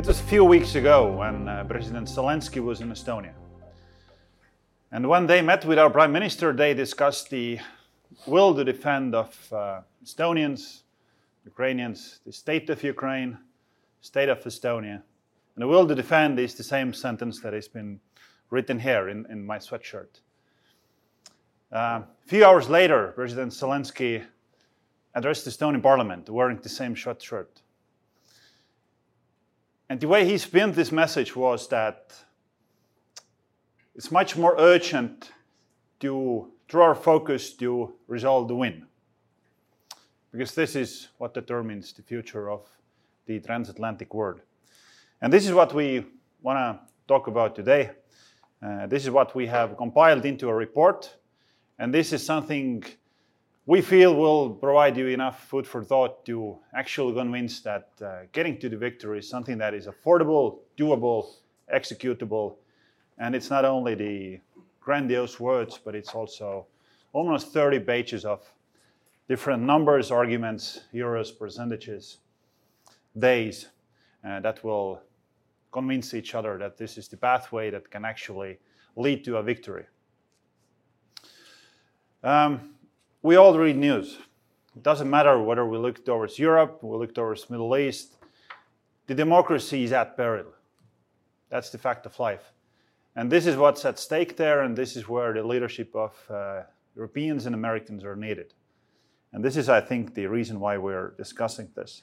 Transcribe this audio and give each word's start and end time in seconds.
It 0.00 0.06
was 0.06 0.18
a 0.18 0.22
few 0.22 0.46
weeks 0.46 0.76
ago 0.76 1.12
when 1.12 1.46
uh, 1.46 1.62
President 1.64 2.08
Zelensky 2.08 2.64
was 2.64 2.80
in 2.80 2.88
Estonia. 2.88 3.34
And 4.90 5.06
when 5.06 5.26
they 5.26 5.42
met 5.42 5.66
with 5.66 5.78
our 5.78 5.90
Prime 5.90 6.10
Minister, 6.10 6.54
they 6.54 6.72
discussed 6.72 7.28
the 7.28 7.58
will 8.26 8.54
to 8.54 8.64
defend 8.64 9.14
of 9.14 9.52
uh, 9.52 9.82
Estonians, 10.02 10.84
Ukrainians, 11.44 12.20
the 12.24 12.32
state 12.32 12.70
of 12.70 12.82
Ukraine, 12.82 13.36
state 14.00 14.30
of 14.30 14.42
Estonia. 14.42 15.02
And 15.54 15.62
the 15.62 15.66
will 15.66 15.86
to 15.86 15.94
defend 15.94 16.40
is 16.40 16.54
the 16.54 16.64
same 16.64 16.94
sentence 16.94 17.40
that 17.40 17.52
has 17.52 17.68
been 17.68 18.00
written 18.48 18.78
here 18.78 19.10
in, 19.10 19.26
in 19.28 19.44
my 19.44 19.58
sweatshirt. 19.58 20.22
Uh, 21.70 21.76
a 21.76 22.06
few 22.24 22.42
hours 22.42 22.70
later, 22.70 23.12
President 23.14 23.52
Zelensky 23.52 24.24
addressed 25.14 25.44
the 25.44 25.50
Estonian 25.50 25.82
parliament 25.82 26.30
wearing 26.30 26.56
the 26.56 26.70
same 26.70 26.94
sweatshirt. 26.94 27.60
And 29.90 29.98
the 29.98 30.06
way 30.06 30.24
he 30.24 30.38
spun 30.38 30.70
this 30.70 30.92
message 30.92 31.34
was 31.34 31.66
that 31.70 32.14
it's 33.96 34.12
much 34.12 34.36
more 34.36 34.54
urgent 34.56 35.32
to 35.98 36.52
draw 36.68 36.86
our 36.86 36.94
focus 36.94 37.54
to 37.54 37.92
resolve 38.06 38.46
the 38.46 38.54
win. 38.54 38.86
Because 40.30 40.54
this 40.54 40.76
is 40.76 41.08
what 41.18 41.34
determines 41.34 41.92
the 41.92 42.02
future 42.02 42.48
of 42.52 42.68
the 43.26 43.40
transatlantic 43.40 44.14
world. 44.14 44.40
And 45.20 45.32
this 45.32 45.44
is 45.44 45.52
what 45.52 45.74
we 45.74 46.06
want 46.40 46.58
to 46.58 46.78
talk 47.08 47.26
about 47.26 47.56
today. 47.56 47.90
Uh, 48.62 48.86
this 48.86 49.02
is 49.02 49.10
what 49.10 49.34
we 49.34 49.48
have 49.48 49.76
compiled 49.76 50.24
into 50.24 50.48
a 50.48 50.54
report. 50.54 51.16
And 51.80 51.92
this 51.92 52.12
is 52.12 52.24
something 52.24 52.84
we 53.66 53.80
feel 53.80 54.14
will 54.14 54.50
provide 54.50 54.96
you 54.96 55.08
enough 55.08 55.44
food 55.48 55.66
for 55.66 55.84
thought 55.84 56.24
to 56.26 56.58
actually 56.74 57.14
convince 57.14 57.60
that 57.60 57.88
uh, 58.02 58.20
getting 58.32 58.58
to 58.58 58.68
the 58.68 58.76
victory 58.76 59.18
is 59.18 59.28
something 59.28 59.58
that 59.58 59.74
is 59.74 59.86
affordable, 59.86 60.60
doable, 60.76 61.34
executable, 61.72 62.56
and 63.18 63.34
it's 63.34 63.50
not 63.50 63.64
only 63.64 63.94
the 63.94 64.40
grandiose 64.80 65.38
words, 65.38 65.78
but 65.84 65.94
it's 65.94 66.14
also 66.14 66.66
almost 67.12 67.52
30 67.52 67.80
pages 67.80 68.24
of 68.24 68.40
different 69.28 69.62
numbers, 69.62 70.10
arguments, 70.10 70.80
euros, 70.92 71.36
percentages, 71.36 72.18
days 73.16 73.66
uh, 74.26 74.40
that 74.40 74.64
will 74.64 75.00
convince 75.70 76.14
each 76.14 76.34
other 76.34 76.58
that 76.58 76.76
this 76.76 76.98
is 76.98 77.08
the 77.08 77.16
pathway 77.16 77.70
that 77.70 77.90
can 77.90 78.04
actually 78.04 78.58
lead 78.96 79.24
to 79.24 79.36
a 79.36 79.42
victory. 79.42 79.84
Um, 82.24 82.74
we 83.22 83.36
all 83.36 83.58
read 83.58 83.76
news. 83.76 84.18
It 84.74 84.82
doesn't 84.82 85.10
matter 85.10 85.40
whether 85.42 85.66
we 85.66 85.78
look 85.78 86.04
towards 86.04 86.38
Europe, 86.38 86.78
we 86.82 86.96
look 86.96 87.14
towards 87.14 87.50
Middle 87.50 87.76
East. 87.76 88.16
The 89.06 89.14
democracy 89.14 89.84
is 89.84 89.92
at 89.92 90.16
peril. 90.16 90.46
That's 91.48 91.70
the 91.70 91.78
fact 91.78 92.06
of 92.06 92.18
life. 92.18 92.52
And 93.16 93.30
this 93.30 93.46
is 93.46 93.56
what's 93.56 93.84
at 93.84 93.98
stake 93.98 94.36
there, 94.36 94.62
and 94.62 94.76
this 94.76 94.96
is 94.96 95.08
where 95.08 95.34
the 95.34 95.42
leadership 95.42 95.94
of 95.94 96.14
uh, 96.30 96.62
Europeans 96.94 97.46
and 97.46 97.54
Americans 97.54 98.04
are 98.04 98.16
needed. 98.16 98.54
And 99.32 99.44
this 99.44 99.56
is, 99.56 99.68
I 99.68 99.80
think, 99.80 100.14
the 100.14 100.26
reason 100.26 100.60
why 100.60 100.78
we're 100.78 101.10
discussing 101.18 101.68
this. 101.74 102.02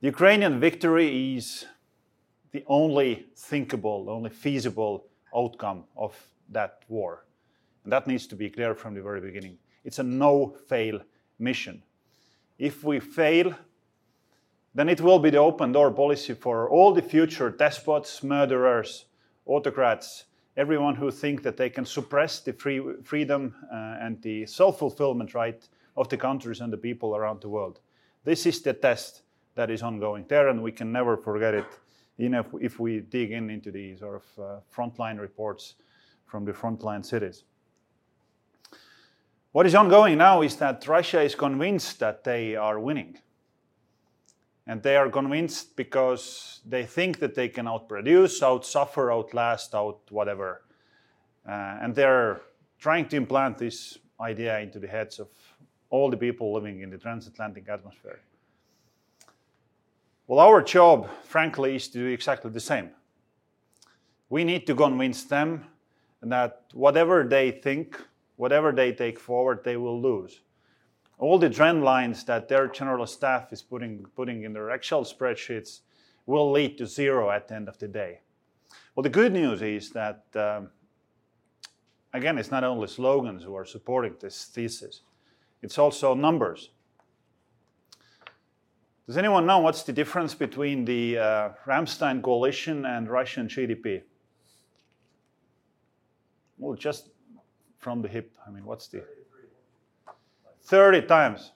The 0.00 0.08
Ukrainian 0.08 0.58
victory 0.58 1.36
is 1.36 1.66
the 2.50 2.64
only 2.66 3.26
thinkable, 3.36 4.06
only 4.08 4.30
feasible 4.30 5.06
outcome 5.36 5.84
of 5.96 6.16
that 6.50 6.82
war. 6.88 7.24
And 7.84 7.92
that 7.92 8.06
needs 8.06 8.26
to 8.28 8.36
be 8.36 8.50
clear 8.50 8.74
from 8.74 8.94
the 8.94 9.02
very 9.02 9.20
beginning. 9.20 9.58
It's 9.84 9.98
a 9.98 10.02
no 10.02 10.54
fail 10.68 11.00
mission. 11.38 11.82
If 12.58 12.84
we 12.84 13.00
fail, 13.00 13.54
then 14.74 14.88
it 14.88 15.00
will 15.00 15.18
be 15.18 15.30
the 15.30 15.38
open 15.38 15.72
door 15.72 15.90
policy 15.90 16.34
for 16.34 16.68
all 16.70 16.94
the 16.94 17.02
future 17.02 17.50
despots, 17.50 18.22
murderers, 18.22 19.06
autocrats, 19.46 20.24
everyone 20.56 20.94
who 20.94 21.10
think 21.10 21.42
that 21.42 21.56
they 21.56 21.70
can 21.70 21.84
suppress 21.84 22.40
the 22.40 22.52
free, 22.52 22.80
freedom 23.02 23.54
uh, 23.72 23.96
and 24.00 24.20
the 24.22 24.46
self-fulfillment 24.46 25.34
right 25.34 25.68
of 25.96 26.08
the 26.08 26.16
countries 26.16 26.60
and 26.60 26.72
the 26.72 26.76
people 26.76 27.16
around 27.16 27.40
the 27.40 27.48
world. 27.48 27.80
This 28.24 28.46
is 28.46 28.62
the 28.62 28.72
test 28.72 29.22
that 29.54 29.70
is 29.70 29.82
ongoing 29.82 30.24
there, 30.28 30.48
and 30.48 30.62
we 30.62 30.72
can 30.72 30.92
never 30.92 31.16
forget 31.16 31.54
it, 31.54 31.66
even 32.18 32.34
if, 32.34 32.46
if 32.60 32.80
we 32.80 33.00
dig 33.00 33.32
in 33.32 33.50
into 33.50 33.70
these 33.70 33.98
sort 33.98 34.22
of 34.22 34.42
uh, 34.42 34.60
frontline 34.74 35.20
reports 35.20 35.74
from 36.26 36.44
the 36.44 36.52
frontline 36.52 37.04
cities. 37.04 37.44
What 39.52 39.66
is 39.66 39.74
ongoing 39.74 40.16
now 40.16 40.40
is 40.40 40.56
that 40.56 40.88
Russia 40.88 41.20
is 41.20 41.34
convinced 41.34 41.98
that 42.00 42.24
they 42.24 42.56
are 42.56 42.80
winning. 42.80 43.18
And 44.66 44.82
they 44.82 44.96
are 44.96 45.10
convinced 45.10 45.76
because 45.76 46.60
they 46.64 46.86
think 46.86 47.18
that 47.18 47.34
they 47.34 47.48
can 47.48 47.66
outproduce, 47.66 48.40
outsuffer, 48.40 49.12
outlast, 49.12 49.74
out 49.74 50.00
whatever. 50.08 50.62
Uh, 51.46 51.80
and 51.82 51.94
they're 51.94 52.40
trying 52.78 53.08
to 53.08 53.16
implant 53.16 53.58
this 53.58 53.98
idea 54.20 54.58
into 54.60 54.78
the 54.78 54.86
heads 54.86 55.18
of 55.18 55.28
all 55.90 56.08
the 56.08 56.16
people 56.16 56.54
living 56.54 56.80
in 56.80 56.88
the 56.88 56.96
transatlantic 56.96 57.68
atmosphere. 57.68 58.20
Well, 60.26 60.40
our 60.40 60.62
job, 60.62 61.10
frankly, 61.24 61.76
is 61.76 61.88
to 61.88 61.98
do 61.98 62.06
exactly 62.06 62.50
the 62.50 62.60
same. 62.60 62.90
We 64.30 64.44
need 64.44 64.66
to 64.68 64.74
convince 64.74 65.24
them 65.24 65.66
that 66.22 66.62
whatever 66.72 67.24
they 67.24 67.50
think 67.50 68.00
whatever 68.36 68.72
they 68.72 68.92
take 68.92 69.18
forward, 69.18 69.60
they 69.64 69.76
will 69.76 70.00
lose. 70.00 70.40
All 71.18 71.38
the 71.38 71.50
trend 71.50 71.84
lines 71.84 72.24
that 72.24 72.48
their 72.48 72.66
general 72.66 73.06
staff 73.06 73.52
is 73.52 73.62
putting, 73.62 74.04
putting 74.16 74.42
in 74.42 74.52
their 74.52 74.70
Excel 74.70 75.04
spreadsheets 75.04 75.80
will 76.26 76.50
lead 76.50 76.78
to 76.78 76.86
zero 76.86 77.30
at 77.30 77.48
the 77.48 77.54
end 77.54 77.68
of 77.68 77.78
the 77.78 77.88
day. 77.88 78.20
Well, 78.94 79.02
the 79.02 79.10
good 79.10 79.32
news 79.32 79.62
is 79.62 79.90
that, 79.90 80.24
um, 80.34 80.70
again, 82.12 82.38
it's 82.38 82.50
not 82.50 82.64
only 82.64 82.88
slogans 82.88 83.42
who 83.42 83.54
are 83.54 83.64
supporting 83.64 84.14
this 84.20 84.44
thesis, 84.46 85.02
it's 85.62 85.78
also 85.78 86.14
numbers. 86.14 86.70
Does 89.06 89.16
anyone 89.16 89.46
know 89.46 89.58
what's 89.58 89.82
the 89.82 89.92
difference 89.92 90.34
between 90.34 90.84
the 90.84 91.18
uh, 91.18 91.48
Ramstein 91.66 92.22
coalition 92.22 92.84
and 92.86 93.08
Russian 93.08 93.48
GDP? 93.48 94.02
Well, 96.58 96.74
just 96.76 97.10
from 97.82 98.00
the 98.00 98.08
hip. 98.08 98.32
I 98.46 98.50
mean, 98.50 98.64
what's 98.64 98.86
the 98.86 99.04
30 100.62 101.02
times. 101.02 101.50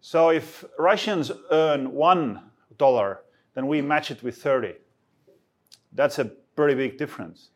So 0.00 0.30
if 0.30 0.64
Russians 0.78 1.30
earn 1.50 1.92
one 1.92 2.40
dollar, 2.78 3.20
then 3.54 3.66
we 3.66 3.82
match 3.82 4.10
it 4.10 4.22
with 4.22 4.36
30. 4.42 4.72
That's 5.92 6.18
a 6.18 6.24
pretty 6.56 6.74
big 6.74 6.98
difference. 6.98 7.50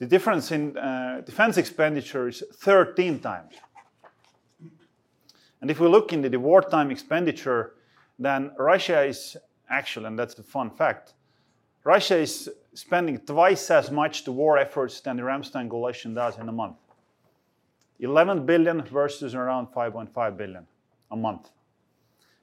The 0.00 0.06
difference 0.06 0.50
in 0.50 0.76
uh, 0.76 1.22
defense 1.24 1.56
expenditure 1.56 2.28
is 2.28 2.42
13 2.54 3.20
times. 3.20 3.54
And 5.60 5.70
if 5.70 5.78
we 5.78 5.86
look 5.88 6.12
into 6.12 6.28
the 6.28 6.40
wartime 6.40 6.90
expenditure, 6.90 7.74
then 8.18 8.50
Russia 8.58 9.04
is 9.04 9.36
actually, 9.68 10.06
and 10.06 10.18
that's 10.18 10.34
the 10.34 10.42
fun 10.42 10.70
fact, 10.70 11.14
Russia 11.84 12.16
is 12.16 12.50
spending 12.74 13.18
twice 13.18 13.70
as 13.70 13.90
much 13.90 14.24
to 14.24 14.32
war 14.32 14.58
efforts 14.58 15.00
than 15.00 15.16
the 15.16 15.22
Ramstein 15.22 15.68
coalition 15.68 16.14
does 16.14 16.38
in 16.38 16.48
a 16.48 16.52
month. 16.52 16.76
11 17.98 18.46
billion 18.46 18.82
versus 18.82 19.34
around 19.34 19.68
5.5 19.68 20.36
billion 20.36 20.66
a 21.10 21.16
month. 21.16 21.50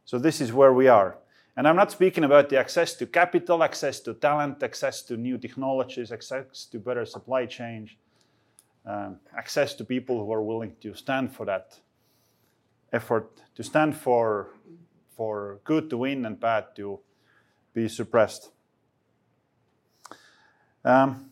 So 0.06 0.20
this 0.20 0.40
is 0.42 0.54
where 0.54 0.74
we 0.74 0.88
are. 0.88 1.18
And 1.56 1.68
I'm 1.68 1.76
not 1.76 1.92
speaking 1.92 2.24
about 2.24 2.50
the 2.50 2.60
access 2.60 2.94
to 2.96 3.08
capital, 3.08 3.64
access 3.64 4.00
to 4.02 4.14
talent, 4.14 4.62
access 4.62 5.02
to 5.04 5.18
new 5.18 5.40
technologies, 5.40 6.12
access 6.12 6.66
to 6.66 6.80
better 6.80 7.04
supply 7.06 7.48
chain, 7.48 7.90
um, 8.86 9.18
access 9.36 9.74
to 9.74 9.84
people 9.84 10.24
who 10.24 10.32
are 10.32 10.44
willing 10.44 10.76
to 10.82 10.94
stand 10.94 11.34
for 11.34 11.46
that 11.48 11.80
effort, 12.94 13.42
to 13.56 13.64
stand 13.64 13.98
for, 13.98 14.50
for 15.16 15.60
good 15.64 15.90
to 15.90 15.98
win 15.98 16.26
and 16.26 16.40
bad 16.40 16.76
to 16.76 17.00
be 17.74 17.88
suppressed. 17.90 18.52
Um, 20.88 21.32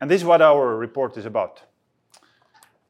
and 0.00 0.10
this 0.10 0.22
is 0.22 0.24
what 0.24 0.40
our 0.40 0.74
report 0.74 1.18
is 1.18 1.26
about. 1.26 1.60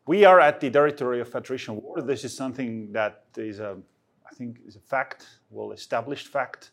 We 0.07 0.25
are 0.25 0.39
at 0.39 0.61
the 0.61 0.71
territory 0.71 1.21
of 1.21 1.35
attrition 1.35 1.83
war. 1.83 2.01
This 2.01 2.23
is 2.23 2.33
something 2.33 2.93
that 2.93 3.25
is 3.37 3.59
a, 3.59 3.77
I 4.25 4.33
think, 4.37 4.61
is 4.65 4.77
a 4.77 4.81
fact, 4.81 5.27
well 5.51 5.73
established 5.73 6.29
fact. 6.29 6.71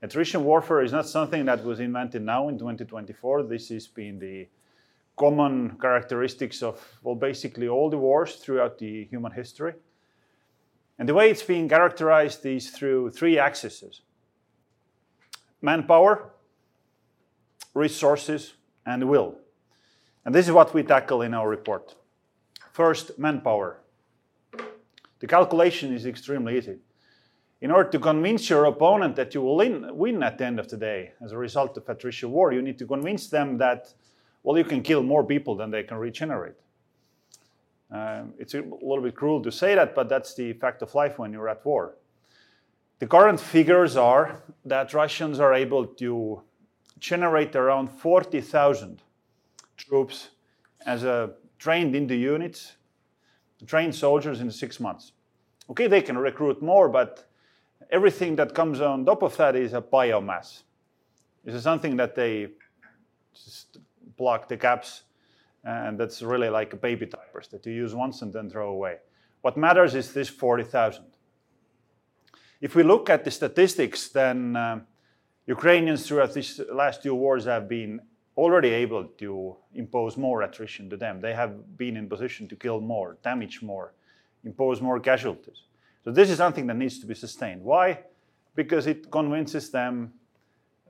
Attrition 0.00 0.44
warfare 0.44 0.82
is 0.82 0.92
not 0.92 1.08
something 1.08 1.44
that 1.46 1.64
was 1.64 1.80
invented 1.80 2.22
now 2.22 2.48
in 2.50 2.56
2024. 2.56 3.42
This 3.42 3.68
has 3.70 3.88
been 3.88 4.20
the 4.20 4.46
common 5.16 5.76
characteristics 5.80 6.62
of, 6.62 6.80
well, 7.02 7.16
basically 7.16 7.66
all 7.66 7.90
the 7.90 7.98
wars 7.98 8.36
throughout 8.36 8.78
the 8.78 9.06
human 9.06 9.32
history. 9.32 9.72
And 11.00 11.08
the 11.08 11.14
way 11.14 11.30
it's 11.30 11.42
being 11.42 11.68
characterized 11.68 12.46
is 12.46 12.70
through 12.70 13.10
three 13.10 13.40
axes 13.40 14.02
manpower, 15.62 16.30
resources, 17.74 18.52
and 18.88 19.08
will. 19.08 19.36
And 20.24 20.34
this 20.34 20.46
is 20.46 20.52
what 20.52 20.72
we 20.74 20.82
tackle 20.82 21.22
in 21.22 21.34
our 21.34 21.48
report. 21.48 21.94
First, 22.72 23.18
manpower. 23.18 23.80
The 25.20 25.26
calculation 25.26 25.92
is 25.92 26.06
extremely 26.06 26.56
easy. 26.58 26.78
in 27.60 27.70
order 27.70 27.90
to 27.90 27.98
convince 27.98 28.48
your 28.48 28.66
opponent 28.66 29.16
that 29.16 29.34
you 29.34 29.42
will 29.42 29.56
win, 29.56 30.22
at 30.22 30.38
the 30.38 30.44
end 30.44 30.60
of 30.60 30.68
the 30.68 30.76
day 30.76 31.12
as 31.24 31.32
a 31.32 31.36
result 31.36 31.76
of 31.76 31.88
attrition 31.88 32.30
war, 32.30 32.52
you 32.52 32.62
need 32.62 32.78
to 32.78 32.86
convince 32.86 33.28
them 33.28 33.58
that, 33.58 33.92
well, 34.42 34.56
you 34.56 34.64
can 34.64 34.82
kill 34.82 35.02
more 35.02 35.24
people 35.24 35.56
than 35.56 35.70
they 35.70 35.82
can 35.82 35.96
regenerate. 35.96 36.54
Um, 37.90 38.34
it's 38.38 38.54
a 38.54 38.60
little 38.60 39.02
bit 39.02 39.16
cruel 39.16 39.42
to 39.42 39.50
say 39.50 39.74
that, 39.74 39.94
but 39.94 40.08
that's 40.08 40.34
the 40.34 40.52
fact 40.52 40.82
of 40.82 40.94
life 40.94 41.18
when 41.18 41.32
you're 41.32 41.48
at 41.48 41.64
war. 41.64 41.96
The 43.00 43.06
current 43.06 43.40
figures 43.40 43.96
are 43.96 44.42
that 44.64 44.94
Russians 44.94 45.40
are 45.40 45.54
able 45.54 45.86
to 45.86 46.42
generate 46.98 47.54
around 47.56 47.88
40,000 47.88 49.02
troops 49.76 50.30
as 50.86 51.04
a 51.04 51.30
trained 51.58 51.94
in 51.94 52.06
the 52.06 52.16
units, 52.16 52.76
trained 53.66 53.94
soldiers 53.94 54.40
in 54.40 54.50
six 54.50 54.80
months. 54.80 55.12
Okay, 55.70 55.86
they 55.86 56.02
can 56.02 56.16
recruit 56.16 56.62
more, 56.62 56.88
but 56.88 57.28
everything 57.90 58.36
that 58.36 58.54
comes 58.54 58.80
on 58.80 59.04
top 59.04 59.22
of 59.22 59.36
that 59.36 59.56
is 59.56 59.74
a 59.74 59.82
biomass. 59.82 60.62
This 61.44 61.54
is 61.54 61.62
something 61.62 61.96
that 61.96 62.14
they 62.14 62.48
just 63.34 63.78
plug 64.16 64.48
the 64.48 64.56
gaps, 64.56 65.02
and 65.64 65.98
that's 65.98 66.22
really 66.22 66.48
like 66.48 66.72
a 66.72 66.76
baby 66.76 67.06
diapers 67.06 67.48
that 67.48 67.64
you 67.66 67.72
use 67.72 67.94
once 67.94 68.22
and 68.22 68.32
then 68.32 68.50
throw 68.50 68.70
away. 68.70 68.96
What 69.42 69.56
matters 69.56 69.94
is 69.94 70.12
this 70.12 70.28
40,000. 70.28 71.04
If 72.60 72.74
we 72.74 72.82
look 72.82 73.08
at 73.08 73.24
the 73.24 73.30
statistics, 73.30 74.08
then 74.08 74.56
uh, 74.56 74.80
Ukrainians 75.48 76.06
throughout 76.06 76.34
these 76.34 76.60
last 76.70 77.02
two 77.02 77.14
wars 77.14 77.46
have 77.46 77.68
been 77.68 78.00
already 78.36 78.68
able 78.68 79.04
to 79.04 79.56
impose 79.74 80.18
more 80.18 80.42
attrition 80.42 80.90
to 80.90 80.96
them. 80.96 81.22
They 81.22 81.32
have 81.32 81.76
been 81.78 81.96
in 81.96 82.06
position 82.06 82.46
to 82.48 82.54
kill 82.54 82.80
more, 82.80 83.16
damage 83.24 83.62
more, 83.62 83.94
impose 84.44 84.82
more 84.82 85.00
casualties. 85.00 85.62
So 86.04 86.10
this 86.12 86.28
is 86.28 86.36
something 86.36 86.66
that 86.66 86.76
needs 86.76 86.98
to 87.00 87.06
be 87.06 87.14
sustained. 87.14 87.62
Why? 87.62 88.00
Because 88.54 88.86
it 88.86 89.10
convinces 89.10 89.70
them 89.70 90.12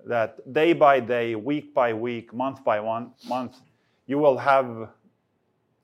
that 0.05 0.53
day 0.53 0.73
by 0.73 1.01
day, 1.01 1.37
week 1.37 1.73
by 1.73 1.93
week, 1.93 2.35
month 2.35 2.65
by 2.65 2.81
one 2.81 3.13
month, 3.29 3.57
you 4.07 4.19
will 4.19 4.39
have 4.39 4.89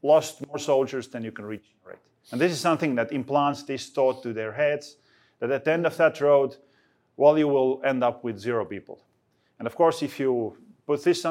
lost 0.02 0.44
more 0.48 0.58
soldiers 0.58 1.06
than 1.06 1.22
you 1.22 1.30
can 1.30 1.44
regenerate. 1.44 2.02
And 2.32 2.40
this 2.40 2.50
is 2.50 2.58
something 2.58 2.96
that 2.96 3.12
implants 3.12 3.62
this 3.62 3.88
thought 3.88 4.22
to 4.24 4.32
their 4.32 4.52
heads 4.52 4.96
that 5.38 5.50
at 5.52 5.64
the 5.64 5.72
end 5.72 5.86
of 5.86 5.96
that 5.96 6.20
road, 6.20 6.56
well, 7.16 7.38
you 7.38 7.48
will 7.48 7.80
end 7.84 8.02
up 8.02 8.24
with 8.24 8.38
zero 8.38 8.64
people. 8.64 9.00
And 9.58 9.66
of 9.66 9.74
course, 9.74 10.02
if 10.02 10.18
you 10.18 10.56
put 10.86 11.04
this, 11.04 11.26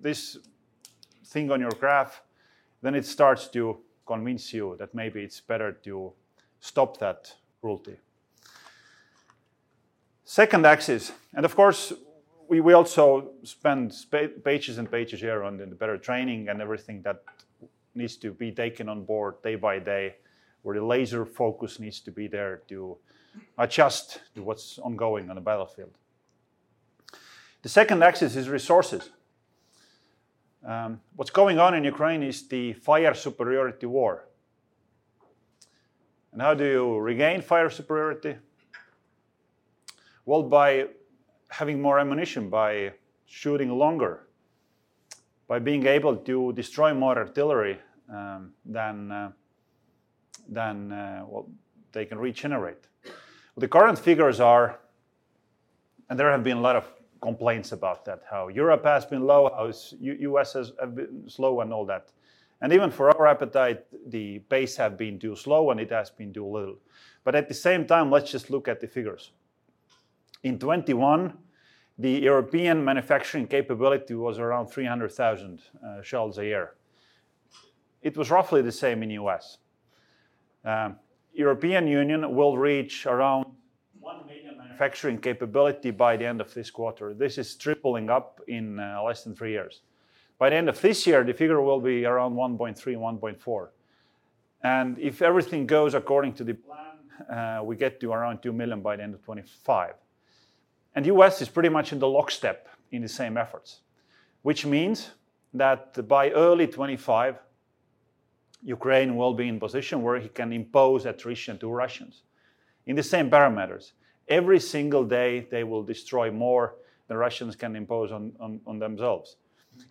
this 0.00 0.38
thing 1.26 1.50
on 1.50 1.60
your 1.60 1.70
graph, 1.70 2.22
then 2.82 2.94
it 2.94 3.06
starts 3.06 3.48
to 3.48 3.78
convince 4.06 4.52
you 4.52 4.76
that 4.78 4.94
maybe 4.94 5.22
it's 5.22 5.40
better 5.40 5.72
to 5.72 6.12
stop 6.60 6.98
that 6.98 7.32
cruelty. 7.60 7.96
Second 10.24 10.66
axis, 10.66 11.12
and 11.34 11.44
of 11.44 11.54
course, 11.54 11.92
we, 12.48 12.60
we 12.60 12.72
also 12.72 13.30
spend 13.44 13.94
pages 14.44 14.78
and 14.78 14.90
pages 14.90 15.20
here 15.20 15.42
on 15.44 15.56
the 15.56 15.66
better 15.66 15.96
training 15.96 16.48
and 16.48 16.60
everything 16.60 17.02
that 17.02 17.22
needs 17.94 18.16
to 18.16 18.32
be 18.32 18.50
taken 18.50 18.88
on 18.88 19.04
board 19.04 19.40
day 19.42 19.56
by 19.56 19.78
day, 19.78 20.16
where 20.62 20.76
the 20.76 20.84
laser 20.84 21.24
focus 21.24 21.78
needs 21.78 22.00
to 22.00 22.10
be 22.10 22.26
there 22.26 22.62
to 22.68 22.96
adjust 23.58 24.20
to 24.34 24.42
what's 24.42 24.78
ongoing 24.78 25.30
on 25.30 25.36
the 25.36 25.42
battlefield. 25.42 25.92
The 27.62 27.68
second 27.68 28.02
axis 28.02 28.36
is 28.36 28.48
resources. 28.48 29.10
Um, 30.66 31.00
what's 31.16 31.30
going 31.30 31.58
on 31.58 31.74
in 31.74 31.84
Ukraine 31.84 32.22
is 32.22 32.46
the 32.48 32.72
fire 32.72 33.14
superiority 33.14 33.86
war. 33.86 34.28
And 36.32 36.40
how 36.40 36.54
do 36.54 36.64
you 36.64 36.98
regain 36.98 37.42
fire 37.42 37.68
superiority? 37.68 38.36
Well, 40.24 40.42
by 40.44 40.88
having 41.50 41.82
more 41.82 41.98
ammunition, 41.98 42.48
by 42.48 42.92
shooting 43.26 43.70
longer, 43.70 44.28
by 45.46 45.58
being 45.58 45.86
able 45.86 46.16
to 46.16 46.52
destroy 46.52 46.94
more 46.94 47.18
artillery 47.18 47.78
um, 48.08 48.52
than, 48.64 49.10
uh, 49.10 49.32
than 50.48 50.92
uh, 50.92 51.24
they 51.92 52.06
can 52.06 52.18
regenerate. 52.18 52.86
The 53.56 53.68
current 53.68 53.98
figures 53.98 54.40
are, 54.40 54.80
and 56.08 56.18
there 56.18 56.30
have 56.30 56.42
been 56.42 56.58
a 56.58 56.60
lot 56.60 56.76
of 56.76 56.86
complaints 57.20 57.72
about 57.72 58.04
that, 58.06 58.22
how 58.28 58.48
Europe 58.48 58.84
has 58.84 59.04
been 59.04 59.26
low, 59.26 59.50
how 59.54 59.70
US 60.00 60.52
has 60.54 60.70
been 60.70 61.28
slow, 61.28 61.60
and 61.60 61.72
all 61.72 61.84
that. 61.86 62.12
And 62.62 62.72
even 62.72 62.90
for 62.90 63.10
our 63.10 63.26
appetite, 63.26 63.84
the 64.10 64.38
pace 64.38 64.76
have 64.76 64.96
been 64.96 65.18
too 65.18 65.34
slow 65.34 65.70
and 65.70 65.80
it 65.80 65.90
has 65.90 66.10
been 66.10 66.32
too 66.32 66.46
little. 66.46 66.78
But 67.24 67.34
at 67.34 67.48
the 67.48 67.54
same 67.54 67.86
time, 67.86 68.10
let's 68.10 68.30
just 68.30 68.50
look 68.50 68.68
at 68.68 68.80
the 68.80 68.86
figures. 68.86 69.32
In 70.44 70.58
21, 70.58 71.36
the 71.98 72.10
European 72.10 72.84
manufacturing 72.84 73.48
capability 73.48 74.14
was 74.14 74.38
around 74.38 74.68
300,000 74.68 75.60
uh, 75.84 76.02
shells 76.02 76.38
a 76.38 76.44
year. 76.44 76.74
It 78.00 78.16
was 78.16 78.30
roughly 78.30 78.62
the 78.62 78.72
same 78.72 79.02
in 79.02 79.10
US. 79.10 79.58
Um, 80.64 80.96
European 81.34 81.86
Union 81.86 82.34
will 82.34 82.58
reach 82.58 83.06
around 83.06 83.46
1 84.00 84.26
million 84.26 84.58
manufacturing 84.58 85.18
capability 85.18 85.90
by 85.90 86.16
the 86.16 86.26
end 86.26 86.40
of 86.40 86.52
this 86.54 86.70
quarter. 86.70 87.14
This 87.14 87.38
is 87.38 87.54
tripling 87.54 88.10
up 88.10 88.40
in 88.48 88.78
uh, 88.78 89.02
less 89.02 89.24
than 89.24 89.34
three 89.34 89.52
years. 89.52 89.80
By 90.38 90.50
the 90.50 90.56
end 90.56 90.68
of 90.68 90.80
this 90.80 91.06
year, 91.06 91.24
the 91.24 91.32
figure 91.32 91.60
will 91.60 91.80
be 91.80 92.04
around 92.04 92.34
1.3, 92.34 92.76
1.4. 92.76 93.68
And 94.64 94.98
if 94.98 95.22
everything 95.22 95.66
goes 95.66 95.94
according 95.94 96.34
to 96.34 96.44
the 96.44 96.54
plan, 96.54 97.28
uh, 97.30 97.62
we 97.64 97.76
get 97.76 98.00
to 98.00 98.12
around 98.12 98.42
2 98.42 98.52
million 98.52 98.80
by 98.80 98.96
the 98.96 99.02
end 99.02 99.14
of 99.14 99.22
25. 99.22 99.94
And 100.94 101.06
US 101.06 101.40
is 101.40 101.48
pretty 101.48 101.68
much 101.68 101.92
in 101.92 101.98
the 101.98 102.08
lockstep 102.08 102.68
in 102.90 103.02
the 103.02 103.08
same 103.08 103.36
efforts, 103.36 103.80
which 104.42 104.66
means 104.66 105.12
that 105.54 106.06
by 106.08 106.30
early 106.30 106.66
25, 106.66 107.36
Ukraine 108.62 109.16
will 109.16 109.34
be 109.34 109.48
in 109.48 109.58
position 109.58 110.02
where 110.02 110.20
he 110.20 110.28
can 110.28 110.52
impose 110.52 111.04
attrition 111.04 111.58
to 111.58 111.68
Russians 111.68 112.22
in 112.86 112.96
the 112.96 113.02
same 113.02 113.28
parameters. 113.28 113.92
Every 114.28 114.60
single 114.60 115.04
day, 115.04 115.46
they 115.50 115.64
will 115.64 115.82
destroy 115.82 116.30
more 116.30 116.76
than 117.08 117.16
Russians 117.16 117.56
can 117.56 117.74
impose 117.74 118.12
on, 118.12 118.32
on, 118.38 118.60
on 118.66 118.78
themselves. 118.78 119.36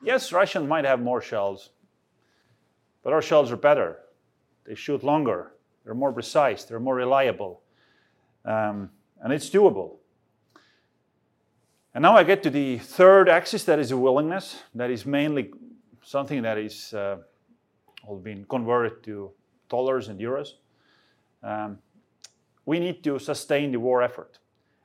Yes, 0.02 0.32
Russians 0.32 0.70
might 0.70 0.86
have 0.86 1.02
more 1.02 1.22
shells, 1.22 1.72
but 3.04 3.14
our 3.14 3.22
shells 3.22 3.52
are 3.52 3.58
better. 3.58 4.00
They 4.66 4.76
shoot 4.76 5.04
longer, 5.04 5.52
they're 5.84 5.94
more 5.94 6.14
precise, 6.14 6.64
they're 6.64 6.80
more 6.80 6.96
reliable, 6.96 7.62
um, 8.46 8.90
and 9.22 9.34
it's 9.34 9.50
doable. 9.50 9.98
And 11.94 12.04
now 12.04 12.16
I 12.16 12.24
get 12.24 12.42
to 12.44 12.50
the 12.50 12.78
third 12.78 13.28
axis 13.28 13.66
that 13.66 13.80
is 13.80 13.92
a 13.92 13.98
willingness, 13.98 14.62
that 14.76 14.90
is 14.90 15.06
mainly 15.06 15.52
something 16.04 16.44
that 16.44 16.58
is. 16.58 16.94
Uh, 16.94 17.18
all 18.04 18.18
been 18.18 18.46
converted 18.46 19.04
to 19.04 19.32
dollars 19.70 20.08
and 20.08 20.20
euros. 20.20 20.54
Um, 21.44 21.80
we 22.66 22.80
need 22.80 23.04
to 23.04 23.20
sustain 23.20 23.72
the 23.72 23.80
war 23.80 24.02
effort. 24.02 24.40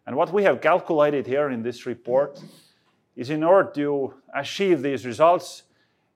And 0.07 0.17
what 0.17 0.33
we 0.33 0.45
have 0.45 0.61
calculated 0.61 1.27
here 1.27 1.51
in 1.51 1.63
this 1.63 1.87
report 1.87 2.41
is 3.17 3.31
in 3.31 3.43
order 3.43 3.71
to 3.73 4.15
achieve 4.35 4.83
these 4.83 5.05
results, 5.05 5.65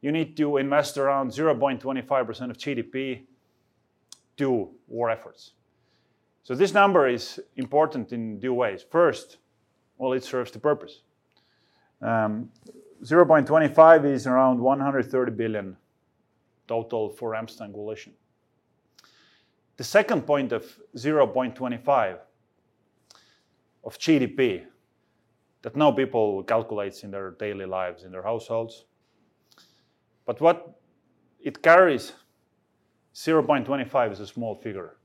you 0.01 0.13
need 0.13 0.37
to 0.37 0.57
invest 0.59 0.97
around 0.97 1.31
0.25% 1.31 2.51
of 2.51 2.57
GDP 2.57 3.23
to 4.37 4.71
war 4.89 5.11
efforts. 5.11 5.53
So 6.43 6.55
this 6.55 6.73
number 6.73 7.09
is 7.09 7.41
important 7.57 8.13
in 8.13 8.41
two 8.41 8.55
ways. 8.55 8.85
First, 8.91 9.39
well, 9.99 10.13
it 10.13 10.25
serves 10.25 10.51
the 10.51 10.59
purpose. 10.59 11.01
Um, 12.01 12.51
0.25 13.03 14.05
is 14.07 14.27
around 14.27 14.59
130 14.59 15.33
billion 15.33 15.77
total 16.71 17.11
for 17.11 17.33
Ramstein 17.33 17.75
coalition. 17.75 18.13
The 19.77 19.85
second 19.85 20.23
point 20.23 20.53
of 20.53 20.65
0.25 20.97 22.19
of 23.83 23.99
GDP 23.99 24.65
that 25.63 25.75
now 25.77 25.91
people 25.91 26.45
calculates 26.45 27.03
in 27.03 27.11
their 27.11 27.33
daily 27.33 27.67
lives, 27.67 28.05
in 28.05 28.13
their 28.13 28.23
households. 28.23 28.85
But 30.27 30.41
what 30.41 30.79
it 31.41 31.61
carries, 31.61 32.13
0.25 33.15 34.13
is 34.13 34.21
a 34.21 34.27
small 34.27 34.55
figure. 34.55 34.97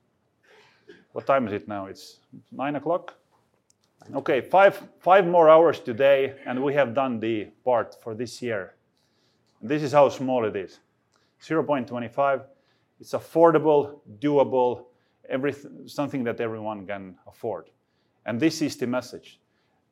What 1.13 1.25
time 1.25 1.47
is 1.47 1.53
it 1.53 1.67
now? 1.67 1.87
It's 1.87 2.19
nine 2.51 2.75
o'clock? 2.75 3.15
Okay, 4.13 4.39
five, 4.41 4.79
five 4.99 5.25
more 5.25 5.49
hours 5.49 5.79
today, 5.79 6.35
and 6.45 6.63
we 6.63 6.73
have 6.75 6.93
done 6.93 7.19
the 7.19 7.45
part 7.63 7.95
for 8.03 8.13
this 8.13 8.41
year. 8.41 8.75
This 9.61 9.81
is 9.81 9.93
how 9.93 10.09
small 10.09 10.45
it 10.45 10.55
is. 10.55 10.79
0.25. 11.41 12.43
It's 12.99 13.13
affordable, 13.13 13.99
doable, 14.19 14.85
everything, 15.29 15.87
something 15.87 16.23
that 16.23 16.39
everyone 16.39 16.87
can 16.87 17.15
afford. 17.27 17.69
And 18.25 18.39
this 18.39 18.61
is 18.61 18.75
the 18.77 18.87
message. 18.87 19.39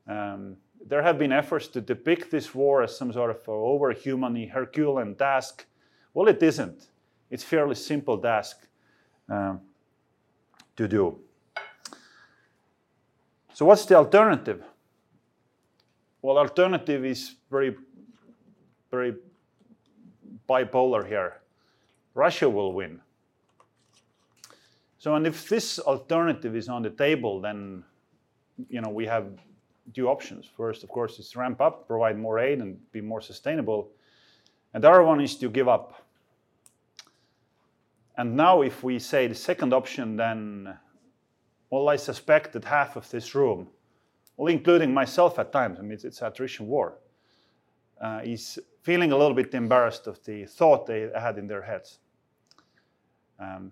Um, 0.08 0.58
there 0.86 1.02
have 1.02 1.18
been 1.18 1.32
efforts 1.32 1.68
to 1.70 1.82
depict 1.82 2.32
this 2.32 2.54
war 2.54 2.84
as 2.84 2.98
some 2.98 3.14
sort 3.14 3.32
of 3.32 3.44
overhuman, 3.46 4.50
Herculean 4.50 5.16
task. 5.16 5.66
Well, 6.14 6.28
it 6.28 6.42
isn't. 6.44 6.88
It's 7.30 7.44
fairly 7.44 7.76
simple 7.76 8.18
task 8.18 8.68
um, 9.30 9.62
to 10.76 10.88
do. 10.88 11.20
So 13.54 13.66
what's 13.66 13.86
the 13.86 13.96
alternative? 13.96 14.64
Well, 16.22 16.38
alternative 16.38 17.06
is 17.06 17.36
very, 17.50 17.76
very 18.90 19.16
bipolar 20.50 21.08
here. 21.08 21.42
Russia 22.14 22.50
will 22.50 22.74
win. 22.74 23.00
So, 24.98 25.16
and 25.16 25.28
if 25.28 25.50
this 25.50 25.80
alternative 25.80 26.56
is 26.56 26.70
on 26.70 26.84
the 26.84 26.90
table, 26.90 27.42
then 27.42 27.84
you 28.70 28.82
know 28.82 28.90
we 28.90 29.06
have 29.06 29.26
two 29.94 30.08
options. 30.08 30.46
First, 30.56 30.84
of 30.84 30.90
course, 30.90 31.20
is 31.20 31.36
ramp 31.36 31.60
up, 31.60 31.88
provide 31.88 32.18
more 32.18 32.40
aid, 32.40 32.60
and 32.60 32.80
be 32.92 33.02
more 33.02 33.22
sustainable. 33.22 33.92
And 34.74 34.84
the 34.84 34.90
other 34.90 35.04
one 35.04 35.22
is 35.22 35.36
to 35.38 35.50
give 35.50 35.68
up. 35.68 36.06
And 38.16 38.36
now, 38.36 38.62
if 38.62 38.84
we 38.84 39.00
say 39.00 39.28
the 39.28 39.36
second 39.36 39.74
option, 39.74 40.16
then 40.16 40.78
well, 41.74 41.90
I 41.90 41.96
suspect 41.96 42.54
that 42.54 42.66
half 42.66 42.96
of 42.98 43.10
this 43.10 43.34
room, 43.34 43.68
well, 44.38 44.54
including 44.54 44.94
myself 44.94 45.40
at 45.40 45.52
times, 45.52 45.80
I 45.80 45.82
mean, 45.82 45.94
it's, 45.94 46.04
it's 46.04 46.22
attrition 46.22 46.68
war, 46.68 47.00
uh, 48.04 48.20
is 48.24 48.60
feeling 48.82 49.14
a 49.14 49.18
little 49.18 49.34
bit 49.34 49.54
embarrassed 49.54 50.08
of 50.08 50.24
the 50.26 50.46
thought 50.46 50.86
they 50.86 51.10
had 51.16 51.38
in 51.38 51.48
their 51.48 51.62
heads. 51.62 52.00
Um, 53.40 53.72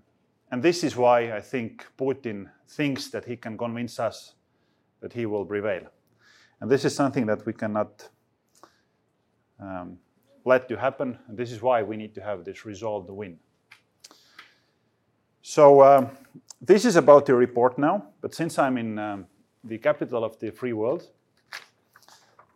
and 0.52 0.64
this 0.64 0.84
is 0.84 0.96
why 0.96 1.34
I 1.36 1.42
think 1.42 1.86
Putin 1.98 2.50
thinks 2.68 3.10
that 3.10 3.26
he 3.26 3.36
can 3.36 3.58
convince 3.58 4.00
us 4.00 4.36
that 5.02 5.14
he 5.14 5.26
will 5.26 5.46
prevail. 5.46 5.84
And 6.62 6.72
this 6.72 6.86
is 6.86 6.96
something 6.96 7.26
that 7.26 7.46
we 7.46 7.54
cannot 7.54 8.10
um, 9.60 9.98
let 10.46 10.70
to 10.70 10.78
happen. 10.78 11.18
And 11.28 11.38
this 11.38 11.52
is 11.52 11.62
why 11.62 11.84
we 11.84 11.98
need 11.98 12.16
to 12.16 12.22
have 12.22 12.46
this 12.46 12.66
resolve 12.66 13.08
the 13.08 13.14
win. 13.14 13.38
So 15.42 15.82
um, 15.82 16.10
this 16.62 16.86
is 16.86 16.96
about 16.96 17.26
the 17.26 17.36
report 17.36 17.78
now. 17.78 18.06
But 18.22 18.34
since 18.34 18.58
I'm 18.60 18.78
in 18.78 18.98
um, 18.98 19.26
the 19.64 19.78
capital 19.78 20.24
of 20.24 20.40
the 20.40 20.52
free 20.52 20.74
world, 20.74 21.10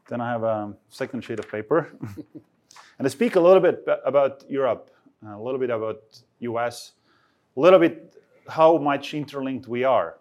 then 0.07 0.21
I 0.21 0.31
have 0.31 0.43
a 0.43 0.74
second 0.89 1.24
sheet 1.24 1.39
of 1.39 1.50
paper. 1.50 1.91
and 2.97 3.05
I 3.05 3.07
speak 3.07 3.35
a 3.35 3.39
little 3.39 3.62
bit 3.62 3.85
about 4.05 4.43
Europe, 4.50 4.91
a 5.27 5.39
little 5.39 5.59
bit 5.59 5.69
about 5.69 6.01
US, 6.39 6.93
a 7.57 7.59
little 7.59 7.79
bit 7.79 8.15
how 8.47 8.77
much 8.77 9.13
interlinked 9.13 9.67
we 9.67 9.83
are. 9.83 10.17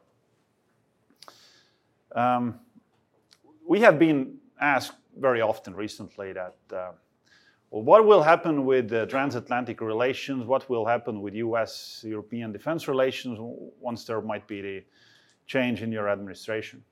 Um, 2.15 2.61
we 3.67 3.81
have 3.81 3.99
been 3.99 4.37
asked 4.61 4.93
very 5.19 5.41
often 5.41 5.75
recently 5.75 6.33
that, 6.33 6.57
uh, 6.73 6.93
well, 7.71 7.83
what 7.83 8.07
will 8.07 8.23
happen 8.23 8.65
with 8.65 8.89
the 8.89 9.07
transatlantic 9.07 9.81
relations? 9.81 10.47
What 10.47 10.69
will 10.71 10.87
happen 10.87 11.21
with 11.21 11.35
US 11.35 12.05
European 12.07 12.53
defense 12.53 12.89
relations 12.89 13.39
once 13.81 14.05
there 14.05 14.21
might 14.21 14.47
be 14.47 14.61
the 14.63 14.85
change 15.47 15.83
in 15.83 15.93
your 15.93 16.09
administration? 16.09 16.83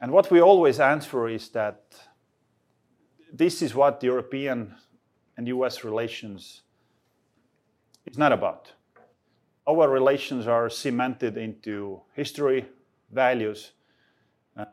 And 0.00 0.12
what 0.12 0.30
we 0.30 0.40
always 0.40 0.78
answer 0.80 1.28
is 1.28 1.48
that 1.50 1.82
this 3.32 3.62
is 3.62 3.74
what 3.74 4.00
the 4.00 4.06
European 4.06 4.74
and 5.36 5.48
US 5.48 5.84
relations 5.84 6.62
is 8.04 8.18
not 8.18 8.32
about. 8.32 8.72
Our 9.66 9.88
relations 9.88 10.46
are 10.46 10.70
cemented 10.70 11.36
into 11.36 12.00
history, 12.12 12.66
values, 13.10 13.72
the 14.54 14.66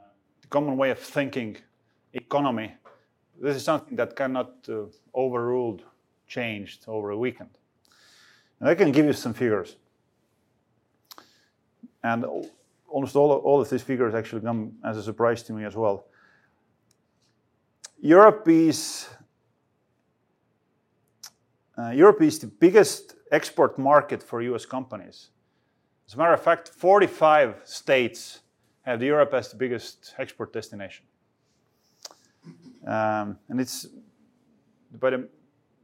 common 0.50 0.78
way 0.78 0.92
of 0.92 1.00
thinking, 1.00 1.58
economy, 2.14 2.74
this 3.42 3.56
is 3.56 3.64
something 3.64 3.96
that 3.96 4.16
cannot 4.16 4.54
uh, 4.70 4.86
overruled, 5.16 5.84
changed 6.28 6.86
over 6.88 7.10
a 7.10 7.18
weekend. 7.18 7.50
And 8.60 8.70
I 8.70 8.76
can 8.76 8.92
give 8.92 9.06
you 9.06 9.14
some 9.14 9.34
figures. 9.34 9.78
And 12.04 12.26
almost 12.94 13.16
all 13.16 13.32
of, 13.32 13.44
all 13.44 13.60
of 13.60 13.70
these 13.70 13.82
figures 13.82 14.14
actually 14.14 14.42
come 14.42 14.74
as 14.86 14.98
a 14.98 15.04
surprise 15.04 15.42
to 15.44 15.54
me 15.54 15.66
as 15.66 15.76
well. 15.76 16.06
Europe 18.00 18.48
is 18.48 19.10
uh, 21.76 21.90
Europe 21.90 22.22
is 22.22 22.38
the 22.38 22.48
biggest 22.48 23.16
export 23.32 23.80
market 23.80 24.22
for 24.22 24.42
US 24.42 24.66
companies. 24.66 25.32
As 26.08 26.14
a 26.14 26.18
matter 26.18 26.34
of 26.34 26.42
fact, 26.42 26.70
45 26.70 27.62
states 27.64 28.42
have 28.84 29.02
Europe 29.02 29.34
as 29.34 29.50
the 29.50 29.56
biggest 29.56 30.14
export 30.20 30.54
destination. 30.54 31.06
Um, 32.86 33.40
and 33.50 33.60
it's 33.60 33.88
by 35.00 35.10
a 35.10 35.20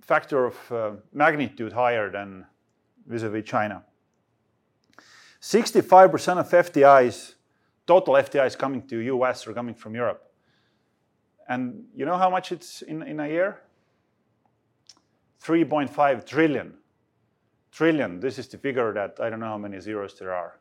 factor 0.01 0.45
of 0.45 0.71
uh, 0.71 0.91
magnitude 1.13 1.73
higher 1.73 2.11
than 2.11 2.45
vis-a-vis 3.07 3.45
China. 3.45 3.83
65% 5.41 6.37
of 6.37 6.49
FDIs, 6.49 7.35
total 7.87 8.15
FDIs 8.15 8.57
coming 8.57 8.85
to 8.87 8.99
US 8.99 9.47
are 9.47 9.53
coming 9.53 9.75
from 9.75 9.95
Europe. 9.95 10.23
And 11.47 11.85
you 11.95 12.05
know 12.05 12.17
how 12.17 12.29
much 12.29 12.51
it's 12.51 12.81
in, 12.81 13.01
in 13.03 13.19
a 13.19 13.27
year? 13.27 13.61
3.5 15.43 16.25
trillion. 16.25 16.73
Trillion. 17.71 18.19
This 18.19 18.37
is 18.37 18.47
the 18.47 18.57
figure 18.57 18.93
that 18.93 19.17
I 19.19 19.29
don't 19.29 19.39
know 19.39 19.47
how 19.47 19.57
many 19.57 19.79
zeros 19.79 20.17
there 20.19 20.33
are. 20.33 20.59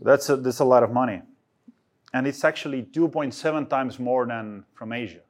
That's 0.00 0.28
a, 0.30 0.36
that's 0.36 0.60
a 0.60 0.64
lot 0.64 0.82
of 0.82 0.90
money 0.90 1.22
and 2.14 2.28
it's 2.28 2.44
actually 2.44 2.84
2.7 2.84 3.68
times 3.68 3.98
more 3.98 4.24
than 4.24 4.64
from 4.72 4.92
Asia. 4.92 5.20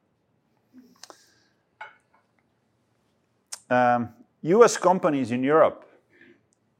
Um, 3.71 4.09
US 4.43 4.77
companies 4.77 5.31
in 5.31 5.43
Europe 5.43 5.89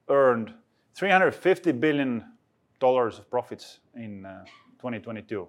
earned 0.07 0.53
$350 0.97 1.79
billion 1.79 2.23
of 2.81 3.29
profits 3.29 3.79
in 3.95 4.25
uh, 4.25 4.43
2022. 4.79 5.47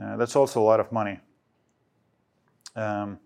Uh, 0.00 0.16
that's 0.16 0.36
also 0.36 0.60
a 0.60 0.62
lot 0.62 0.80
of 0.80 0.92
money. 0.92 1.18
Um, 2.74 3.18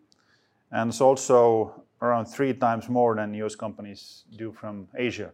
and 0.73 0.91
it's 0.91 1.01
also 1.01 1.85
around 2.01 2.27
three 2.27 2.55
times 2.55 2.89
more 2.89 3.15
than 3.15 3.35
US 3.35 3.55
companies 3.55 4.25
do 4.37 4.53
from 4.53 4.89
Asia. 4.97 5.33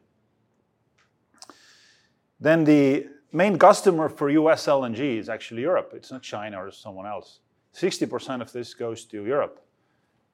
Then 2.40 2.64
the 2.64 3.06
main 3.32 3.58
customer 3.58 4.08
for 4.08 4.28
US 4.30 4.66
LNG 4.66 5.18
is 5.18 5.28
actually 5.28 5.62
Europe. 5.62 5.92
It's 5.94 6.10
not 6.10 6.22
China 6.22 6.64
or 6.64 6.70
someone 6.70 7.06
else. 7.06 7.40
60% 7.74 8.40
of 8.40 8.52
this 8.52 8.74
goes 8.74 9.04
to 9.04 9.24
Europe. 9.24 9.60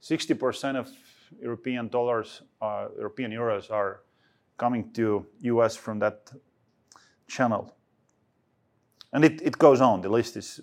60% 0.03 0.77
of 0.77 0.89
European 1.41 1.89
dollars, 1.89 2.43
uh, 2.61 2.89
European 2.97 3.31
euros 3.31 3.71
are 3.71 4.01
coming 4.57 4.93
to 4.93 5.27
US 5.41 5.77
from 5.77 5.99
that 6.01 6.31
channel. 7.27 7.75
And 9.13 9.25
it, 9.25 9.43
it 9.43 9.59
goes 9.59 9.81
on. 9.81 10.01
The 10.01 10.09
list 10.09 10.37
is 10.37 10.61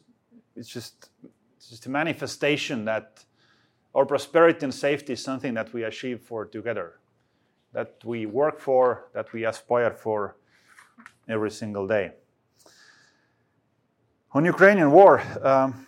it's 0.55 0.69
just 0.69 1.10
it's 1.58 1.69
just 1.69 1.86
a 1.86 1.89
manifestation 1.89 2.86
that 2.86 3.24
our 3.93 4.05
prosperity 4.05 4.63
and 4.63 4.74
safety 4.74 5.13
is 5.13 5.24
something 5.24 5.53
that 5.55 5.74
we 5.74 5.84
achieve 5.84 6.22
for 6.22 6.46
together, 6.46 7.00
that 7.74 7.96
we 8.05 8.25
work 8.25 8.60
for, 8.60 9.10
that 9.13 9.31
we 9.34 9.46
aspire 9.46 9.91
for 9.91 10.36
every 11.27 11.51
single 11.51 11.88
day. 11.88 12.12
On 14.31 14.46
Ukrainian 14.46 14.91
war, 14.91 15.22
um, 15.41 15.88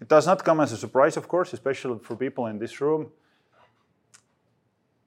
it 0.00 0.08
does 0.08 0.26
not 0.26 0.44
come 0.44 0.60
as 0.60 0.72
a 0.72 0.76
surprise, 0.76 1.16
of 1.16 1.28
course, 1.28 1.52
especially 1.52 1.98
for 2.00 2.16
people 2.16 2.46
in 2.48 2.58
this 2.58 2.80
room. 2.80 3.10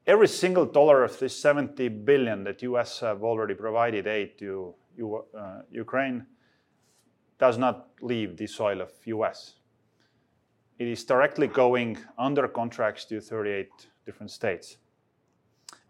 Every 0.06 0.28
single 0.28 0.66
dollar 0.66 1.02
of 1.02 1.18
this 1.18 1.36
70 1.36 1.88
billion 1.88 2.44
that 2.44 2.62
US 2.62 3.00
have 3.00 3.24
already 3.24 3.54
provided 3.54 4.06
aid 4.06 4.38
to 4.38 4.74
uh, 5.36 5.62
Ukraine 5.70 6.26
does 7.38 7.58
not 7.58 7.88
leave 8.00 8.36
the 8.36 8.46
soil 8.46 8.80
of 8.80 8.92
US. 9.06 9.56
It 10.78 10.86
is 10.86 11.04
directly 11.04 11.48
going 11.48 11.98
under 12.16 12.46
contracts 12.46 13.04
to 13.06 13.20
38 13.20 13.68
different 14.04 14.30
states. 14.30 14.76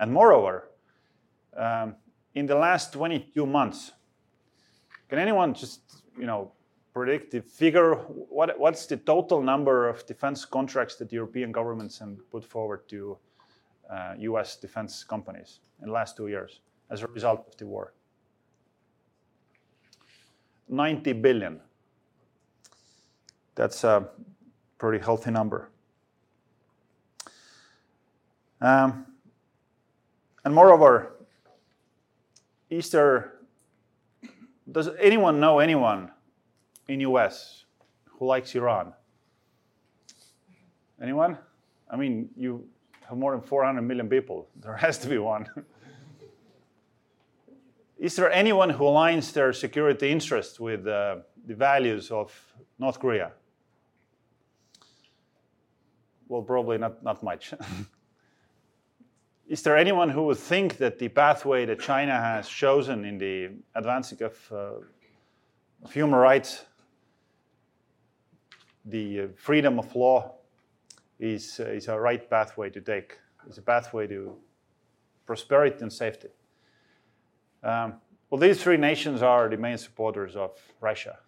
And 0.00 0.10
moreover, 0.10 0.70
um, 1.54 1.96
in 2.34 2.46
the 2.46 2.54
last 2.54 2.94
22 2.94 3.44
months, 3.44 3.92
can 5.10 5.18
anyone 5.18 5.52
just 5.52 6.02
you 6.18 6.24
know, 6.24 6.52
predict 6.94 7.32
the 7.32 7.42
figure? 7.42 7.96
What, 7.96 8.58
what's 8.58 8.86
the 8.86 8.96
total 8.96 9.42
number 9.42 9.88
of 9.88 10.06
defense 10.06 10.46
contracts 10.46 10.96
that 10.96 11.12
European 11.12 11.52
governments 11.52 11.98
have 11.98 12.16
put 12.30 12.44
forward 12.44 12.88
to 12.88 13.18
uh, 13.90 14.14
US 14.18 14.56
defense 14.56 15.04
companies 15.04 15.60
in 15.80 15.88
the 15.88 15.92
last 15.92 16.16
two 16.16 16.28
years 16.28 16.60
as 16.90 17.02
a 17.02 17.06
result 17.06 17.46
of 17.48 17.56
the 17.56 17.66
war? 17.66 17.92
90 20.68 21.12
billion. 21.14 21.60
That's 23.54 23.84
a 23.84 24.08
pretty 24.78 25.02
healthy 25.02 25.30
number. 25.30 25.70
Um, 28.60 29.06
and 30.44 30.54
moreover, 30.54 31.16
is 32.70 32.90
there 32.90 33.32
does 34.70 34.88
anyone 34.98 35.38
know 35.38 35.60
anyone 35.60 36.10
in 36.88 37.00
US 37.00 37.64
who 38.04 38.26
likes 38.26 38.54
Iran? 38.54 38.92
Anyone? 41.00 41.38
I 41.88 41.96
mean, 41.96 42.28
you 42.36 42.66
more 43.14 43.32
than 43.32 43.40
400 43.40 43.82
million 43.82 44.08
people. 44.08 44.48
There 44.60 44.76
has 44.76 44.98
to 44.98 45.08
be 45.08 45.18
one. 45.18 45.46
is 47.98 48.16
there 48.16 48.30
anyone 48.30 48.70
who 48.70 48.84
aligns 48.84 49.32
their 49.32 49.52
security 49.52 50.10
interests 50.10 50.58
with 50.60 50.86
uh, 50.86 51.16
the 51.46 51.54
values 51.54 52.10
of 52.10 52.32
North 52.78 52.98
Korea? 52.98 53.32
Well, 56.28 56.42
probably 56.42 56.78
not, 56.78 57.02
not 57.02 57.22
much. 57.22 57.54
is 59.48 59.62
there 59.62 59.76
anyone 59.76 60.10
who 60.10 60.24
would 60.24 60.38
think 60.38 60.76
that 60.78 60.98
the 60.98 61.08
pathway 61.08 61.64
that 61.66 61.80
China 61.80 62.20
has 62.20 62.48
chosen 62.48 63.04
in 63.04 63.18
the 63.18 63.50
advancing 63.74 64.22
of, 64.22 64.52
uh, 64.52 65.84
of 65.84 65.92
human 65.92 66.18
rights, 66.18 66.64
the 68.84 69.20
uh, 69.20 69.26
freedom 69.36 69.78
of 69.78 69.94
law, 69.94 70.35
is, 71.18 71.60
uh, 71.60 71.64
is 71.64 71.88
a 71.88 71.98
right 71.98 72.28
pathway 72.28 72.70
to 72.70 72.80
take? 72.80 73.18
Is 73.48 73.58
a 73.58 73.62
pathway 73.62 74.06
to 74.08 74.36
prosperity 75.24 75.78
and 75.80 75.92
safety? 75.92 76.28
Um, 77.62 77.94
well, 78.30 78.40
these 78.40 78.62
three 78.62 78.76
nations 78.76 79.22
are 79.22 79.48
the 79.48 79.56
main 79.56 79.78
supporters 79.78 80.36
of 80.36 80.58
Russia. 80.80 81.18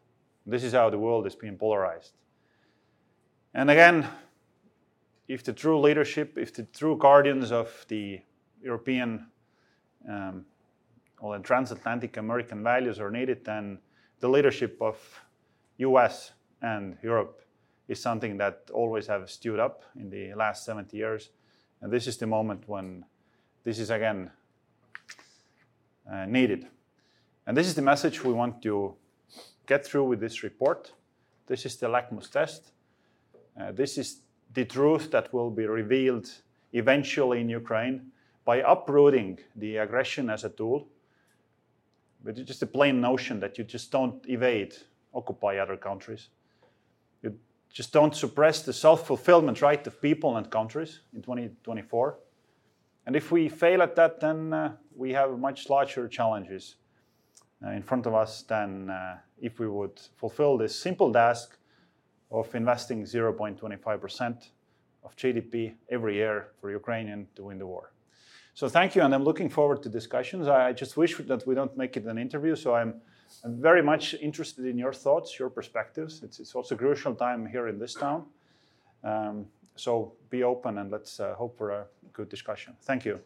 This 0.46 0.64
is 0.64 0.72
how 0.72 0.90
the 0.90 0.98
world 0.98 1.26
is 1.26 1.34
being 1.34 1.56
polarized. 1.56 2.12
And 3.54 3.70
again, 3.70 4.06
if 5.28 5.44
the 5.44 5.52
true 5.52 5.78
leadership, 5.78 6.36
if 6.36 6.54
the 6.54 6.64
true 6.64 6.96
guardians 6.96 7.52
of 7.52 7.84
the 7.88 8.20
European 8.62 9.26
um, 10.08 10.44
or 11.20 11.38
transatlantic 11.38 12.16
American 12.16 12.62
values 12.62 12.98
are 12.98 13.10
needed, 13.10 13.44
then 13.44 13.78
the 14.20 14.28
leadership 14.28 14.78
of 14.80 14.96
US 15.78 16.32
and 16.62 16.96
Europe 17.02 17.42
is 17.88 18.00
something 18.00 18.36
that 18.36 18.70
always 18.72 19.06
have 19.06 19.30
stood 19.30 19.58
up 19.58 19.82
in 19.98 20.10
the 20.10 20.34
last 20.34 20.64
70 20.64 20.96
years. 20.96 21.30
And 21.80 21.90
this 21.90 22.06
is 22.06 22.18
the 22.18 22.26
moment 22.26 22.68
when 22.68 23.04
this 23.64 23.78
is 23.78 23.90
again 23.90 24.30
uh, 26.10 26.26
needed. 26.26 26.66
And 27.46 27.56
this 27.56 27.66
is 27.66 27.74
the 27.74 27.82
message 27.82 28.22
we 28.22 28.32
want 28.32 28.62
to 28.62 28.94
get 29.66 29.84
through 29.84 30.04
with 30.04 30.20
this 30.20 30.42
report. 30.42 30.92
This 31.46 31.64
is 31.64 31.76
the 31.76 31.88
litmus 31.88 32.28
test. 32.28 32.72
Uh, 33.58 33.72
this 33.72 33.96
is 33.96 34.20
the 34.52 34.64
truth 34.64 35.10
that 35.10 35.32
will 35.32 35.50
be 35.50 35.66
revealed 35.66 36.30
eventually 36.72 37.40
in 37.40 37.48
Ukraine 37.48 38.10
by 38.44 38.58
uprooting 38.58 39.38
the 39.56 39.78
aggression 39.78 40.30
as 40.30 40.44
a 40.44 40.50
tool. 40.50 40.88
But 42.22 42.38
it's 42.38 42.48
just 42.48 42.62
a 42.62 42.66
plain 42.66 43.00
notion 43.00 43.40
that 43.40 43.56
you 43.56 43.64
just 43.64 43.90
don't 43.90 44.24
evade, 44.28 44.74
occupy 45.14 45.56
other 45.56 45.76
countries. 45.76 46.28
Just 47.72 47.92
don't 47.92 48.14
suppress 48.14 48.62
the 48.62 48.72
self 48.72 49.06
fulfillment 49.06 49.62
right 49.62 49.86
of 49.86 50.00
people 50.00 50.36
and 50.36 50.50
countries 50.50 51.00
in 51.14 51.22
2024. 51.22 52.18
And 53.06 53.16
if 53.16 53.30
we 53.30 53.48
fail 53.48 53.82
at 53.82 53.96
that, 53.96 54.20
then 54.20 54.52
uh, 54.52 54.72
we 54.94 55.12
have 55.12 55.38
much 55.38 55.70
larger 55.70 56.08
challenges 56.08 56.76
uh, 57.64 57.70
in 57.70 57.82
front 57.82 58.06
of 58.06 58.14
us 58.14 58.42
than 58.42 58.90
uh, 58.90 59.18
if 59.40 59.58
we 59.58 59.68
would 59.68 60.00
fulfill 60.16 60.58
this 60.58 60.78
simple 60.78 61.12
task 61.12 61.56
of 62.30 62.54
investing 62.54 63.04
0.25% 63.04 64.50
of 65.04 65.16
GDP 65.16 65.74
every 65.90 66.16
year 66.16 66.48
for 66.60 66.70
Ukrainian 66.70 67.26
to 67.36 67.44
win 67.44 67.58
the 67.58 67.66
war. 67.66 67.92
So 68.54 68.68
thank 68.68 68.96
you, 68.96 69.02
and 69.02 69.14
I'm 69.14 69.24
looking 69.24 69.48
forward 69.48 69.82
to 69.84 69.88
discussions. 69.88 70.48
I 70.48 70.72
just 70.72 70.96
wish 70.96 71.16
that 71.16 71.46
we 71.46 71.54
don't 71.54 71.76
make 71.76 71.96
it 71.96 72.04
an 72.04 72.18
interview, 72.18 72.56
so 72.56 72.74
I'm, 72.74 73.00
I'm 73.44 73.60
very 73.60 73.82
much 73.82 74.14
interested 74.14 74.64
in 74.66 74.78
your 74.78 74.92
thoughts, 74.92 75.38
your 75.38 75.50
perspectives. 75.50 76.22
It's, 76.22 76.40
it's 76.40 76.54
also 76.54 76.76
crucial 76.76 77.14
time 77.14 77.46
here 77.46 77.68
in 77.68 77.78
this 77.78 77.94
town. 77.94 78.24
Um, 79.04 79.46
so 79.76 80.12
be 80.30 80.42
open 80.42 80.78
and 80.78 80.90
let's 80.90 81.20
uh, 81.20 81.34
hope 81.34 81.56
for 81.56 81.70
a 81.70 81.86
good 82.12 82.28
discussion. 82.28 82.74
Thank 82.82 83.04
you. 83.04 83.20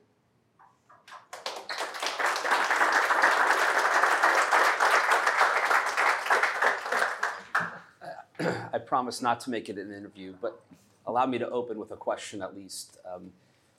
I 8.73 8.79
promise 8.79 9.23
not 9.23 9.41
to 9.41 9.51
make 9.51 9.69
it 9.69 9.79
an 9.79 9.93
interview, 9.93 10.35
but 10.41 10.61
allow 11.07 11.27
me 11.27 11.39
to 11.39 11.49
open 11.51 11.79
with 11.79 11.91
a 11.91 11.97
question 11.97 12.43
at 12.43 12.55
least. 12.55 12.99
Um, 13.11 13.33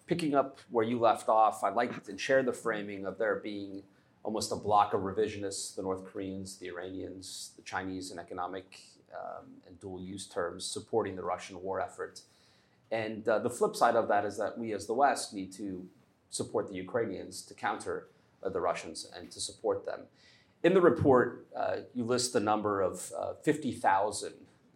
picking 0.05 0.35
up 0.35 0.59
where 0.69 0.85
you 0.85 0.99
left 0.99 1.29
off, 1.29 1.63
I'd 1.63 1.75
like 1.75 2.03
to 2.05 2.17
share 2.17 2.43
the 2.43 2.53
framing 2.53 3.05
of 3.05 3.17
there 3.17 3.35
being 3.35 3.83
almost 4.23 4.51
a 4.51 4.55
block 4.55 4.93
of 4.93 5.01
revisionists, 5.01 5.75
the 5.75 5.81
North 5.81 6.05
Koreans, 6.05 6.57
the 6.57 6.67
Iranians, 6.67 7.51
the 7.55 7.61
Chinese 7.61 8.11
in 8.11 8.19
economic 8.19 8.79
um, 9.13 9.45
and 9.67 9.79
dual 9.79 10.01
use 10.01 10.25
terms, 10.25 10.65
supporting 10.65 11.15
the 11.15 11.23
Russian 11.23 11.61
war 11.61 11.79
effort. 11.79 12.21
And 12.91 13.27
uh, 13.27 13.39
the 13.39 13.49
flip 13.49 13.75
side 13.75 13.95
of 13.95 14.07
that 14.07 14.25
is 14.25 14.37
that 14.37 14.57
we 14.57 14.73
as 14.73 14.87
the 14.87 14.93
West 14.93 15.33
need 15.33 15.51
to 15.53 15.87
support 16.29 16.69
the 16.69 16.75
Ukrainians 16.75 17.41
to 17.43 17.53
counter 17.53 18.07
uh, 18.41 18.49
the 18.49 18.59
Russians 18.59 19.07
and 19.15 19.29
to 19.31 19.39
support 19.39 19.85
them. 19.85 20.01
In 20.63 20.73
the 20.73 20.81
report, 20.81 21.45
uh, 21.55 21.77
you 21.93 22.05
list 22.05 22.31
the 22.31 22.39
number 22.39 22.81
of 22.81 23.11
uh, 23.19 23.33
50,000 23.43 24.33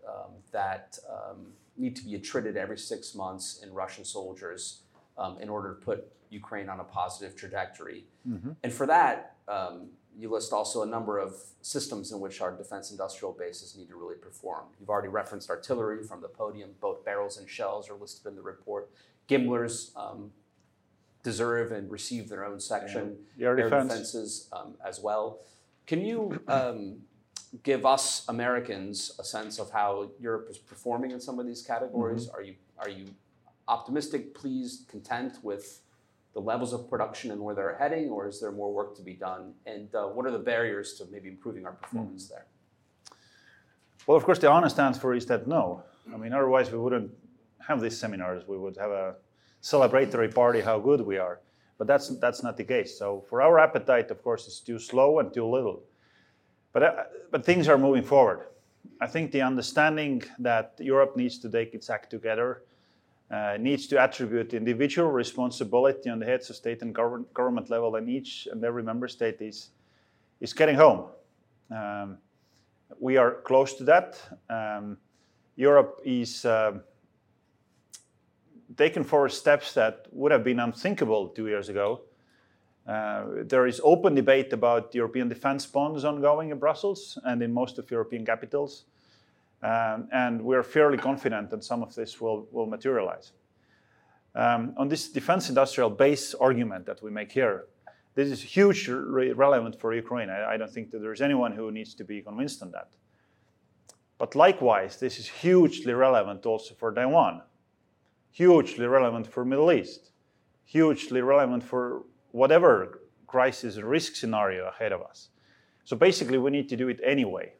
um, 0.07 0.13
that 0.51 0.99
um, 1.09 1.53
need 1.77 1.95
to 1.95 2.03
be 2.03 2.15
attrited 2.15 2.57
every 2.57 2.77
six 2.77 3.15
months 3.15 3.61
in 3.63 3.73
Russian 3.73 4.03
soldiers 4.03 4.81
um, 5.17 5.37
in 5.39 5.47
order 5.47 5.75
to 5.75 5.75
put 5.75 6.11
Ukraine 6.29 6.67
on 6.67 6.79
a 6.81 6.83
positive 6.83 7.35
trajectory. 7.35 8.03
Mm-hmm. 8.27 8.51
And 8.63 8.73
for 8.73 8.85
that, 8.87 9.36
um, 9.47 9.89
you 10.17 10.31
list 10.31 10.51
also 10.51 10.81
a 10.81 10.85
number 10.85 11.19
of 11.19 11.35
systems 11.61 12.11
in 12.11 12.19
which 12.19 12.41
our 12.41 12.51
defense 12.51 12.91
industrial 12.91 13.33
bases 13.33 13.75
need 13.75 13.87
to 13.89 13.95
really 13.95 14.15
perform. 14.15 14.65
You've 14.79 14.89
already 14.89 15.09
referenced 15.09 15.49
artillery 15.49 16.03
from 16.03 16.21
the 16.21 16.27
podium. 16.27 16.71
Both 16.81 17.05
barrels 17.05 17.37
and 17.37 17.47
shells 17.47 17.89
are 17.89 17.95
listed 17.95 18.25
in 18.25 18.35
the 18.35 18.41
report. 18.41 18.89
GMLRS 19.29 19.95
um, 19.95 20.31
deserve 21.23 21.71
and 21.71 21.91
receive 21.91 22.29
their 22.29 22.45
own 22.45 22.59
section. 22.59 23.17
Yeah. 23.37 23.47
Air, 23.47 23.55
defense. 23.57 23.89
defenses 23.89 24.49
um, 24.51 24.75
as 24.85 24.99
well. 24.99 25.39
Can 25.85 26.03
you 26.03 26.41
um, 26.47 26.97
give 27.63 27.85
us 27.85 28.25
Americans 28.27 29.11
a 29.19 29.23
sense 29.23 29.59
of 29.59 29.69
how 29.69 30.09
Europe 30.19 30.47
is 30.49 30.57
performing 30.57 31.11
in 31.11 31.21
some 31.21 31.39
of 31.39 31.45
these 31.45 31.61
categories? 31.61 32.27
Mm-hmm. 32.27 32.35
Are 32.35 32.41
you 32.41 32.55
are 32.79 32.89
you 32.89 33.05
optimistic, 33.67 34.33
pleased, 34.33 34.87
content 34.87 35.39
with 35.43 35.81
the 36.37 36.41
levels 36.41 36.71
of 36.71 36.87
production 36.87 37.31
and 37.31 37.41
where 37.41 37.55
they're 37.55 37.77
heading, 37.79 38.11
or 38.11 38.27
is 38.27 38.39
there 38.39 38.51
more 38.51 38.71
work 38.71 38.95
to 38.95 39.01
be 39.01 39.15
done? 39.15 39.55
And 39.65 39.87
uh, 39.95 40.05
what 40.05 40.23
are 40.27 40.31
the 40.39 40.45
barriers 40.53 40.93
to 40.99 41.05
maybe 41.11 41.29
improving 41.29 41.65
our 41.65 41.71
performance 41.71 42.25
mm. 42.25 42.29
there? 42.29 42.45
Well, 44.05 44.15
of 44.15 44.23
course, 44.23 44.37
the 44.37 44.47
honest 44.47 44.79
answer 44.79 45.15
is 45.15 45.25
that 45.25 45.47
no. 45.47 45.81
I 46.13 46.17
mean, 46.17 46.33
otherwise 46.33 46.71
we 46.71 46.77
wouldn't 46.77 47.09
have 47.67 47.81
these 47.81 47.97
seminars. 47.97 48.47
We 48.47 48.55
would 48.55 48.77
have 48.77 48.91
a 48.91 49.15
celebratory 49.63 50.31
party 50.31 50.61
how 50.61 50.77
good 50.77 51.01
we 51.01 51.17
are. 51.17 51.39
But 51.79 51.87
that's 51.87 52.07
that's 52.19 52.43
not 52.43 52.55
the 52.55 52.63
case. 52.63 52.99
So 52.99 53.25
for 53.27 53.41
our 53.41 53.57
appetite, 53.57 54.11
of 54.11 54.21
course, 54.21 54.45
it's 54.45 54.59
too 54.59 54.77
slow 54.77 55.17
and 55.19 55.33
too 55.33 55.47
little. 55.57 55.81
But, 56.71 56.83
uh, 56.83 57.03
but 57.31 57.43
things 57.45 57.67
are 57.67 57.79
moving 57.79 58.03
forward. 58.03 58.41
I 59.01 59.07
think 59.07 59.31
the 59.31 59.41
understanding 59.41 60.21
that 60.37 60.75
Europe 60.77 61.17
needs 61.17 61.39
to 61.39 61.49
take 61.49 61.73
its 61.73 61.89
act 61.89 62.11
together, 62.11 62.61
uh, 63.29 63.57
needs 63.59 63.87
to 63.87 63.99
attribute 63.99 64.53
individual 64.53 65.09
responsibility 65.11 66.09
on 66.09 66.19
the 66.19 66.25
heads 66.25 66.49
of 66.49 66.55
state 66.55 66.81
and 66.81 66.95
government, 66.95 67.33
government 67.33 67.69
level, 67.69 67.95
and 67.95 68.09
each 68.09 68.47
and 68.51 68.63
every 68.63 68.83
member 68.83 69.07
state 69.07 69.41
is, 69.41 69.71
is 70.39 70.53
getting 70.53 70.75
home. 70.75 71.05
Um, 71.69 72.17
we 72.99 73.17
are 73.17 73.41
close 73.41 73.73
to 73.75 73.83
that. 73.83 74.21
Um, 74.49 74.97
Europe 75.55 75.99
is 76.05 76.45
uh, 76.45 76.79
taking 78.77 79.03
forward 79.03 79.31
steps 79.31 79.73
that 79.73 80.07
would 80.11 80.31
have 80.31 80.43
been 80.43 80.59
unthinkable 80.59 81.27
two 81.29 81.47
years 81.47 81.67
ago. 81.69 82.01
Uh, 82.87 83.25
there 83.43 83.67
is 83.67 83.81
open 83.83 84.15
debate 84.15 84.53
about 84.53 84.95
European 84.95 85.27
defense 85.27 85.65
bonds 85.65 86.05
ongoing 86.05 86.51
in 86.51 86.59
Brussels 86.59 87.19
and 87.25 87.41
in 87.41 87.53
most 87.53 87.77
of 87.77 87.91
European 87.91 88.25
capitals. 88.25 88.85
Um, 89.63 90.07
and 90.11 90.41
we're 90.41 90.63
fairly 90.63 90.97
confident 90.97 91.49
that 91.49 91.63
some 91.63 91.81
of 91.81 91.95
this 91.95 92.21
will, 92.21 92.47
materialize. 92.67 93.31
Um, 94.35 94.75
on 94.77 94.87
this 94.87 95.09
defense 95.09 95.49
industrial 95.49 95.89
base 95.89 96.35
argument 96.35 96.85
that 96.85 97.01
we 97.01 97.09
make 97.09 97.31
here, 97.31 97.65
this 98.13 98.29
is 98.29 98.41
hugely 98.41 99.33
relevant 99.33 99.79
for 99.79 99.93
Ukraine. 99.93 100.29
I, 100.29 100.53
I 100.53 100.57
don't 100.57 100.71
think 100.71 100.91
that 100.91 100.99
there's 100.99 101.21
anyone 101.21 101.51
who 101.51 101.71
needs 101.71 101.95
to 101.95 102.03
be 102.03 102.21
convinced 102.21 102.61
on 102.61 102.71
that. 102.71 102.89
But 104.17 104.35
likewise, 104.35 104.99
this 104.99 105.19
is 105.19 105.27
hugely 105.27 105.93
relevant 105.93 106.45
also 106.45 106.73
for 106.75 106.93
Taiwan, 106.93 107.41
hugely 108.31 108.87
relevant 108.87 109.27
for 109.27 109.45
Middle 109.45 109.71
East, 109.71 110.11
hugely 110.65 111.21
relevant 111.21 111.63
for 111.63 112.03
whatever 112.31 113.01
crisis 113.27 113.77
risk 113.77 114.15
scenario 114.15 114.67
ahead 114.67 114.91
of 114.91 115.01
us. 115.01 115.29
So 115.83 115.95
basically, 115.95 116.37
we 116.37 116.51
need 116.51 116.69
to 116.69 116.77
do 116.77 116.89
it 116.89 116.99
anyway. 117.03 117.53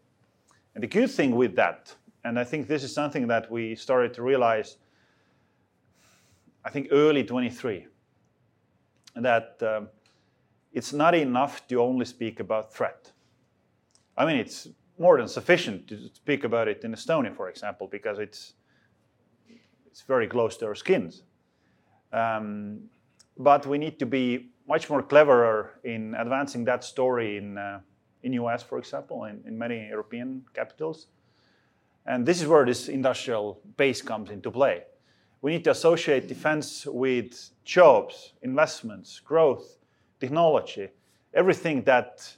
And 0.78 0.84
the 0.84 0.88
good 0.88 1.10
thing 1.10 1.36
with 1.36 1.56
that, 1.56 1.96
and 2.24 2.38
I 2.38 2.44
think 2.44 2.68
this 2.68 2.84
is 2.84 2.94
something 2.94 3.26
that 3.30 3.50
we 3.50 3.74
started 3.74 4.14
to 4.14 4.22
realize, 4.22 4.78
I 6.64 6.70
think 6.70 6.90
early 6.92 7.24
23, 7.24 7.88
that 9.16 9.58
um, 9.64 9.88
it's 10.72 10.94
not 10.94 11.16
enough 11.16 11.68
to 11.70 11.82
only 11.82 12.06
speak 12.06 12.40
about 12.40 12.72
threat. 12.72 13.12
I 14.16 14.28
mean, 14.28 14.36
it's 14.36 14.68
more 15.00 15.18
than 15.18 15.28
sufficient 15.28 15.88
to 15.88 16.10
speak 16.14 16.44
about 16.44 16.68
it 16.68 16.84
in 16.84 16.94
Estonia, 16.94 17.36
for 17.36 17.50
example, 17.50 17.88
because 17.88 18.20
it's 18.20 18.54
it's 19.88 20.04
very 20.04 20.28
close 20.28 20.58
to 20.58 20.68
our 20.68 20.76
skins. 20.76 21.24
Um, 22.14 22.82
but 23.36 23.66
we 23.66 23.80
need 23.80 23.98
to 23.98 24.06
be 24.06 24.52
much 24.68 24.92
more 24.92 25.02
cleverer 25.02 25.80
in 25.84 26.14
advancing 26.14 26.66
that 26.66 26.84
story 26.84 27.38
in 27.38 27.58
uh, 27.58 27.80
in 28.24 28.34
US, 28.34 28.64
for 28.64 28.78
example, 28.78 29.26
in, 29.26 29.42
in 29.46 29.58
many 29.58 29.88
European 29.88 30.46
capitals. 30.54 31.08
And 32.06 32.26
this 32.26 32.42
is 32.42 32.48
where 32.48 32.66
this 32.66 32.88
industrial 32.88 33.60
base 33.76 34.02
comes 34.02 34.30
into 34.30 34.50
play. 34.50 34.84
We 35.42 35.52
need 35.52 35.64
to 35.66 35.72
associate 35.72 36.28
defense 36.28 36.86
with 36.86 37.52
jobs, 37.64 38.34
investments, 38.42 39.20
growth, 39.20 39.78
technology, 40.20 40.90
everything 41.34 41.84
that 41.84 42.36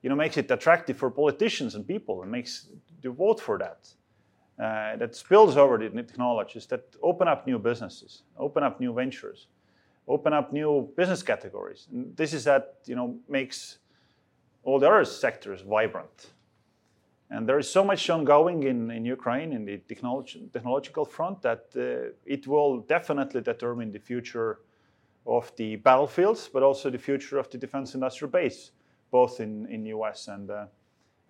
you 0.00 0.08
know 0.08 0.16
makes 0.16 0.36
it 0.36 0.50
attractive 0.50 0.96
for 0.96 1.10
politicians 1.10 1.74
and 1.74 1.86
people 1.86 2.22
and 2.22 2.30
makes 2.30 2.68
you 3.02 3.12
vote 3.12 3.40
for 3.40 3.58
that. 3.58 3.88
Uh, 4.56 4.96
that 4.96 5.16
spills 5.16 5.56
over 5.56 5.76
the 5.78 6.02
technologies 6.02 6.64
that 6.66 6.84
open 7.02 7.26
up 7.26 7.44
new 7.44 7.58
businesses, 7.58 8.22
open 8.38 8.62
up 8.62 8.78
new 8.78 8.92
ventures, 8.94 9.48
open 10.06 10.32
up 10.32 10.52
new 10.52 10.88
business 10.96 11.24
categories. 11.24 11.88
And 11.92 12.16
this 12.16 12.32
is 12.32 12.44
that 12.44 12.76
you 12.86 12.94
know 12.94 13.16
makes 13.28 13.78
all 14.64 14.78
the 14.78 14.88
other 14.88 15.04
sectors 15.04 15.60
vibrant. 15.60 16.32
And 17.30 17.48
there 17.48 17.58
is 17.58 17.70
so 17.70 17.82
much 17.82 18.08
ongoing 18.10 18.64
in, 18.64 18.90
in 18.90 19.04
Ukraine 19.04 19.52
in 19.52 19.64
the 19.64 19.78
technological 20.52 21.04
front 21.04 21.42
that 21.42 21.64
uh, 21.76 22.12
it 22.24 22.46
will 22.46 22.80
definitely 22.80 23.40
determine 23.40 23.92
the 23.92 23.98
future 23.98 24.60
of 25.26 25.50
the 25.56 25.76
battlefields, 25.76 26.48
but 26.52 26.62
also 26.62 26.90
the 26.90 26.98
future 26.98 27.38
of 27.38 27.48
the 27.50 27.58
defense 27.58 27.94
industrial 27.94 28.30
base, 28.30 28.72
both 29.10 29.40
in, 29.40 29.66
in 29.66 29.86
US 29.86 30.28
and, 30.28 30.50
uh, 30.50 30.66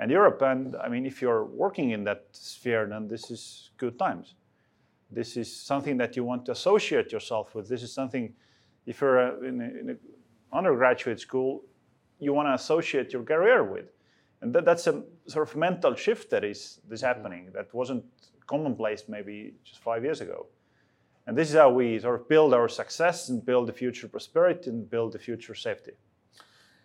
and 0.01 0.11
Europe. 0.11 0.43
And 0.43 0.77
I 0.77 0.89
mean, 0.89 1.07
if 1.07 1.23
you're 1.23 1.45
working 1.45 1.91
in 1.91 2.05
that 2.05 2.27
sphere, 2.33 2.87
then 2.87 3.07
this 3.09 3.31
is 3.31 3.71
good 3.77 3.99
times. 3.99 4.35
This 5.11 5.37
is 5.37 5.55
something 5.55 5.97
that 5.99 6.17
you 6.17 6.25
want 6.25 6.45
to 6.47 6.53
associate 6.53 7.13
yourself 7.13 7.55
with. 7.55 7.69
This 7.69 7.83
is 7.83 7.93
something, 7.93 8.35
if 8.85 9.01
you're 9.01 9.21
uh, 9.21 9.49
in, 9.49 9.61
a, 9.61 9.65
in 9.65 9.91
an 9.91 9.99
undergraduate 10.53 11.21
school, 11.21 11.63
you 12.19 12.33
want 12.33 12.49
to 12.49 12.55
associate 12.55 13.13
your 13.13 13.23
career 13.23 13.65
with. 13.65 13.87
And 14.41 14.55
that, 14.55 14.65
that's 14.65 14.87
a 14.87 15.03
sort 15.27 15.49
of 15.49 15.57
mental 15.57 15.95
shift 15.95 16.31
that 16.31 16.45
is, 16.45 16.81
is 16.91 17.01
happening 17.01 17.51
that 17.55 17.73
wasn't 17.73 18.05
commonplace 18.47 19.05
maybe 19.09 19.55
just 19.65 19.81
five 19.81 20.05
years 20.05 20.21
ago. 20.21 20.47
And 21.27 21.37
this 21.37 21.49
is 21.49 21.57
how 21.57 21.71
we 21.71 21.99
sort 21.99 22.21
of 22.21 22.29
build 22.29 22.53
our 22.53 22.69
success 22.69 23.31
and 23.31 23.45
build 23.45 23.69
the 23.69 23.73
future 23.73 24.09
prosperity 24.09 24.69
and 24.69 24.89
build 24.89 25.13
the 25.13 25.19
future 25.19 25.55
safety. 25.55 25.93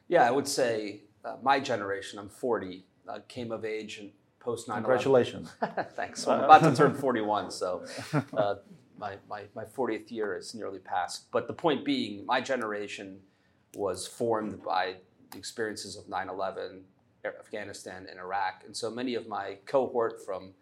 Yeah, 0.07 0.25
I 0.25 0.31
would 0.31 0.47
say 0.47 1.01
uh, 1.25 1.35
my 1.43 1.59
generation, 1.59 2.17
I'm 2.19 2.29
40, 2.29 2.85
uh, 3.07 3.19
came 3.27 3.51
of 3.51 3.65
age 3.65 3.99
in 3.99 4.11
post 4.39 4.67
9 4.69 4.77
Congratulations. 4.77 5.51
Thanks. 5.95 6.25
Well, 6.25 6.37
I'm 6.37 6.45
about 6.45 6.63
to 6.63 6.75
turn 6.75 6.93
41, 6.93 7.51
so 7.51 7.85
uh, 8.33 8.55
my, 8.97 9.15
my, 9.29 9.43
my 9.53 9.65
40th 9.65 10.09
year 10.11 10.37
is 10.37 10.55
nearly 10.55 10.79
past. 10.79 11.29
But 11.31 11.47
the 11.47 11.53
point 11.53 11.83
being, 11.83 12.25
my 12.25 12.39
generation 12.39 13.19
was 13.75 14.07
formed 14.07 14.63
by 14.63 14.95
the 15.31 15.37
experiences 15.37 15.95
of 15.95 16.07
9 16.09 16.29
11, 16.29 16.81
Afghanistan, 17.25 18.07
and 18.09 18.19
Iraq. 18.19 18.63
And 18.65 18.75
so 18.75 18.89
many 18.89 19.15
of 19.15 19.27
my 19.27 19.57
cohort 19.65 20.25
from 20.25 20.53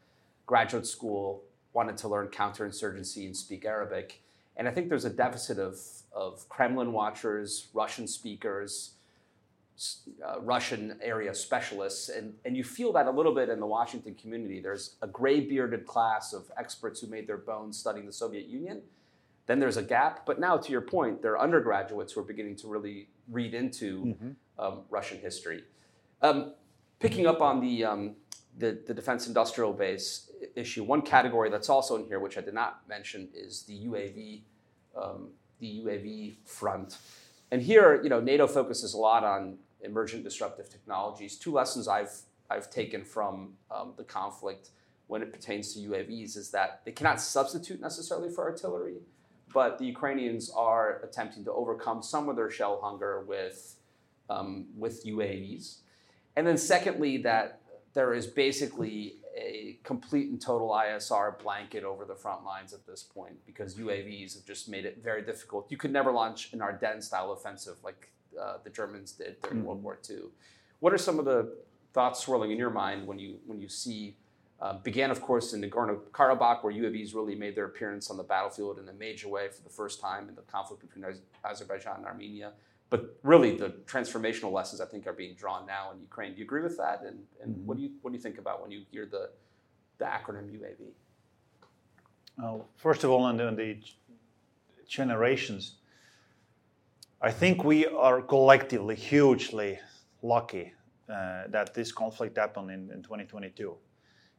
graduate 0.45 0.87
school 0.87 1.43
wanted 1.73 1.97
to 1.97 2.07
learn 2.07 2.27
counterinsurgency 2.27 3.25
and 3.25 3.35
speak 3.35 3.65
Arabic. 3.65 4.21
And 4.55 4.67
I 4.67 4.71
think 4.71 4.89
there's 4.89 5.05
a 5.05 5.11
deficit 5.11 5.59
of, 5.59 5.77
of 6.11 6.49
Kremlin 6.49 6.91
watchers, 6.91 7.67
Russian 7.73 8.07
speakers, 8.07 8.95
uh, 10.25 10.41
Russian 10.41 10.97
area 11.01 11.33
specialists. 11.35 12.09
And, 12.09 12.33
and 12.43 12.57
you 12.57 12.63
feel 12.63 12.91
that 12.93 13.05
a 13.05 13.11
little 13.11 13.35
bit 13.35 13.49
in 13.49 13.59
the 13.59 13.67
Washington 13.67 14.15
community. 14.15 14.59
There's 14.59 14.95
a 15.03 15.07
gray 15.07 15.41
bearded 15.41 15.85
class 15.85 16.33
of 16.33 16.51
experts 16.57 16.99
who 16.99 17.07
made 17.07 17.27
their 17.27 17.37
bones 17.37 17.77
studying 17.77 18.07
the 18.07 18.13
Soviet 18.13 18.47
Union. 18.47 18.81
Then 19.45 19.59
there's 19.59 19.77
a 19.77 19.83
gap. 19.83 20.25
But 20.25 20.39
now, 20.39 20.57
to 20.57 20.71
your 20.71 20.81
point, 20.81 21.21
there 21.21 21.33
are 21.33 21.39
undergraduates 21.39 22.13
who 22.13 22.21
are 22.21 22.23
beginning 22.23 22.55
to 22.57 22.67
really 22.67 23.07
read 23.29 23.53
into 23.53 24.05
mm-hmm 24.05 24.29
um, 24.59 24.81
Russian 24.89 25.19
history. 25.19 25.63
Um, 26.21 26.53
picking 26.99 27.27
up 27.27 27.41
on 27.41 27.59
the, 27.59 27.85
um, 27.85 28.15
the, 28.57 28.79
the 28.85 28.93
defense 28.93 29.27
industrial 29.27 29.73
base 29.73 30.31
issue, 30.55 30.83
one 30.83 31.01
category 31.01 31.49
that's 31.49 31.69
also 31.69 31.95
in 31.95 32.05
here, 32.05 32.19
which 32.19 32.37
I 32.37 32.41
did 32.41 32.53
not 32.53 32.87
mention, 32.87 33.29
is 33.33 33.63
the 33.63 33.85
UAV, 33.85 34.41
um, 34.99 35.29
the 35.59 35.81
UAV 35.83 36.37
front. 36.45 36.97
And 37.51 37.61
here, 37.61 38.01
you 38.03 38.09
know, 38.09 38.19
NATO 38.19 38.47
focuses 38.47 38.93
a 38.93 38.97
lot 38.97 39.23
on 39.23 39.57
emergent 39.81 40.23
disruptive 40.23 40.69
technologies. 40.69 41.37
Two 41.37 41.53
lessons 41.53 41.87
I've 41.87 42.11
I've 42.49 42.71
taken 42.71 43.03
from 43.03 43.55
um, 43.69 43.93
the 43.97 44.05
conflict 44.05 44.69
when 45.07 45.21
it 45.21 45.33
pertains 45.33 45.73
to 45.73 45.81
UAVs 45.81 46.37
is 46.37 46.49
that 46.51 46.81
they 46.85 46.93
cannot 46.93 47.19
substitute 47.19 47.81
necessarily 47.81 48.29
for 48.29 48.45
artillery, 48.45 48.99
but 49.53 49.77
the 49.77 49.85
Ukrainians 49.85 50.49
are 50.49 51.01
attempting 51.03 51.43
to 51.45 51.51
overcome 51.51 52.01
some 52.01 52.29
of 52.29 52.35
their 52.35 52.49
shell 52.49 52.79
hunger 52.81 53.21
with 53.21 53.75
um, 54.29 54.67
with 54.77 55.05
UAVs. 55.05 55.77
And 56.35 56.45
then, 56.45 56.57
secondly, 56.57 57.17
that 57.17 57.61
there 57.93 58.13
is 58.13 58.27
basically 58.27 59.15
a 59.35 59.77
complete 59.83 60.29
and 60.29 60.41
total 60.41 60.69
ISR 60.69 61.41
blanket 61.41 61.83
over 61.83 62.05
the 62.05 62.15
front 62.15 62.43
lines 62.43 62.73
at 62.73 62.85
this 62.85 63.03
point 63.03 63.33
because 63.45 63.75
UAVs 63.75 64.35
have 64.35 64.45
just 64.45 64.67
made 64.67 64.85
it 64.85 64.99
very 65.03 65.21
difficult. 65.21 65.71
You 65.71 65.77
could 65.77 65.91
never 65.91 66.11
launch 66.11 66.53
an 66.53 66.61
Ardennes 66.61 67.05
style 67.05 67.31
offensive 67.31 67.77
like 67.83 68.09
uh, 68.39 68.57
the 68.63 68.69
Germans 68.69 69.13
did 69.13 69.41
during 69.41 69.59
mm-hmm. 69.59 69.67
World 69.67 69.83
War 69.83 69.99
II. 70.09 70.17
What 70.79 70.93
are 70.93 70.97
some 70.97 71.17
of 71.17 71.25
the 71.25 71.55
thoughts 71.93 72.19
swirling 72.19 72.51
in 72.51 72.57
your 72.57 72.69
mind 72.69 73.07
when 73.07 73.17
you 73.17 73.39
when 73.45 73.59
you 73.59 73.67
see 73.67 74.15
uh, 74.59 74.73
began, 74.79 75.11
of 75.11 75.21
course, 75.21 75.53
in 75.53 75.61
Nagorno 75.61 75.99
Karabakh, 76.11 76.63
where 76.63 76.73
UAVs 76.73 77.13
really 77.13 77.35
made 77.35 77.55
their 77.55 77.65
appearance 77.65 78.09
on 78.09 78.17
the 78.17 78.23
battlefield 78.23 78.79
in 78.79 78.89
a 78.89 78.93
major 78.93 79.27
way 79.27 79.49
for 79.49 79.61
the 79.61 79.69
first 79.69 80.01
time 80.01 80.27
in 80.29 80.35
the 80.35 80.41
conflict 80.41 80.81
between 80.81 81.05
Azerbaijan 81.45 81.97
and 81.97 82.05
Armenia. 82.05 82.53
But 82.89 83.17
really, 83.21 83.55
the 83.55 83.69
transformational 83.85 84.51
lessons 84.51 84.81
I 84.81 84.85
think 84.85 85.05
are 85.07 85.13
being 85.13 85.35
drawn 85.35 85.65
now 85.67 85.91
in 85.91 85.99
Ukraine. 85.99 86.31
Do 86.33 86.39
you 86.39 86.45
agree 86.45 86.63
with 86.63 86.77
that? 86.77 87.01
And, 87.01 87.19
and 87.41 87.55
mm-hmm. 87.55 87.65
what 87.65 87.77
do 87.77 87.83
you 87.83 87.91
what 88.01 88.11
do 88.11 88.17
you 88.17 88.23
think 88.23 88.37
about 88.37 88.61
when 88.61 88.71
you 88.71 88.83
hear 88.89 89.05
the 89.05 89.29
the 89.97 90.05
acronym 90.05 90.49
UAV? 90.49 90.93
Well, 92.37 92.67
first 92.77 93.03
of 93.03 93.09
all, 93.09 93.23
on 93.23 93.37
the, 93.37 93.47
on 93.47 93.55
the 93.55 93.79
generations, 94.87 95.75
I 97.21 97.31
think 97.31 97.63
we 97.63 97.87
are 97.87 98.21
collectively 98.21 98.95
hugely 98.95 99.79
lucky 100.21 100.73
uh, 101.09 101.43
that 101.49 101.73
this 101.73 101.91
conflict 101.91 102.37
happened 102.37 102.69
in, 102.69 102.91
in 102.91 103.01
2022. 103.01 103.75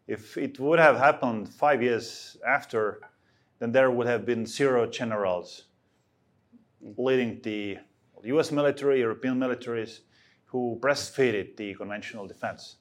If 0.09 0.39
it 0.39 0.59
would 0.59 0.79
have 0.79 0.97
happened 0.97 1.51
five 1.51 1.83
years 1.83 2.39
after, 2.47 3.01
then 3.59 3.73
there 3.73 3.91
would 3.91 4.07
have 4.07 4.25
been 4.25 4.47
zero 4.47 4.87
generals 4.87 5.65
leading 6.97 7.41
the 7.43 7.77
US 8.25 8.51
military, 8.51 9.01
European 9.01 9.39
militaries 9.39 10.01
who 10.47 10.79
breastfeeded 10.81 11.57
the 11.59 11.75
conventional 11.75 12.27
defense. 12.27 12.77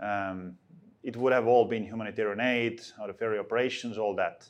Um, 0.00 0.56
it 1.04 1.16
would 1.16 1.32
have 1.32 1.46
all 1.46 1.64
been 1.64 1.84
humanitarian 1.84 2.40
aid, 2.40 2.80
out 3.00 3.08
of 3.08 3.22
area 3.22 3.40
operations, 3.40 3.96
all 3.96 4.16
that. 4.16 4.48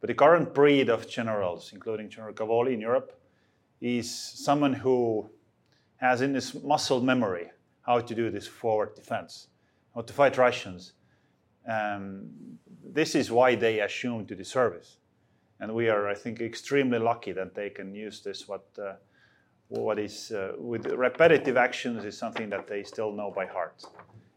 But 0.00 0.06
the 0.06 0.14
current 0.14 0.54
breed 0.54 0.88
of 0.88 1.08
generals, 1.08 1.72
including 1.72 2.08
General 2.08 2.32
Cavoli 2.32 2.74
in 2.74 2.80
Europe, 2.80 3.20
is 3.80 4.08
someone 4.08 4.72
who 4.72 5.28
has 5.96 6.20
in 6.20 6.34
his 6.34 6.54
muscle 6.62 7.00
memory 7.00 7.50
how 7.82 7.98
to 7.98 8.14
do 8.14 8.30
this 8.30 8.46
forward 8.46 8.94
defense, 8.94 9.48
how 9.96 10.02
to 10.02 10.12
fight 10.12 10.38
Russians. 10.38 10.92
Um, 11.66 12.28
this 12.84 13.14
is 13.14 13.30
why 13.30 13.54
they 13.54 13.80
assume 13.80 14.26
to 14.26 14.34
the 14.34 14.44
service. 14.44 14.96
And 15.60 15.74
we 15.74 15.88
are, 15.88 16.08
I 16.08 16.14
think, 16.14 16.40
extremely 16.40 16.98
lucky 16.98 17.32
that 17.32 17.54
they 17.54 17.70
can 17.70 17.94
use 17.94 18.20
this, 18.20 18.46
what 18.46 18.64
uh, 18.80 18.92
what 19.68 19.98
is 19.98 20.32
uh, 20.32 20.52
with 20.56 20.86
repetitive 20.86 21.56
actions 21.56 22.04
is 22.04 22.16
something 22.16 22.48
that 22.48 22.66
they 22.66 22.82
still 22.82 23.12
know 23.12 23.30
by 23.30 23.44
heart. 23.46 23.84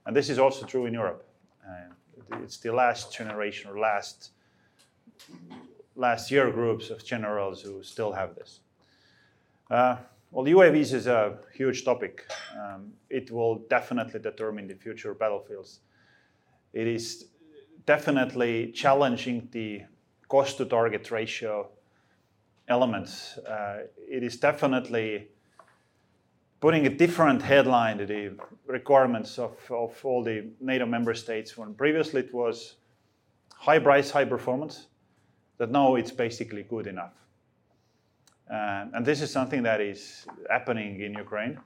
And 0.05 0.15
this 0.15 0.29
is 0.29 0.39
also 0.39 0.65
true 0.65 0.86
in 0.86 0.93
Europe. 0.93 1.25
Uh, 1.65 2.38
it's 2.43 2.57
the 2.57 2.73
last 2.73 3.13
generation 3.13 3.69
or 3.69 3.79
last 3.79 4.31
last 5.95 6.31
year 6.31 6.49
groups 6.51 6.89
of 6.89 7.03
generals 7.03 7.62
who 7.62 7.84
still 7.84 8.12
have 8.12 8.36
this. 8.36 8.60
Uh, 9.69 9.97
well, 10.31 10.45
UAVs 10.45 10.93
is 10.93 11.07
a 11.07 11.38
huge 11.53 11.84
topic. 11.84 12.25
Um, 12.57 12.93
it 13.10 13.31
will 13.31 13.60
definitely 13.69 14.19
determine 14.19 14.67
the 14.67 14.75
future 14.75 15.13
battlefields. 15.13 15.79
It 16.73 16.88
is 16.88 17.25
definitely 17.86 18.71
challenging 18.71 19.49
the 19.51 19.84
cost 20.27 20.57
to 20.57 20.65
target 20.65 21.12
ratio 21.12 21.69
elements. 22.67 23.38
Uh, 23.38 23.88
it 24.10 24.23
is 24.23 24.38
definitely 24.38 25.27
putting 26.62 26.86
a 26.86 26.89
different 26.89 27.41
headline 27.41 27.97
to 27.97 28.05
the 28.05 28.38
requirements 28.67 29.39
of, 29.39 29.57
of 29.69 29.99
all 30.05 30.23
the 30.23 30.45
NATO 30.62 30.86
member 30.86 31.13
states 31.13 31.57
when 31.57 31.73
previously 31.73 32.21
it 32.21 32.34
was 32.34 32.75
high 33.55 33.79
price, 33.79 34.12
high 34.12 34.25
performance, 34.25 34.88
that 35.57 35.71
now 35.71 35.95
it's 35.95 36.12
basically 36.12 36.63
good 36.63 36.88
enough. 36.88 37.13
Uh, 38.49 38.86
and 38.93 39.05
this 39.05 39.21
is 39.21 39.31
something 39.31 39.63
that 39.63 39.81
is 39.81 40.25
happening 40.49 41.01
in 41.01 41.13
Ukraine. 41.13 41.60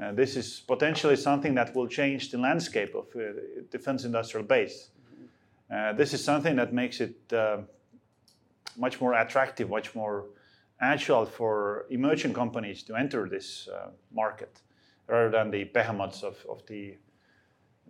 Uh, 0.00 0.12
this 0.12 0.36
is 0.36 0.60
potentially 0.60 1.16
something 1.16 1.54
that 1.54 1.74
will 1.74 1.86
change 1.86 2.30
the 2.30 2.38
landscape 2.38 2.94
of 2.94 3.06
uh, 3.16 3.20
defense 3.70 4.04
industrial 4.04 4.46
base. 4.46 4.90
Uh, 5.70 5.92
this 5.92 6.14
is 6.14 6.24
something 6.24 6.56
that 6.56 6.72
makes 6.72 7.00
it 7.00 7.16
uh, 7.32 7.58
much 8.76 9.00
more 9.00 9.14
attractive, 9.14 9.68
much 9.68 9.94
more 9.94 10.24
agile 10.80 11.26
for 11.26 11.86
emerging 11.90 12.32
companies 12.32 12.82
to 12.82 12.94
enter 12.94 13.28
this 13.28 13.68
uh, 13.68 13.90
market 14.10 14.62
rather 15.06 15.30
than 15.30 15.50
the 15.50 15.64
behemoths 15.64 16.22
of, 16.22 16.36
of 16.48 16.64
the, 16.66 16.96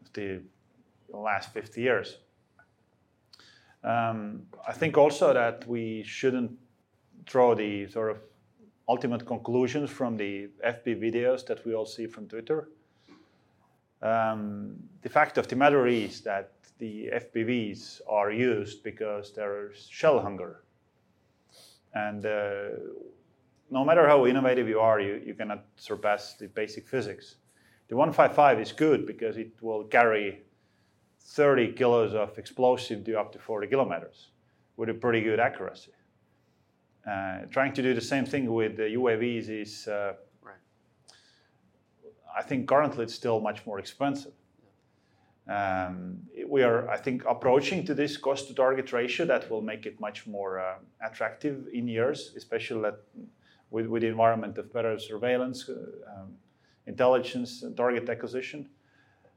of 0.01 0.13
the 0.15 0.41
last 1.13 1.53
50 1.53 1.81
years. 1.81 2.19
Um, 3.85 4.43
I 4.67 4.73
think 4.73 4.99
also 4.99 5.33
that 5.33 5.67
we 5.67 6.03
shouldn't 6.03 6.53
draw 7.25 7.55
the 7.55 7.89
sort 7.89 8.11
of 8.11 8.19
ultimate 8.91 9.25
conclusions 9.25 9.89
from 9.89 10.17
the 10.17 10.49
FPV 10.67 11.01
videos 11.09 11.47
that 11.47 11.65
we 11.65 11.75
all 11.75 11.87
see 11.87 12.07
from 12.09 12.27
Twitter. 12.27 12.69
Um, 14.03 14.75
the 15.03 15.09
fact 15.09 15.39
of 15.39 15.47
the 15.47 15.55
matter 15.55 15.87
is 15.87 16.23
that 16.23 16.53
the 16.79 16.95
FPVs 17.23 18.01
are 18.09 18.33
used 18.33 18.83
because 18.83 19.33
there's 19.33 19.87
shell 19.89 20.19
hunger. 20.19 20.65
And 21.95 22.27
uh, 22.27 22.71
no 23.71 23.85
matter 23.85 24.09
how 24.09 24.27
innovative 24.27 24.69
you 24.69 24.81
are, 24.81 24.99
you, 24.99 25.23
you 25.25 25.35
cannot 25.35 25.65
surpass 25.77 26.35
the 26.35 26.49
basic 26.49 26.89
physics. 26.89 27.37
The 27.89 27.97
155 27.97 28.61
is 28.61 28.73
good 28.73 29.07
because 29.07 29.37
it 29.37 29.53
will 29.61 29.85
carry 29.85 30.43
30 31.21 31.73
kilos 31.75 32.15
of 32.15 32.39
explosive 32.39 33.05
to 33.05 33.21
up 33.21 33.33
to 33.35 33.39
40 33.39 33.69
kilometers 33.69 34.31
with 34.77 34.89
a 34.89 34.95
pretty 34.95 35.21
good 35.21 35.39
accuracy. 35.39 35.93
Uh, 37.07 37.47
trying 37.51 37.73
to 37.73 37.83
do 37.83 37.95
the 37.95 38.01
same 38.01 38.27
thing 38.27 38.53
with 38.53 38.77
the 38.77 38.95
UAVs 38.95 39.49
is, 39.49 39.89
uh, 39.89 40.13
right. 40.43 40.55
I 42.37 42.43
think 42.43 42.69
currently 42.69 43.05
it's 43.05 43.15
still 43.15 43.41
much 43.41 43.65
more 43.67 43.79
expensive. 43.79 44.33
Um, 45.49 46.21
we 46.47 46.63
are, 46.63 46.89
I 46.89 46.97
think, 46.97 47.25
approaching 47.27 47.85
to 47.87 47.95
this 47.95 48.17
cost 48.17 48.49
to 48.49 48.55
target 48.55 48.93
ratio 48.93 49.27
that 49.27 49.51
will 49.51 49.63
make 49.63 49.87
it 49.87 49.99
much 49.99 50.27
more 50.27 50.61
uh, 50.61 50.75
attractive 51.05 51.67
in 51.73 51.89
years, 51.89 52.35
especially 52.37 52.83
that 52.83 53.01
with, 53.71 53.87
with 53.87 54.03
the 54.03 54.09
environment 54.09 54.59
of 54.59 54.73
better 54.73 54.99
surveillance, 54.99 55.69
uh, 55.69 55.73
um, 56.13 56.35
intelligence, 56.87 57.63
and 57.63 57.77
target 57.77 58.09
acquisition. 58.09 58.69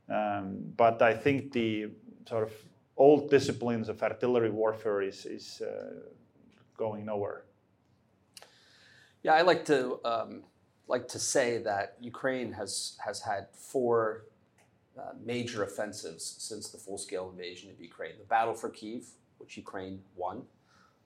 Um, 0.09 0.57
but 0.75 1.01
I 1.01 1.15
think 1.15 1.51
the 1.53 1.87
sort 2.27 2.43
of 2.43 2.53
old 2.97 3.29
disciplines 3.29 3.89
of 3.89 4.03
artillery 4.03 4.51
warfare 4.51 5.01
is, 5.01 5.25
is 5.25 5.61
uh, 5.61 5.93
going 6.77 7.05
nowhere. 7.05 7.45
Yeah, 9.23 9.35
I 9.35 9.41
like 9.41 9.63
to 9.65 9.99
um, 10.03 10.43
like 10.89 11.07
to 11.09 11.19
say 11.19 11.57
that 11.59 11.95
Ukraine 12.01 12.51
has 12.51 12.97
has 13.03 13.21
had 13.21 13.47
four 13.53 14.25
uh, 14.99 15.13
major 15.25 15.63
offensives 15.63 16.35
since 16.39 16.69
the 16.69 16.77
full-scale 16.77 17.29
invasion 17.31 17.71
of 17.71 17.79
Ukraine: 17.79 18.15
the 18.19 18.25
battle 18.25 18.53
for 18.53 18.69
Kiev, 18.69 19.05
which 19.37 19.55
Ukraine 19.55 20.01
won, 20.17 20.43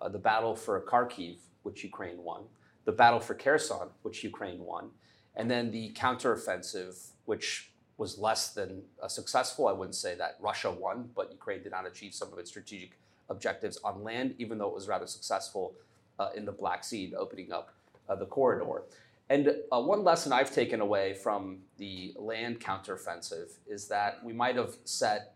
uh, 0.01 0.09
the 0.09 0.17
battle 0.17 0.55
for 0.55 0.81
Kharkiv, 0.81 1.37
which 1.61 1.83
Ukraine 1.83 2.23
won, 2.23 2.45
the 2.85 2.91
battle 2.91 3.19
for 3.19 3.35
Kherson, 3.35 3.89
which 4.01 4.23
Ukraine 4.23 4.61
won, 4.61 4.89
and 5.35 5.49
then 5.49 5.69
the 5.69 5.93
counteroffensive, 5.93 7.11
which 7.25 7.71
was 7.97 8.17
less 8.17 8.51
than 8.51 8.81
uh, 9.01 9.07
successful. 9.07 9.67
I 9.67 9.73
wouldn't 9.73 9.95
say 9.95 10.15
that 10.15 10.37
Russia 10.39 10.71
won, 10.71 11.11
but 11.15 11.31
Ukraine 11.31 11.61
did 11.61 11.71
not 11.71 11.85
achieve 11.85 12.15
some 12.15 12.33
of 12.33 12.39
its 12.39 12.49
strategic 12.49 12.97
objectives 13.29 13.77
on 13.83 14.03
land, 14.03 14.33
even 14.39 14.57
though 14.57 14.69
it 14.69 14.73
was 14.73 14.87
rather 14.87 15.05
successful 15.05 15.75
uh, 16.17 16.29
in 16.35 16.45
the 16.45 16.51
Black 16.51 16.83
Sea, 16.83 17.13
opening 17.15 17.51
up 17.51 17.76
uh, 18.09 18.15
the 18.15 18.25
corridor. 18.25 18.83
And 19.29 19.55
uh, 19.71 19.81
one 19.81 20.03
lesson 20.03 20.31
I've 20.31 20.53
taken 20.53 20.79
away 20.79 21.13
from 21.13 21.59
the 21.77 22.13
land 22.17 22.59
counteroffensive 22.61 23.57
is 23.67 23.87
that 23.89 24.23
we 24.23 24.31
might 24.31 24.55
have 24.55 24.75
set 24.85 25.33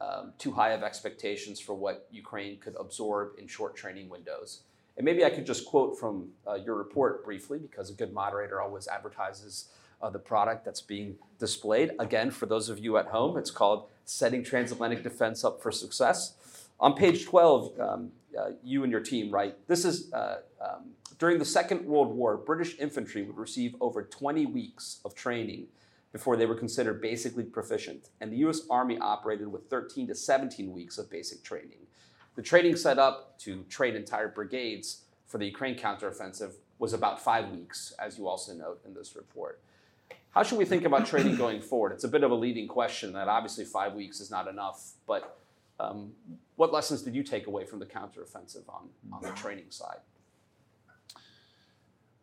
um, 0.00 0.32
too 0.38 0.52
high 0.52 0.70
of 0.70 0.82
expectations 0.82 1.60
for 1.60 1.74
what 1.74 2.06
Ukraine 2.10 2.58
could 2.58 2.74
absorb 2.78 3.38
in 3.38 3.46
short 3.46 3.76
training 3.76 4.08
windows. 4.08 4.62
And 4.96 5.04
maybe 5.04 5.24
I 5.24 5.30
could 5.30 5.44
just 5.44 5.66
quote 5.66 5.98
from 5.98 6.28
uh, 6.46 6.54
your 6.54 6.76
report 6.76 7.24
briefly, 7.24 7.58
because 7.58 7.90
a 7.90 7.92
good 7.92 8.12
moderator 8.12 8.60
always 8.62 8.88
advertises 8.88 9.68
uh, 10.00 10.10
the 10.10 10.18
product 10.18 10.64
that's 10.64 10.80
being 10.80 11.16
displayed. 11.38 11.92
Again, 11.98 12.30
for 12.30 12.46
those 12.46 12.68
of 12.68 12.78
you 12.78 12.96
at 12.96 13.06
home, 13.06 13.36
it's 13.36 13.50
called 13.50 13.88
Setting 14.04 14.42
Transatlantic 14.42 15.02
Defense 15.02 15.44
Up 15.44 15.62
for 15.62 15.70
Success. 15.70 16.34
On 16.80 16.94
page 16.94 17.26
12, 17.26 17.80
um, 17.80 18.12
uh, 18.38 18.50
you 18.62 18.82
and 18.82 18.92
your 18.92 19.00
team 19.00 19.30
write 19.30 19.56
this 19.66 19.84
is 19.84 20.12
uh, 20.12 20.40
um, 20.60 20.90
during 21.18 21.38
the 21.38 21.44
Second 21.44 21.84
World 21.86 22.14
War, 22.14 22.36
British 22.36 22.78
infantry 22.78 23.22
would 23.22 23.38
receive 23.38 23.74
over 23.80 24.02
20 24.02 24.46
weeks 24.46 25.00
of 25.04 25.14
training 25.14 25.66
before 26.12 26.36
they 26.36 26.46
were 26.46 26.54
considered 26.54 27.00
basically 27.00 27.44
proficient, 27.44 28.08
and 28.20 28.32
the 28.32 28.38
US 28.38 28.62
Army 28.70 28.98
operated 28.98 29.48
with 29.48 29.68
13 29.68 30.06
to 30.08 30.14
17 30.14 30.72
weeks 30.72 30.98
of 30.98 31.10
basic 31.10 31.42
training. 31.42 31.78
The 32.36 32.42
training 32.42 32.76
set 32.76 32.98
up 32.98 33.38
to 33.40 33.62
train 33.64 33.96
entire 33.96 34.28
brigades 34.28 35.02
for 35.26 35.38
the 35.38 35.46
Ukraine 35.46 35.76
counteroffensive 35.76 36.52
was 36.78 36.92
about 36.92 37.20
five 37.20 37.50
weeks, 37.50 37.94
as 37.98 38.18
you 38.18 38.28
also 38.28 38.52
note 38.52 38.80
in 38.84 38.94
this 38.94 39.16
report. 39.16 39.60
How 40.30 40.42
should 40.42 40.58
we 40.58 40.66
think 40.66 40.84
about 40.84 41.06
training 41.06 41.36
going 41.44 41.62
forward? 41.62 41.92
It's 41.92 42.04
a 42.04 42.08
bit 42.08 42.22
of 42.22 42.30
a 42.30 42.34
leading 42.34 42.68
question 42.68 43.12
that 43.14 43.28
obviously 43.28 43.64
five 43.64 43.94
weeks 43.94 44.20
is 44.20 44.30
not 44.30 44.48
enough, 44.48 44.92
but 45.06 45.38
um, 45.80 46.12
what 46.56 46.72
lessons 46.72 47.02
did 47.02 47.14
you 47.14 47.22
take 47.22 47.46
away 47.46 47.64
from 47.64 47.78
the 47.78 47.86
counteroffensive 47.86 48.68
on, 48.68 48.88
on 49.12 49.22
the 49.22 49.30
training 49.30 49.70
side? 49.70 49.98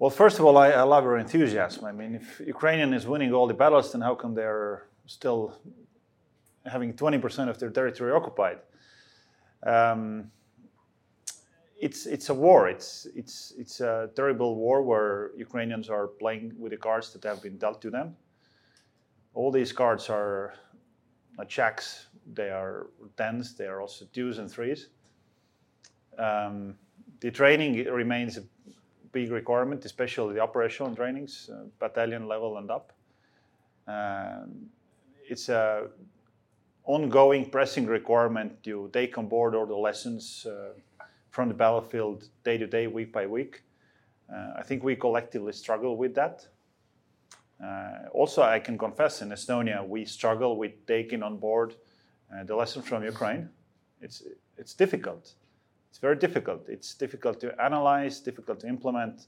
Well, 0.04 0.10
first 0.10 0.38
of 0.38 0.44
all, 0.44 0.58
I, 0.58 0.72
I, 0.72 0.82
love 0.82 1.06
your 1.06 1.18
enthusiasm. 1.18 1.86
I 1.86 1.94
mean, 1.94 2.16
if 2.16 2.42
Ukrainian 2.46 2.94
is 2.94 3.08
winning 3.08 3.34
all 3.34 3.48
the 3.48 3.54
battles, 3.54 3.94
then 3.94 4.02
how 4.02 4.16
come 4.16 4.34
they're 4.36 4.88
still 5.06 5.58
having 6.66 6.94
20% 6.94 7.48
of 7.48 7.58
their 7.58 7.70
territory 7.70 8.12
occupied? 8.12 8.58
Um, 9.66 10.30
it's 11.80 12.06
it's 12.06 12.28
a 12.28 12.34
war. 12.34 12.68
It's 12.68 13.08
it's 13.16 13.54
it's 13.58 13.80
a 13.80 14.10
terrible 14.14 14.58
war 14.58 14.82
where 14.82 15.32
Ukrainians 15.38 15.88
are 15.90 16.08
playing 16.08 16.52
with 16.60 16.72
the 16.72 16.82
cards 16.88 17.14
that 17.14 17.24
have 17.24 17.42
been 17.42 17.58
dealt 17.58 17.82
to 17.84 17.90
them. 17.90 18.18
All 19.34 19.52
these 19.54 19.72
cards 19.72 20.10
are 20.10 20.54
not 21.38 21.48
jacks. 21.48 22.08
They 22.34 22.50
are 22.50 22.88
tens. 23.16 23.56
They 23.56 23.68
are 23.68 23.80
also 23.80 24.04
twos 24.12 24.38
and 24.40 24.52
threes. 24.52 24.90
Um, 26.20 26.76
the 27.22 27.32
training 27.32 27.86
remains 27.86 28.38
a 28.38 28.44
big 29.14 29.32
requirement, 29.32 29.86
especially 29.86 30.34
the 30.34 30.42
operational 30.42 30.94
trainings, 30.94 31.50
uh, 31.50 31.64
battalion 31.80 32.28
level 32.28 32.58
and 32.58 32.70
up. 32.70 32.92
Um, 33.88 34.68
it's 35.30 35.48
a 35.48 35.88
ongoing 36.86 37.50
pressing 37.50 37.86
requirement 37.86 38.62
to 38.64 38.90
take 38.92 39.18
on 39.18 39.28
board 39.28 39.56
all 39.56 39.66
the 39.66 39.76
lessons. 39.76 40.46
Uh, 40.46 40.74
from 41.34 41.48
the 41.48 41.56
battlefield 41.56 42.30
day 42.44 42.60
to 42.60 42.68
day, 42.68 42.86
week 42.86 43.12
by 43.12 43.26
week. 43.26 43.64
Uh, 44.32 44.54
I 44.56 44.62
think 44.62 44.84
we 44.84 44.96
collectively 44.96 45.52
struggle 45.52 45.98
with 45.98 46.14
that. 46.14 46.46
Uh, 47.62 48.08
also, 48.14 48.44
I 48.44 48.60
can 48.60 48.78
confess 48.78 49.24
in 49.24 49.30
Estonia, 49.30 49.86
we 49.86 50.06
struggle 50.06 50.58
with 50.58 50.86
taking 50.86 51.24
on 51.24 51.38
board 51.38 51.74
uh, 52.32 52.44
the 52.44 52.56
lessons 52.56 52.86
from 52.86 53.04
Ukraine. 53.04 53.50
It's, 54.00 54.22
it's 54.60 54.76
difficult. 54.76 55.34
It's 55.94 56.00
very 56.00 56.16
difficult. 56.16 56.68
It's 56.70 56.96
difficult 56.96 57.40
to 57.42 57.54
analyze, 57.64 58.20
difficult 58.20 58.62
to 58.62 58.68
implement. 58.68 59.28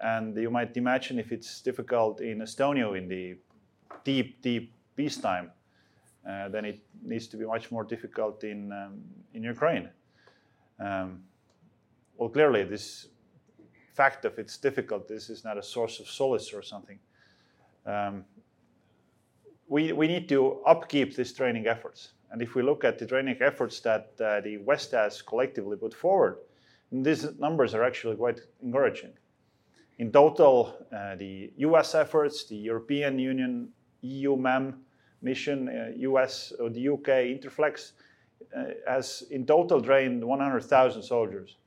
And 0.00 0.34
you 0.34 0.50
might 0.50 0.74
imagine 0.78 1.18
if 1.18 1.30
it's 1.30 1.60
difficult 1.60 2.22
in 2.22 2.38
Estonia 2.38 2.96
in 2.96 3.06
the 3.06 3.36
deep, 4.02 4.40
deep 4.40 4.72
peacetime, 4.96 5.50
uh, 6.26 6.48
then 6.48 6.64
it 6.64 6.80
needs 7.02 7.26
to 7.26 7.36
be 7.36 7.44
much 7.44 7.70
more 7.70 7.84
difficult 7.84 8.44
in, 8.44 8.72
um, 8.72 9.02
in 9.34 9.42
Ukraine. 9.42 9.90
Um, 10.80 11.22
well, 12.16 12.30
clearly, 12.30 12.64
this 12.64 13.08
fact 13.92 14.24
of 14.24 14.38
its 14.38 14.56
difficulties 14.56 15.28
is 15.28 15.44
not 15.44 15.58
a 15.58 15.62
source 15.62 16.00
of 16.00 16.08
solace 16.08 16.54
or 16.54 16.62
something. 16.62 16.98
Um, 17.84 18.24
we, 19.68 19.92
we 19.92 20.06
need 20.06 20.30
to 20.30 20.62
upkeep 20.64 21.14
these 21.14 21.34
training 21.34 21.66
efforts. 21.66 22.14
And 22.34 22.42
if 22.42 22.56
we 22.56 22.62
look 22.62 22.82
at 22.82 22.98
the 22.98 23.06
training 23.06 23.36
efforts 23.40 23.78
that 23.82 24.10
uh, 24.20 24.40
the 24.40 24.56
West 24.56 24.90
has 24.90 25.22
collectively 25.22 25.76
put 25.76 25.94
forward, 25.94 26.38
these 26.90 27.38
numbers 27.38 27.74
are 27.74 27.84
actually 27.84 28.16
quite 28.16 28.40
encouraging. 28.60 29.12
In 29.98 30.10
total, 30.10 30.74
uh, 30.92 31.14
the 31.14 31.52
US 31.58 31.94
efforts, 31.94 32.44
the 32.46 32.56
European 32.56 33.20
Union, 33.20 33.68
EU 34.00 34.34
MAM 34.36 34.80
mission, 35.22 35.68
uh, 35.68 35.92
US 36.10 36.52
or 36.58 36.70
the 36.70 36.88
UK 36.88 37.38
Interflex 37.38 37.92
uh, 38.56 38.64
has 38.88 39.22
in 39.30 39.46
total 39.46 39.80
trained 39.80 40.24
100,000 40.24 41.02
soldiers 41.04 41.58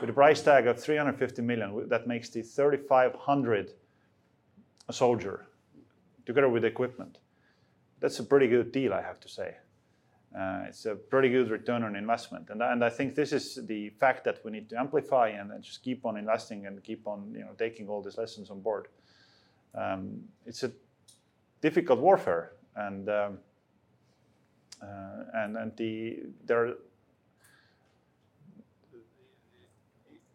with 0.00 0.08
a 0.08 0.14
price 0.14 0.40
tag 0.40 0.66
of 0.66 0.80
350 0.80 1.42
million. 1.42 1.90
That 1.90 2.06
makes 2.06 2.30
the 2.30 2.40
3,500 2.40 3.74
a 4.88 4.92
soldier 4.94 5.44
together 6.24 6.48
with 6.48 6.64
equipment. 6.64 7.18
That's 8.00 8.18
a 8.18 8.24
pretty 8.24 8.48
good 8.48 8.72
deal, 8.72 8.94
I 8.94 9.02
have 9.02 9.20
to 9.20 9.28
say. 9.28 9.56
Uh, 10.34 10.64
it's 10.68 10.84
a 10.86 10.94
pretty 10.94 11.30
good 11.30 11.50
return 11.50 11.82
on 11.82 11.96
investment, 11.96 12.50
and, 12.50 12.60
and 12.60 12.84
I 12.84 12.90
think 12.90 13.14
this 13.14 13.32
is 13.32 13.58
the 13.66 13.90
fact 13.90 14.24
that 14.24 14.44
we 14.44 14.50
need 14.50 14.68
to 14.70 14.78
amplify 14.78 15.28
and, 15.28 15.50
and 15.50 15.62
just 15.62 15.82
keep 15.82 16.04
on 16.04 16.16
investing 16.18 16.66
and 16.66 16.82
keep 16.82 17.06
on 17.06 17.32
you 17.32 17.40
know 17.40 17.52
taking 17.56 17.88
all 17.88 18.02
these 18.02 18.18
lessons 18.18 18.50
on 18.50 18.60
board. 18.60 18.88
Um, 19.74 20.22
it's 20.44 20.62
a 20.62 20.72
difficult 21.62 22.00
warfare, 22.00 22.52
and 22.74 23.08
um, 23.08 23.38
uh, 24.82 24.86
and 25.34 25.56
and 25.56 25.76
the 25.76 26.18
there 26.44 26.66
are 26.66 26.74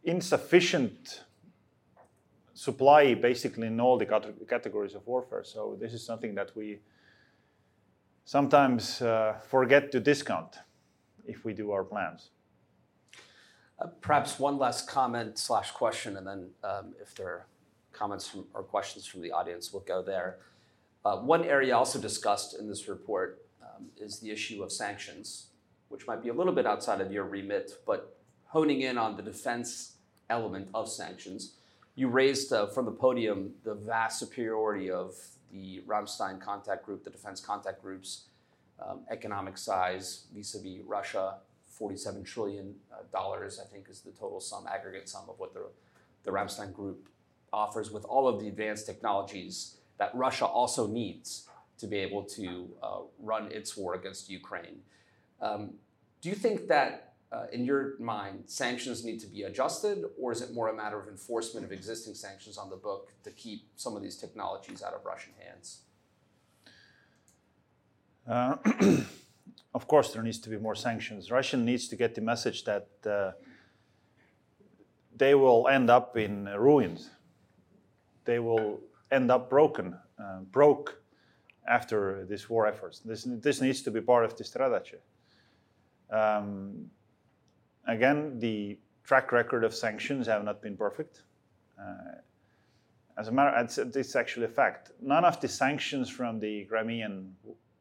insufficient 0.04 1.23
supply 2.54 3.13
basically 3.13 3.67
in 3.67 3.80
all 3.80 3.97
the 3.97 4.06
categories 4.47 4.95
of 4.95 5.06
warfare. 5.06 5.43
So 5.43 5.77
this 5.80 5.93
is 5.93 6.04
something 6.04 6.36
that 6.36 6.56
we 6.56 6.80
sometimes 8.25 9.01
uh, 9.01 9.36
forget 9.47 9.91
to 9.91 9.99
discount 9.99 10.57
if 11.25 11.45
we 11.45 11.53
do 11.53 11.71
our 11.71 11.84
plans. 11.84 12.29
Uh, 13.79 13.88
perhaps 14.01 14.39
one 14.39 14.57
last 14.57 14.88
comment 14.88 15.38
slash 15.38 15.71
question, 15.71 16.17
and 16.17 16.27
then 16.27 16.49
um, 16.63 16.93
if 17.01 17.15
there 17.15 17.27
are 17.27 17.45
comments 17.91 18.27
from, 18.27 18.45
or 18.53 18.63
questions 18.63 19.05
from 19.05 19.21
the 19.21 19.31
audience, 19.31 19.73
we'll 19.73 19.81
go 19.84 20.01
there. 20.01 20.38
Uh, 21.03 21.17
one 21.17 21.43
area 21.43 21.75
also 21.75 21.99
discussed 21.99 22.60
in 22.60 22.67
this 22.67 22.88
report 22.88 23.43
um, 23.62 23.88
is 23.97 24.19
the 24.19 24.29
issue 24.29 24.62
of 24.62 24.71
sanctions, 24.71 25.47
which 25.89 26.05
might 26.05 26.21
be 26.21 26.29
a 26.29 26.34
little 26.34 26.53
bit 26.53 26.67
outside 26.67 27.01
of 27.01 27.12
your 27.12 27.23
remit, 27.23 27.73
but 27.86 28.17
honing 28.45 28.81
in 28.81 28.97
on 28.97 29.17
the 29.17 29.23
defense 29.23 29.95
element 30.29 30.67
of 30.73 30.88
sanctions. 30.88 31.55
You 31.95 32.07
raised 32.07 32.53
uh, 32.53 32.67
from 32.67 32.86
the 32.86 32.91
podium 32.91 33.53
the 33.63 33.73
vast 33.73 34.19
superiority 34.19 34.91
of 34.91 35.15
the 35.51 35.81
Ramstein 35.87 36.39
contact 36.39 36.85
group, 36.85 37.03
the 37.03 37.09
defense 37.09 37.41
contact 37.41 37.81
group's 37.81 38.25
um, 38.79 39.01
economic 39.09 39.57
size 39.57 40.25
vis-a-vis 40.33 40.79
Russia, 40.85 41.35
47 41.67 42.23
trillion 42.23 42.75
uh, 42.91 42.97
dollars, 43.11 43.59
I 43.63 43.67
think, 43.67 43.87
is 43.89 44.01
the 44.01 44.11
total 44.11 44.39
sum, 44.39 44.65
aggregate 44.71 45.07
sum 45.09 45.23
of 45.29 45.39
what 45.39 45.53
the, 45.53 45.67
the 46.23 46.31
Ramstein 46.31 46.73
group 46.73 47.09
offers 47.53 47.91
with 47.91 48.05
all 48.05 48.27
of 48.27 48.39
the 48.39 48.47
advanced 48.47 48.85
technologies 48.85 49.77
that 49.97 50.11
Russia 50.15 50.45
also 50.45 50.87
needs 50.87 51.47
to 51.77 51.87
be 51.87 51.97
able 51.97 52.23
to 52.23 52.69
uh, 52.81 52.99
run 53.19 53.51
its 53.51 53.75
war 53.75 53.95
against 53.95 54.29
Ukraine. 54.29 54.79
Um, 55.41 55.73
do 56.21 56.29
you 56.29 56.35
think 56.35 56.67
that, 56.67 57.11
uh, 57.32 57.46
in 57.52 57.63
your 57.63 57.94
mind, 58.00 58.44
sanctions 58.48 59.06
need 59.06 59.20
to 59.22 59.28
be 59.28 59.44
adjusted, 59.44 60.04
or 60.20 60.34
is 60.34 60.41
it 60.41 60.54
more 60.54 60.67
a 60.67 60.76
matter 60.76 61.00
of 61.00 61.08
enforcement 61.08 61.65
of 61.65 61.72
existing 61.72 62.13
sanctions 62.13 62.58
on 62.58 62.70
the 62.70 62.76
book 62.76 63.13
to 63.24 63.32
keep 63.32 63.67
some 63.78 63.96
of 63.96 64.02
these 64.02 64.17
technologies 64.17 64.84
out 64.84 64.94
of 64.94 65.06
Russian 65.06 65.32
hands? 65.39 65.82
Uh, 68.28 68.58
of 69.74 69.88
course, 69.88 70.12
there 70.12 70.22
needs 70.22 70.39
to 70.39 70.50
be 70.50 70.58
more 70.58 70.76
sanctions. 70.76 71.32
Russia 71.32 71.56
needs 71.56 71.88
to 71.88 71.96
get 71.96 72.15
the 72.15 72.22
message 72.22 72.65
that 72.65 72.89
uh, 73.10 73.32
they 75.15 75.34
will 75.34 75.70
end 75.70 75.89
up 75.89 76.17
in 76.17 76.46
ruins. 76.46 77.12
They 78.26 78.39
will 78.39 78.82
end 79.10 79.32
up 79.32 79.50
broken, 79.50 79.98
uh, 80.20 80.39
broke 80.52 81.02
after 81.65 82.26
this 82.26 82.50
war 82.50 82.67
efforts. 82.67 83.00
This, 83.00 83.26
this 83.26 83.62
needs 83.62 83.82
to 83.84 83.91
be 83.91 84.02
part 84.02 84.26
of 84.26 84.36
the 84.36 84.44
strategy. 84.44 84.98
Um, 86.10 86.91
again, 87.88 88.39
the 88.39 88.78
track 89.04 89.32
record 89.32 89.63
of 89.63 89.74
sanctions 89.74 90.28
have 90.28 90.44
not 90.44 90.62
been 90.62 90.78
perfect. 90.78 91.24
Uh, 91.80 92.15
as 93.17 93.28
a 93.28 93.32
matter, 93.32 93.56
it's, 93.58 94.15
actually 94.15 94.46
a 94.46 94.50
fact. 94.50 94.91
None 95.02 95.26
of 95.26 95.39
the 95.41 95.48
sanctions 95.48 96.10
from 96.10 96.39
the 96.39 96.65
Crimean 96.65 97.36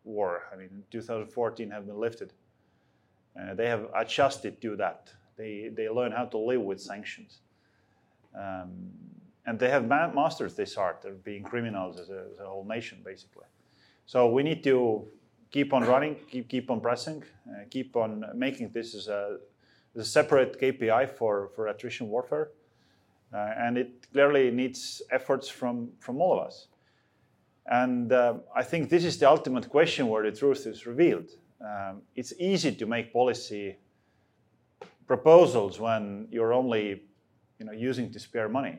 war, 0.05 0.43
I 0.53 0.57
mean, 0.57 0.83
2014 0.91 1.71
have 1.71 1.87
been 1.87 1.99
lifted. 1.99 2.33
Uh, 3.39 3.55
they 3.55 3.69
have 3.69 3.87
adjusted 3.95 4.61
to 4.63 4.77
that. 4.77 5.13
They, 5.37 5.71
they 5.73 5.89
learn 5.89 6.13
how 6.13 6.27
to 6.27 6.39
live 6.39 6.61
with 6.63 6.81
sanctions. 6.81 7.41
Um, 8.35 8.91
and 9.47 9.59
they 9.59 9.71
have 9.71 9.87
mastered 9.87 10.55
this 10.57 10.77
art 10.77 11.05
of 11.05 11.25
being 11.25 11.43
criminals 11.43 11.99
as 11.99 12.11
a, 12.11 12.27
as 12.33 12.39
a, 12.41 12.47
whole 12.47 12.65
nation, 12.65 13.01
basically. 13.05 13.47
So 14.07 14.29
we 14.29 14.43
need 14.43 14.63
to 14.65 15.07
keep 15.51 15.73
on 15.73 15.85
running, 15.85 16.17
keep, 16.31 16.49
keep 16.49 16.71
on 16.71 16.81
pressing, 16.81 17.23
uh, 17.49 17.65
keep 17.71 17.97
on 17.97 18.25
making 18.35 18.71
this 18.71 18.95
as 18.95 19.09
a, 19.09 19.39
a, 19.97 20.05
separate 20.05 20.61
KPI 20.61 21.11
for, 21.11 21.51
for 21.55 21.69
attrition 21.69 22.09
warfare. 22.09 22.51
Uh, 23.33 23.53
and 23.57 23.79
it 23.79 24.07
clearly 24.13 24.51
needs 24.51 25.03
efforts 25.11 25.49
from, 25.49 25.91
from 26.01 26.21
all 26.21 26.39
of 26.39 26.47
us. 26.47 26.67
And 27.67 28.13
uh, 28.13 28.35
I 28.55 28.65
think 28.65 28.91
this 28.91 29.05
is 29.05 29.19
the 29.19 29.29
ultimate 29.29 29.69
question 29.69 30.09
where 30.09 30.29
the 30.29 30.37
truth 30.37 30.67
is 30.67 30.87
revealed. 30.87 31.31
Um, 31.61 32.03
it's 32.17 32.33
easy 32.39 32.73
to 32.73 32.87
make 32.87 33.13
policy 33.13 33.77
proposals 35.07 35.79
when 35.79 36.27
you're 36.31 36.53
only 36.53 37.03
you 37.59 37.67
know, 37.67 37.73
using 37.73 38.11
to 38.13 38.19
spare 38.19 38.49
money. 38.49 38.79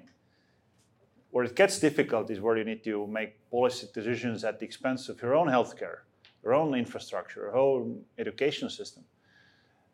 Where 1.30 1.46
it 1.46 1.56
gets 1.56 1.80
difficult 1.80 2.30
is 2.30 2.42
where 2.42 2.58
you 2.58 2.66
need 2.66 2.84
to 2.84 3.08
make 3.08 3.50
policy 3.50 3.88
decisions 3.94 4.44
at 4.44 4.60
the 4.60 4.66
expense 4.66 5.08
of 5.08 5.22
your 5.22 5.36
own 5.36 5.48
healthcare, 5.48 6.00
your 6.44 6.54
own 6.54 6.74
infrastructure, 6.76 7.42
your 7.42 7.58
own 7.58 8.02
education 8.18 8.70
system. 8.70 9.04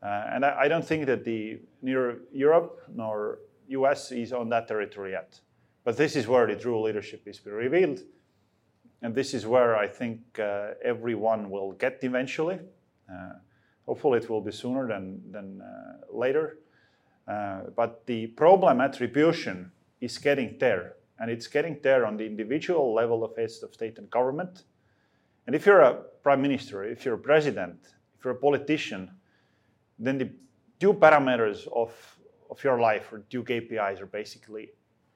Uh, 0.02 0.24
and 0.34 0.46
I, 0.46 0.62
I, 0.62 0.68
don't 0.68 0.86
think 0.86 1.08
that 1.08 1.24
the 1.24 1.60
neither 1.82 2.20
Europe 2.32 2.84
nor 2.94 3.40
US 3.70 4.12
is 4.12 4.32
on 4.32 4.50
that 4.50 4.68
territory 4.68 5.12
yet. 5.12 5.40
But 5.84 5.98
this 5.98 6.16
is 6.16 6.28
where 6.28 6.46
the 6.46 6.56
true 6.56 6.82
leadership 6.82 7.28
is 7.28 7.40
being 7.40 7.56
revealed. 7.56 8.02
And 9.02 9.16
this 9.16 9.34
is 9.34 9.46
where 9.46 9.76
I 9.76 9.88
think 9.88 10.20
uh, 10.40 10.72
everyone 10.84 11.50
will 11.50 11.72
get 11.72 12.00
eventually. 12.02 12.60
Uh, 13.10 13.34
hopefully, 13.86 14.20
it 14.20 14.30
will 14.30 14.42
be 14.42 14.52
sooner 14.52 14.88
than, 14.88 15.22
than 15.32 15.62
uh, 15.62 16.16
later. 16.16 16.58
Uh, 17.28 17.62
but 17.76 18.06
the 18.06 18.28
problem 18.28 18.82
attribution 18.82 19.72
is 20.02 20.18
getting 20.18 20.58
there. 20.60 20.94
And 21.20 21.32
it's 21.32 21.48
getting 21.48 21.80
there 21.82 22.06
on 22.06 22.18
the 22.18 22.26
individual 22.26 22.94
level 22.94 23.24
of 23.24 23.36
heads 23.36 23.64
of 23.64 23.74
state 23.74 23.98
and 23.98 24.10
government. 24.10 24.64
And 25.48 25.56
if 25.56 25.66
you're 25.66 25.82
a 25.82 25.96
prime 26.22 26.42
minister, 26.42 26.84
if 26.84 27.06
you're 27.06 27.16
a 27.16 27.20
president, 27.20 27.78
if 28.18 28.26
you're 28.26 28.34
a 28.34 28.38
politician, 28.38 29.12
then 30.00 30.18
the 30.18 30.30
two 30.80 30.94
parameters 30.94 31.68
of, 31.74 31.92
of 32.50 32.64
your 32.64 32.80
life 32.80 33.12
or 33.12 33.20
two 33.30 33.44
KPIs 33.44 34.02
are 34.02 34.06
basically 34.06 34.70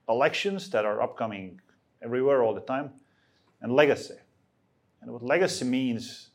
elections 0.09 0.69
that 0.71 0.85
are 0.85 1.01
upcoming 1.01 1.59
everywhere 2.01 2.43
all 2.43 2.53
the 2.53 2.61
time 2.61 2.91
and 3.61 3.73
legacy. 3.73 4.15
And 5.01 5.11
what 5.11 5.23
legacy 5.23 5.65
means 5.65 6.29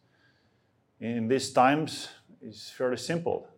in 1.01 1.29
these 1.29 1.53
times 1.53 2.09
is 2.41 2.73
fairly 2.77 2.97
simple. 2.97 3.49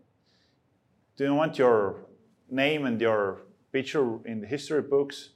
Do 1.16 1.24
you 1.24 1.35
want 1.35 1.59
your 1.59 2.07
name 2.51 2.87
and 2.87 3.01
your 3.01 3.42
picture 3.72 4.18
in 4.24 4.40
the 4.40 4.46
history 4.46 4.83
books 4.83 5.31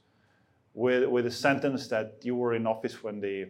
with, 0.73 1.07
with 1.09 1.27
a 1.27 1.31
sentence 1.31 1.87
that 1.87 2.19
you 2.23 2.35
were 2.35 2.55
in 2.55 2.65
office 2.65 3.03
when 3.03 3.19
the 3.19 3.49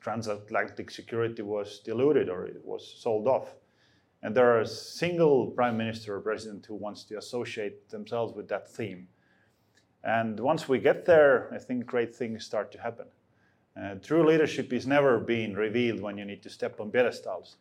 transatlantic 0.00 0.90
security 0.90 1.42
was 1.42 1.80
diluted 1.80 2.28
or 2.28 2.46
it 2.46 2.60
was 2.64 2.96
sold 2.98 3.26
off? 3.26 3.54
And 4.22 4.36
there 4.36 4.56
are 4.56 4.60
a 4.60 4.66
single 4.66 5.48
prime 5.48 5.76
minister 5.76 6.16
or 6.16 6.20
president 6.20 6.66
who 6.66 6.76
wants 6.76 7.02
to 7.04 7.18
associate 7.18 7.88
themselves 7.90 8.34
with 8.34 8.48
that 8.48 8.70
theme. 8.70 9.08
And 10.04 10.38
once 10.38 10.68
we 10.68 10.78
get 10.78 11.04
there, 11.06 11.52
I 11.52 11.58
think 11.58 11.86
great 11.86 12.14
things 12.14 12.44
start 12.44 12.70
to 12.72 12.80
happen. 12.80 13.06
Uh, 13.80 13.94
true 14.02 14.24
leadership 14.26 14.72
is 14.72 14.86
never 14.86 15.18
being 15.18 15.54
revealed 15.54 16.00
when 16.00 16.18
you 16.18 16.24
need 16.24 16.42
to 16.42 16.50
step 16.50 16.80
on 16.80 16.90
pedestals. 16.90 17.56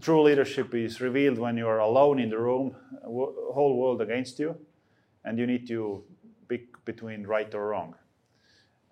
True 0.00 0.22
leadership 0.22 0.74
is 0.74 1.00
revealed 1.00 1.38
when 1.38 1.56
you 1.56 1.68
are 1.68 1.78
alone 1.78 2.18
in 2.18 2.30
the 2.30 2.38
room, 2.38 2.74
whole 3.04 3.76
world 3.76 4.00
against 4.00 4.40
you, 4.40 4.56
and 5.24 5.38
you 5.38 5.46
need 5.46 5.68
to 5.68 6.02
pick 6.48 6.84
between 6.84 7.24
right 7.26 7.54
or 7.54 7.68
wrong. 7.68 7.94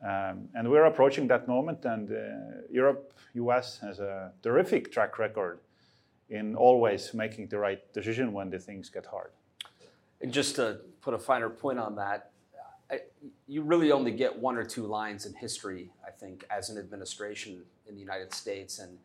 Um, 0.03 0.49
and 0.55 0.71
we're 0.71 0.85
approaching 0.85 1.27
that 1.29 1.49
moment, 1.49 1.85
and 1.85 2.13
uh, 2.13 2.63
Europe, 2.71 3.15
US 3.35 3.79
has 3.79 3.99
a 3.99 4.33
terrific 4.43 4.93
track 4.93 5.19
record 5.19 5.59
in 6.29 6.55
always 6.55 7.13
making 7.15 7.49
the 7.49 7.59
right 7.59 7.93
decision 7.93 8.33
when 8.33 8.51
the 8.51 8.59
things 8.59 8.89
get 8.89 9.07
hard. 9.07 9.31
And 10.21 10.33
just 10.33 10.57
to 10.57 10.81
put 11.01 11.15
a 11.15 11.19
finer 11.19 11.51
point 11.51 11.79
on 11.79 11.97
that, 11.97 12.31
you 13.49 13.63
really 13.63 13.91
only 13.91 14.13
get 14.13 14.39
one 14.39 14.57
or 14.57 14.65
two 14.65 14.87
lines 14.87 15.27
in 15.27 15.35
history, 15.35 15.91
I 16.07 16.11
think, 16.11 16.45
as 16.51 16.71
an 16.71 16.79
administration 16.79 17.63
in 17.89 17.95
the 17.95 18.01
United 18.01 18.33
States. 18.35 18.79
And 18.79 18.99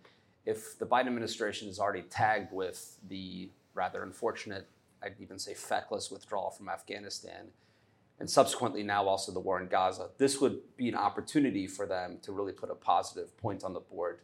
if 0.46 0.78
the 0.78 0.86
Biden 0.86 1.08
administration 1.08 1.70
is 1.70 1.80
already 1.80 2.04
tagged 2.04 2.52
with 2.52 2.98
the 3.08 3.50
rather 3.74 4.04
unfortunate, 4.04 4.68
I'd 5.02 5.16
even 5.20 5.40
say 5.40 5.54
feckless 5.54 6.12
withdrawal 6.12 6.50
from 6.50 6.70
Afghanistan, 6.70 7.48
and 8.20 8.30
subsequently 8.30 8.84
now 8.84 9.08
also 9.08 9.32
the 9.32 9.40
war 9.40 9.62
in 9.62 9.68
Gaza, 9.68 10.10
this 10.18 10.42
would 10.42 10.60
be 10.76 10.90
an 10.90 10.96
opportunity 10.96 11.68
for 11.68 11.86
them 11.86 12.18
to 12.24 12.32
really 12.32 12.52
put 12.52 12.72
a 12.72 12.76
positive 12.76 13.38
point 13.38 13.64
on 13.64 13.74
the 13.74 13.80
board 13.80 14.20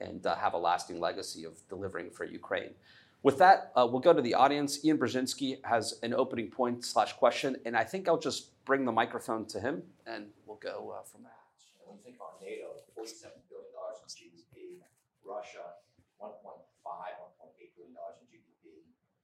and 0.00 0.26
uh, 0.26 0.36
have 0.36 0.54
a 0.54 0.58
lasting 0.58 1.00
legacy 1.00 1.44
of 1.44 1.54
delivering 1.68 2.10
for 2.10 2.24
Ukraine. 2.24 2.74
With 3.22 3.38
that, 3.38 3.72
uh, 3.74 3.86
we'll 3.90 4.00
go 4.00 4.12
to 4.12 4.22
the 4.22 4.34
audience. 4.34 4.84
Ian 4.84 4.98
Brzezinski 4.98 5.58
has 5.64 5.98
an 6.02 6.14
opening 6.14 6.50
point 6.50 6.84
slash 6.84 7.14
question, 7.14 7.56
and 7.64 7.76
I 7.76 7.82
think 7.82 8.08
I'll 8.08 8.20
just 8.20 8.52
bring 8.64 8.84
the 8.84 8.92
microphone 8.92 9.46
to 9.46 9.58
him, 9.58 9.82
and 10.06 10.26
we'll 10.46 10.62
go 10.62 10.94
uh, 10.94 11.02
from 11.02 11.22
there. 11.22 11.40
When 11.86 11.96
you 11.98 12.02
think 12.02 12.16
about 12.16 12.38
NATO, 12.42 12.74
$47 12.98 13.34
billion 13.50 13.70
in 13.70 14.08
GDP, 14.10 14.82
Russia, 15.22 15.78
1.5, 16.22 16.34
1.8 16.42 17.70
billion 17.78 17.94
dollars 17.94 18.18
in 18.22 18.26
GDP, 18.30 18.82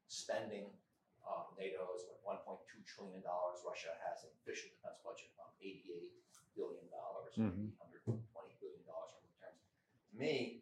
spending. 0.09 0.66
Um, 1.23 1.55
NATO 1.55 1.87
is 1.95 2.03
what 2.23 2.43
1.2 2.47 2.83
trillion 2.87 3.23
dollars. 3.23 3.62
Russia 3.62 3.95
has 4.03 4.27
an 4.27 4.35
official 4.43 4.70
defense 4.75 4.99
budget 5.07 5.31
of 5.39 5.51
88 5.62 6.11
billion 6.59 6.87
dollars, 6.91 7.35
mm-hmm. 7.39 7.70
120 8.07 8.18
billion 8.62 8.83
dollars 8.87 9.14
in 9.14 9.23
returns. 9.31 9.62
To 10.11 10.14
me, 10.18 10.61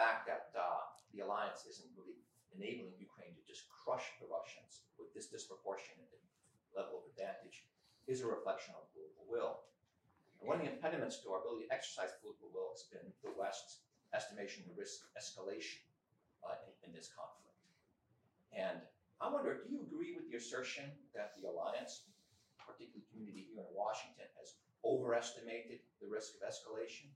fact 0.00 0.24
that 0.24 0.48
uh, 0.56 0.80
the 1.12 1.20
alliance 1.20 1.68
isn't 1.68 1.92
really 1.92 2.16
enabling 2.56 2.96
Ukraine 2.96 3.36
to 3.36 3.44
just 3.44 3.68
crush 3.68 4.16
the 4.16 4.24
Russians 4.32 4.88
with 4.96 5.12
this 5.12 5.28
disproportionate 5.28 6.08
level 6.72 7.04
of 7.04 7.04
advantage 7.12 7.68
is 8.08 8.24
a 8.24 8.28
reflection 8.28 8.72
of 8.80 8.88
political 8.96 9.28
will. 9.28 9.68
And 10.40 10.48
one 10.48 10.56
of 10.56 10.64
the 10.64 10.72
impediments 10.72 11.20
to 11.20 11.36
our 11.36 11.44
ability 11.44 11.68
to 11.68 11.74
exercise 11.76 12.16
political 12.24 12.48
will 12.48 12.72
has 12.72 12.88
been 12.88 13.04
the 13.20 13.36
West's 13.36 13.84
estimation 14.16 14.64
of 14.64 14.72
risk 14.80 15.04
of 15.04 15.12
escalation 15.20 15.84
uh, 16.40 16.56
in, 16.64 16.72
in 16.88 16.90
this 16.96 17.12
conflict. 17.12 17.60
And 18.56 18.80
I 19.20 19.28
wonder, 19.28 19.60
do 19.60 19.68
you 19.68 19.84
agree 19.84 20.16
with 20.16 20.32
the 20.32 20.40
assertion 20.40 20.88
that 21.12 21.36
the 21.36 21.44
alliance, 21.44 22.08
particularly 22.56 23.04
community 23.12 23.52
here 23.52 23.60
in 23.60 23.70
Washington, 23.76 24.32
has 24.40 24.56
overestimated 24.80 25.84
the 26.00 26.08
risk 26.08 26.40
of 26.40 26.48
escalation 26.48 27.12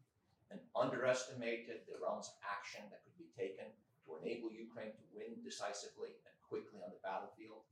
and 0.51 0.61
underestimated 0.76 1.80
the 1.88 1.97
realms 2.03 2.28
of 2.28 2.34
action 2.45 2.82
that 2.90 3.01
could 3.05 3.16
be 3.18 3.28
taken 3.36 3.66
to 4.07 4.16
enable 4.22 4.51
Ukraine 4.53 4.92
to 4.92 5.03
win 5.14 5.42
decisively 5.42 6.11
and 6.26 6.34
quickly 6.49 6.80
on 6.84 6.90
the 6.95 7.01
battlefield? 7.03 7.62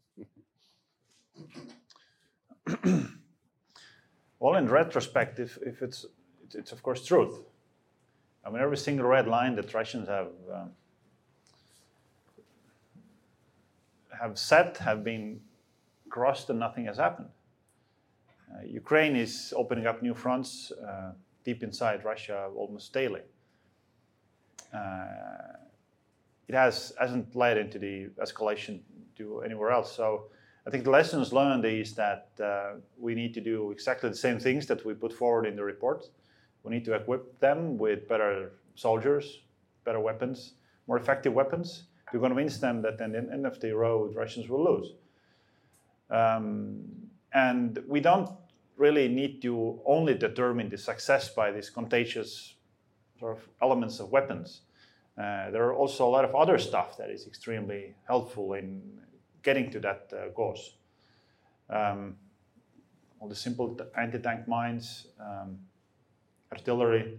well, 4.39 4.55
in 4.57 4.69
retrospect, 4.69 5.39
if, 5.39 5.59
if 5.63 5.83
it's, 5.83 6.07
it's, 6.45 6.55
it's, 6.55 6.73
of 6.73 6.83
course 6.83 7.05
truth. 7.05 7.41
I 8.45 8.51
mean, 8.51 8.61
every 8.63 8.77
single 8.77 9.07
red 9.07 9.29
line 9.29 9.55
that 9.57 9.73
Russians 9.73 10.09
have 10.09 10.33
um, 10.53 10.71
have 14.21 14.39
set 14.39 14.79
have 14.79 15.03
been 15.03 15.41
crossed 16.09 16.51
and 16.51 16.59
nothing 16.59 16.87
has 16.87 16.99
happened. 16.99 17.29
Uh, 18.53 18.63
Ukraine 18.65 19.17
is 19.17 19.53
opening 19.57 19.87
up 19.87 20.03
new 20.03 20.15
fronts 20.15 20.73
uh, 20.73 21.13
deep 21.45 21.63
inside 21.63 22.05
Russia 22.05 22.51
almost 22.57 22.93
daily. 22.93 23.23
Uh, 24.73 25.59
it 26.49 26.55
has 26.55 26.93
hasn't 26.99 27.35
led 27.37 27.59
into 27.59 27.79
the 27.79 28.07
escalation 28.21 28.81
to 29.17 29.41
anywhere 29.43 29.71
else. 29.71 29.95
So 29.95 30.27
I 30.67 30.71
think 30.71 30.85
the 30.85 30.91
lessons 30.91 31.33
learned 31.33 31.65
is 31.65 31.95
that 31.95 32.29
uh, 32.43 32.79
we 32.99 33.15
need 33.15 33.35
to 33.35 33.41
do 33.41 33.71
exactly 33.71 34.09
the 34.09 34.17
same 34.17 34.39
things 34.39 34.67
that 34.67 34.85
we 34.85 34.95
put 34.95 35.13
forward 35.13 35.47
in 35.47 35.57
the 35.57 35.65
report. 35.65 36.05
We 36.63 36.71
need 36.71 36.85
to 36.85 36.95
equip 36.95 37.41
them 37.41 37.79
with 37.79 38.09
better 38.09 38.53
soldiers, 38.75 39.41
better 39.85 40.01
weapons, 40.01 40.55
more 40.87 40.97
effective 40.97 41.33
weapons 41.33 41.85
to 42.13 42.21
convince 42.21 42.59
them 42.59 42.83
that 42.83 43.01
at 43.01 43.13
the 43.13 43.19
end 43.33 43.47
of 43.47 43.59
the 43.61 43.75
road, 43.75 44.15
Russians 44.15 44.49
will 44.49 44.65
lose. 44.65 44.93
Um, 46.11 46.85
and 47.33 47.83
we 47.89 48.01
don't 48.01 48.29
really 48.77 49.09
need 49.09 49.43
to 49.43 49.81
only 49.87 50.15
determine 50.15 50.69
the 50.69 50.79
success 50.79 51.29
by 51.29 51.51
these 51.53 51.71
contagious 51.71 52.55
sort 53.19 53.37
of 53.37 53.49
elements 53.61 54.01
of 54.01 54.11
weapons. 54.11 54.63
Uh, 55.17 55.51
there 55.51 55.65
are 55.65 55.75
also 55.75 56.07
a 56.07 56.11
lot 56.11 56.25
of 56.25 56.35
other 56.35 56.59
stuff 56.59 56.97
that 56.97 57.11
is 57.11 57.27
extremely 57.27 57.95
helpful 58.07 58.55
in 58.55 58.83
getting 59.43 59.71
to 59.71 59.81
that 59.81 60.11
uh. 60.35 60.73
Um, 61.69 62.17
all 63.21 63.29
the 63.29 63.35
simple 63.35 63.79
anti-tank 63.97 64.49
mines, 64.49 65.07
um, 65.21 65.59
artillery, 66.51 67.19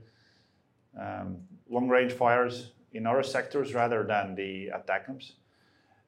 um, 0.99 1.38
long-range 1.70 2.14
fires 2.14 2.72
in 2.93 3.08
other 3.08 3.24
sectors 3.24 3.74
rather 3.74 4.04
than 4.04 4.36
the 4.36 4.70
ATACMS, 4.76 5.34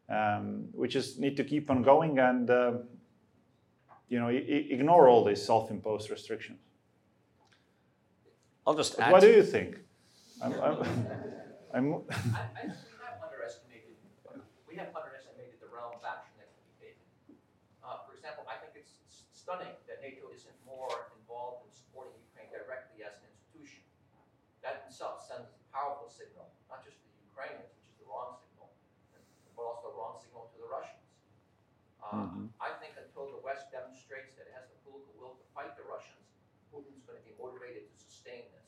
um, 0.10 0.66
we 0.74 0.88
just 0.88 1.20
need 1.20 1.38
to 1.38 1.43
keep 1.43 1.70
on 1.70 1.82
going 1.82 2.20
and 2.20 2.50
uh, 2.50 2.74
you 4.10 4.20
know 4.20 4.28
ignore 4.30 5.08
all 5.08 5.24
these 5.26 5.41
self-imposed 5.43 6.10
restrictions. 6.10 6.60
I'll 8.66 8.76
just 8.76 8.99
add. 8.99 9.12
what 9.12 9.22
to- 9.22 9.28
do 9.32 9.34
you 9.38 9.43
think? 9.43 9.78
I'm, 10.41 10.53
I'm, 10.53 10.78
I'm, 11.74 11.86
I, 12.34 12.41
I, 12.49 12.64
we 12.66 12.74
have 13.06 13.22
underestimated, 13.24 13.95
we 14.68 14.76
have 14.76 14.89
underestimated 14.95 15.58
the 15.62 15.70
realm 15.70 15.93
of 15.95 16.03
action 16.03 16.34
that 16.41 16.49
can 16.53 16.64
be 16.66 16.76
taken. 16.82 17.06
Uh, 17.86 18.01
for 18.03 18.14
example, 18.18 18.43
I 18.49 18.58
think 18.60 18.74
it's 18.76 18.97
stunning 19.32 19.72
that 19.88 20.01
NATO 20.01 20.28
isn't 20.34 20.58
more 20.66 21.14
involved 21.22 21.66
in 21.68 21.72
supporting 21.74 22.18
Ukraine 22.34 22.49
directly 22.49 23.06
as 23.06 23.14
an 23.22 23.30
institution. 23.30 23.86
That 24.66 24.82
in 24.84 24.89
itself 24.89 25.22
sends 25.22 25.53
a 25.53 25.58
powerful 25.70 26.10
signal, 26.10 26.49
not 26.74 26.82
just 26.82 26.97
to 26.99 27.06
the 27.06 27.22
Ukrainians, 27.30 27.70
which 27.78 27.86
is 27.93 27.97
the 28.01 28.08
wrong 28.10 28.34
signal, 28.41 28.74
but 29.53 29.64
also 29.70 29.93
the 29.93 29.97
wrong 30.01 30.18
signal 30.18 30.49
to 30.51 30.58
the 30.58 30.66
Russians. 30.68 31.06
Uh, 32.01 32.26
Mhm. 32.34 32.49
I 32.60 32.74
think 32.82 32.97
until 32.97 33.30
the 33.30 33.41
West 33.45 33.70
demonstrates 33.70 34.34
that 34.41 34.49
it 34.49 34.53
has 34.58 34.66
the 34.74 34.78
political 34.84 35.14
will 35.22 35.38
to 35.38 35.45
fight 35.53 35.78
the 35.78 35.86
Russians, 35.86 36.26
Putin's 36.74 37.01
going 37.08 37.18
to 37.22 37.26
be 37.26 37.34
motivated 37.39 37.88
to 37.89 37.95
sustain 37.97 38.45
this. 38.53 38.68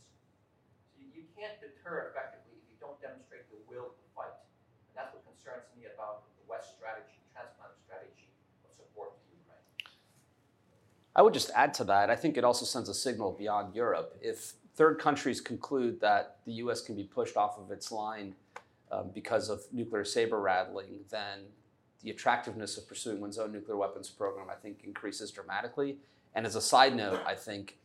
So 0.93 1.01
you, 1.01 1.09
you 1.13 1.23
can't 1.37 1.61
deter 1.61 2.09
effectively 2.09 2.57
if 2.57 2.65
you 2.65 2.77
don't 2.81 2.97
demonstrate 2.97 3.45
the 3.53 3.61
will 3.69 3.93
to 3.93 4.03
fight. 4.17 4.33
And 4.89 4.97
that's 4.97 5.13
what 5.13 5.21
concerns 5.29 5.69
me 5.77 5.85
about 5.85 6.25
the 6.41 6.49
West 6.49 6.73
strategy, 6.73 7.21
transatlantic 7.29 7.77
strategy 7.85 8.33
of 8.65 8.73
support 8.73 9.13
to 9.13 9.25
Ukraine. 9.37 9.61
I 11.13 11.21
would 11.21 11.37
just 11.37 11.53
add 11.53 11.77
to 11.77 11.83
that. 11.85 12.09
I 12.09 12.17
think 12.17 12.37
it 12.37 12.43
also 12.43 12.65
sends 12.65 12.89
a 12.89 12.97
signal 12.97 13.37
beyond 13.37 13.75
Europe. 13.75 14.17
If 14.21 14.57
third 14.75 14.97
countries 14.97 15.39
conclude 15.39 16.01
that 16.01 16.37
the 16.45 16.53
U.S. 16.65 16.81
can 16.81 16.95
be 16.95 17.03
pushed 17.03 17.37
off 17.37 17.57
of 17.57 17.69
its 17.69 17.91
line 17.91 18.33
um, 18.91 19.11
because 19.13 19.49
of 19.49 19.61
nuclear 19.71 20.05
saber 20.05 20.39
rattling, 20.39 21.05
then 21.09 21.45
the 22.01 22.09
attractiveness 22.09 22.77
of 22.77 22.87
pursuing 22.87 23.19
one's 23.19 23.37
own 23.37 23.51
nuclear 23.51 23.77
weapons 23.77 24.09
program, 24.09 24.47
I 24.49 24.55
think, 24.55 24.83
increases 24.83 25.31
dramatically. 25.31 25.97
And 26.35 26.45
as 26.45 26.55
a 26.55 26.61
side 26.61 26.95
note, 26.95 27.19
I 27.25 27.33
think 27.33 27.77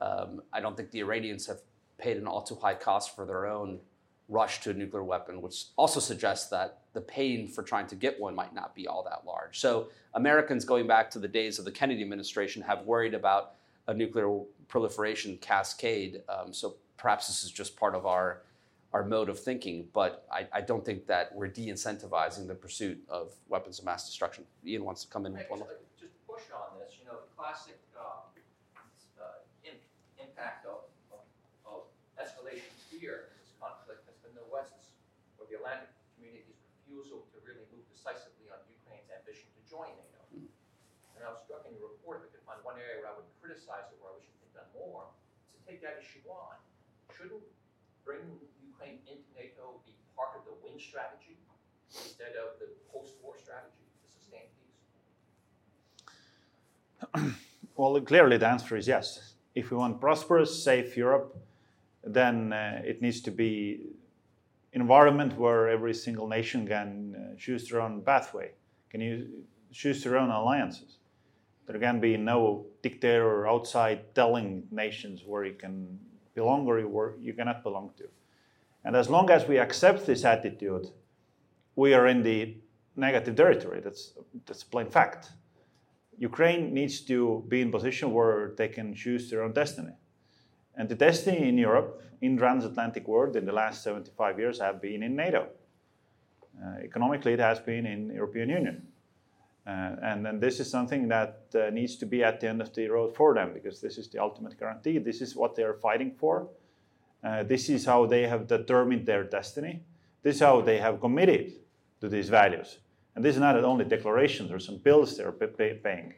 um, 0.00 0.42
I 0.52 0.60
don't 0.60 0.76
think 0.76 0.90
the 0.90 1.00
Iranians 1.00 1.46
have 1.46 1.60
paid 2.00 2.16
an 2.16 2.26
all 2.26 2.42
too 2.42 2.56
high 2.56 2.74
cost 2.74 3.14
for 3.14 3.24
their 3.26 3.46
own 3.46 3.78
rush 4.28 4.60
to 4.60 4.70
a 4.70 4.74
nuclear 4.74 5.02
weapon, 5.02 5.42
which 5.42 5.66
also 5.76 6.00
suggests 6.00 6.48
that 6.50 6.78
the 6.92 7.00
pain 7.00 7.48
for 7.48 7.62
trying 7.62 7.86
to 7.88 7.96
get 7.96 8.20
one 8.20 8.34
might 8.34 8.54
not 8.54 8.74
be 8.74 8.86
all 8.86 9.02
that 9.02 9.24
large. 9.26 9.58
So 9.58 9.88
Americans, 10.14 10.64
going 10.64 10.86
back 10.86 11.10
to 11.12 11.18
the 11.18 11.28
days 11.28 11.58
of 11.58 11.64
the 11.64 11.72
Kennedy 11.72 12.02
administration, 12.02 12.62
have 12.62 12.84
worried 12.86 13.14
about 13.14 13.54
a 13.86 13.94
nuclear 13.94 14.28
proliferation 14.68 15.36
cascade. 15.38 16.22
Um, 16.28 16.52
so 16.52 16.76
perhaps 16.96 17.26
this 17.26 17.42
is 17.44 17.50
just 17.50 17.76
part 17.76 17.94
of 17.94 18.06
our 18.06 18.42
our 18.92 19.04
mode 19.06 19.28
of 19.28 19.38
thinking, 19.38 19.86
but 19.94 20.26
I, 20.32 20.48
I 20.52 20.60
don't 20.62 20.84
think 20.84 21.06
that 21.06 21.30
we're 21.32 21.46
de-incentivizing 21.46 22.48
the 22.48 22.56
pursuit 22.58 22.98
of 23.08 23.30
weapons 23.48 23.78
of 23.78 23.84
mass 23.84 24.04
destruction. 24.04 24.42
Ian 24.66 24.82
wants 24.82 25.04
to 25.04 25.08
come 25.08 25.26
in 25.26 25.32
just 25.94 26.10
push 26.26 26.42
on 26.50 26.74
this, 26.82 26.98
you 26.98 27.06
know, 27.06 27.22
the 27.22 27.30
classic 27.38 27.78
uh, 27.94 28.26
uh, 29.22 29.22
im- 29.62 29.78
impact 30.18 30.66
of, 30.66 30.90
of, 31.14 31.22
of 31.62 31.86
escalation 32.18 32.74
fear 32.90 33.30
in 33.30 33.34
this 33.38 33.54
conflict 33.62 34.02
has 34.10 34.18
been 34.26 34.34
the 34.34 34.42
West's 34.50 34.90
or 35.38 35.46
the 35.46 35.54
Atlantic 35.54 35.94
community's 36.18 36.58
refusal 36.82 37.22
to 37.30 37.38
really 37.46 37.62
move 37.70 37.86
decisively 37.94 38.50
on 38.50 38.58
Ukraine's 38.66 39.06
ambition 39.14 39.46
to 39.54 39.60
join 39.70 39.86
NATO. 39.94 40.50
And 41.20 41.28
I 41.28 41.36
was 41.36 41.44
struck 41.44 41.68
in 41.68 41.76
your 41.76 41.92
report, 41.92 42.24
if 42.24 42.32
I 42.32 42.32
could 42.32 42.46
find 42.48 42.58
one 42.64 42.80
area 42.80 43.04
where 43.04 43.12
I 43.12 43.14
would 43.20 43.28
criticize 43.44 43.84
it, 43.92 44.00
where 44.00 44.08
I 44.08 44.16
wish 44.16 44.24
it 44.24 44.40
had 44.40 44.64
done 44.64 44.72
more, 44.72 45.04
to 45.52 45.58
take 45.68 45.84
that 45.84 46.00
issue 46.00 46.24
on. 46.32 46.56
Shouldn't 47.12 47.44
bringing 48.08 48.40
Ukraine 48.64 49.04
into 49.04 49.28
NATO 49.36 49.84
be 49.84 49.92
part 50.16 50.32
of 50.32 50.48
the 50.48 50.56
win 50.64 50.80
strategy 50.80 51.36
instead 51.92 52.40
of 52.40 52.56
the 52.56 52.72
post-war 52.88 53.36
strategy 53.36 53.84
to 53.84 54.06
sustain 54.08 54.48
peace? 54.56 54.80
Well, 57.76 58.00
clearly 58.00 58.36
the 58.36 58.48
answer 58.48 58.76
is 58.76 58.88
yes. 58.88 59.34
If 59.54 59.70
we 59.70 59.76
want 59.76 60.00
prosperous, 60.00 60.64
safe 60.64 60.96
Europe, 60.96 61.36
then 62.04 62.52
uh, 62.52 62.82
it 62.84 63.00
needs 63.00 63.20
to 63.22 63.30
be 63.30 63.80
an 64.74 64.80
environment 64.82 65.38
where 65.38 65.68
every 65.68 65.94
single 65.94 66.28
nation 66.28 66.66
can 66.66 66.88
uh, 67.16 67.36
choose 67.38 67.68
their 67.68 67.80
own 67.80 68.02
pathway, 68.02 68.52
can 68.90 69.00
you 69.00 69.44
choose 69.72 70.02
their 70.02 70.18
own 70.18 70.30
alliances. 70.30 70.99
There 71.70 71.78
can 71.78 72.00
be 72.00 72.16
no 72.16 72.66
dictator 72.82 73.46
outside 73.46 74.12
telling 74.12 74.64
nations 74.72 75.22
where 75.24 75.44
you 75.44 75.54
can 75.54 76.00
belong 76.34 76.66
or 76.66 76.80
where 76.80 77.14
you 77.20 77.32
cannot 77.32 77.62
belong 77.62 77.92
to. 77.98 78.08
And 78.84 78.96
as 78.96 79.08
long 79.08 79.30
as 79.30 79.46
we 79.46 79.56
accept 79.58 80.04
this 80.04 80.24
attitude, 80.24 80.88
we 81.76 81.94
are 81.94 82.08
in 82.08 82.24
the 82.24 82.56
negative 82.96 83.36
territory. 83.36 83.80
That's 83.80 84.14
that's 84.46 84.64
plain 84.64 84.86
fact. 84.90 85.30
Ukraine 86.18 86.74
needs 86.74 87.02
to 87.02 87.44
be 87.46 87.60
in 87.60 87.70
position 87.70 88.12
where 88.12 88.52
they 88.56 88.68
can 88.68 88.92
choose 88.92 89.30
their 89.30 89.44
own 89.44 89.52
destiny. 89.52 89.94
And 90.74 90.88
the 90.88 90.96
destiny 90.96 91.48
in 91.48 91.56
Europe, 91.56 92.02
in 92.20 92.36
transatlantic 92.36 93.06
world, 93.06 93.36
in 93.36 93.44
the 93.46 93.52
last 93.52 93.84
75 93.84 94.40
years 94.40 94.58
have 94.58 94.82
been 94.82 95.04
in 95.04 95.14
NATO. 95.14 95.46
Uh, 96.60 96.80
economically, 96.82 97.34
it 97.34 97.40
has 97.40 97.60
been 97.60 97.86
in 97.86 98.10
European 98.10 98.48
Union. 98.48 98.89
Uh, 99.70 99.94
and, 100.02 100.26
and 100.26 100.40
this 100.40 100.58
is 100.58 100.68
something 100.68 101.06
that 101.06 101.42
uh, 101.54 101.70
needs 101.70 101.94
to 101.94 102.06
be 102.06 102.24
at 102.24 102.40
the 102.40 102.48
end 102.48 102.60
of 102.60 102.74
the 102.74 102.88
road 102.88 103.14
for 103.14 103.34
them 103.34 103.52
because 103.54 103.80
this 103.80 103.98
is 103.98 104.08
the 104.08 104.18
ultimate 104.18 104.58
guarantee. 104.58 104.98
This 104.98 105.20
is 105.20 105.36
what 105.36 105.54
they 105.54 105.62
are 105.62 105.74
fighting 105.74 106.12
for. 106.18 106.48
Uh, 107.22 107.44
this 107.44 107.68
is 107.68 107.84
how 107.84 108.04
they 108.06 108.26
have 108.26 108.48
determined 108.48 109.06
their 109.06 109.22
destiny. 109.22 109.82
This 110.22 110.36
is 110.36 110.42
how 110.42 110.60
they 110.60 110.78
have 110.78 111.00
committed 111.00 111.52
to 112.00 112.08
these 112.08 112.28
values. 112.28 112.78
And 113.14 113.24
this 113.24 113.36
is 113.36 113.40
not 113.40 113.62
only 113.62 113.84
declarations 113.84 114.50
or 114.50 114.58
some 114.58 114.78
bills 114.78 115.16
they're 115.16 115.30
pay- 115.30 115.74
paying. 115.74 116.14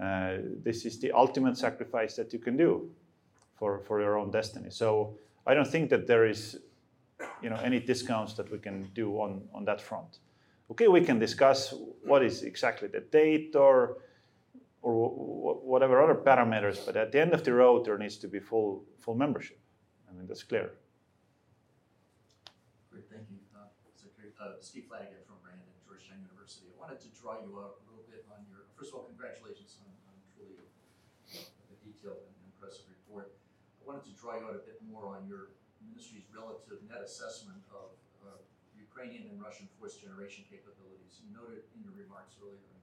Uh, 0.00 0.36
this 0.62 0.84
is 0.84 1.00
the 1.00 1.10
ultimate 1.10 1.56
sacrifice 1.56 2.14
that 2.14 2.32
you 2.32 2.38
can 2.38 2.56
do 2.56 2.90
for, 3.58 3.80
for 3.80 4.00
your 4.00 4.18
own 4.18 4.30
destiny. 4.30 4.70
So 4.70 5.18
I 5.48 5.54
don't 5.54 5.66
think 5.66 5.90
that 5.90 6.06
there 6.06 6.26
is 6.26 6.60
you 7.42 7.50
know, 7.50 7.56
any 7.56 7.80
discounts 7.80 8.34
that 8.34 8.52
we 8.52 8.58
can 8.58 8.88
do 8.94 9.14
on, 9.16 9.42
on 9.52 9.64
that 9.64 9.80
front. 9.80 10.18
Okay, 10.70 10.88
we 10.88 11.02
can 11.02 11.18
discuss 11.18 11.74
what 12.02 12.24
is 12.24 12.42
exactly 12.42 12.88
the 12.88 13.00
date 13.00 13.54
or 13.54 13.98
or 14.84 15.08
whatever 15.64 15.96
other 16.04 16.14
parameters, 16.14 16.84
but 16.84 16.96
at 16.96 17.10
the 17.10 17.20
end 17.20 17.32
of 17.32 17.42
the 17.42 17.52
road, 17.52 17.84
there 17.84 17.96
needs 17.96 18.16
to 18.18 18.28
be 18.28 18.38
full 18.38 18.84
full 19.00 19.14
membership. 19.14 19.58
I 20.08 20.12
mean, 20.12 20.26
that's 20.28 20.44
clear. 20.44 20.72
Great, 22.92 23.08
thank 23.08 23.24
you. 23.32 23.40
Uh, 23.56 23.64
uh, 24.44 24.60
Steve 24.60 24.84
Flanagan 24.88 25.24
from 25.24 25.40
Rand 25.40 25.60
and 25.60 25.80
Georgetown 25.88 26.20
University. 26.20 26.68
I 26.68 26.76
wanted 26.76 27.00
to 27.00 27.08
draw 27.16 27.40
you 27.40 27.56
out 27.56 27.80
a 27.80 27.84
little 27.88 28.04
bit 28.12 28.28
on 28.28 28.44
your, 28.52 28.68
first 28.76 28.92
of 28.92 29.00
all, 29.00 29.08
congratulations 29.08 29.80
on, 29.80 29.88
on 30.12 30.16
truly 30.36 30.60
uh, 30.60 31.72
a 31.72 31.76
detailed 31.80 32.20
and 32.28 32.36
impressive 32.52 32.84
report. 32.92 33.32
I 33.80 33.82
wanted 33.88 34.04
to 34.04 34.14
draw 34.16 34.36
you 34.36 34.44
out 34.44 34.56
a 34.56 34.64
bit 34.64 34.84
more 34.84 35.08
on 35.08 35.24
your 35.24 35.56
ministry's 35.80 36.28
relative 36.28 36.84
net 36.88 37.00
assessment 37.04 37.64
of 37.72 37.96
Ukrainian 38.94 39.26
and 39.26 39.42
Russian 39.42 39.66
force 39.74 39.98
generation 39.98 40.46
capabilities. 40.46 41.18
You 41.18 41.34
noted 41.34 41.66
in 41.74 41.82
your 41.82 41.90
remarks 41.98 42.38
earlier 42.38 42.62
in, 42.62 42.78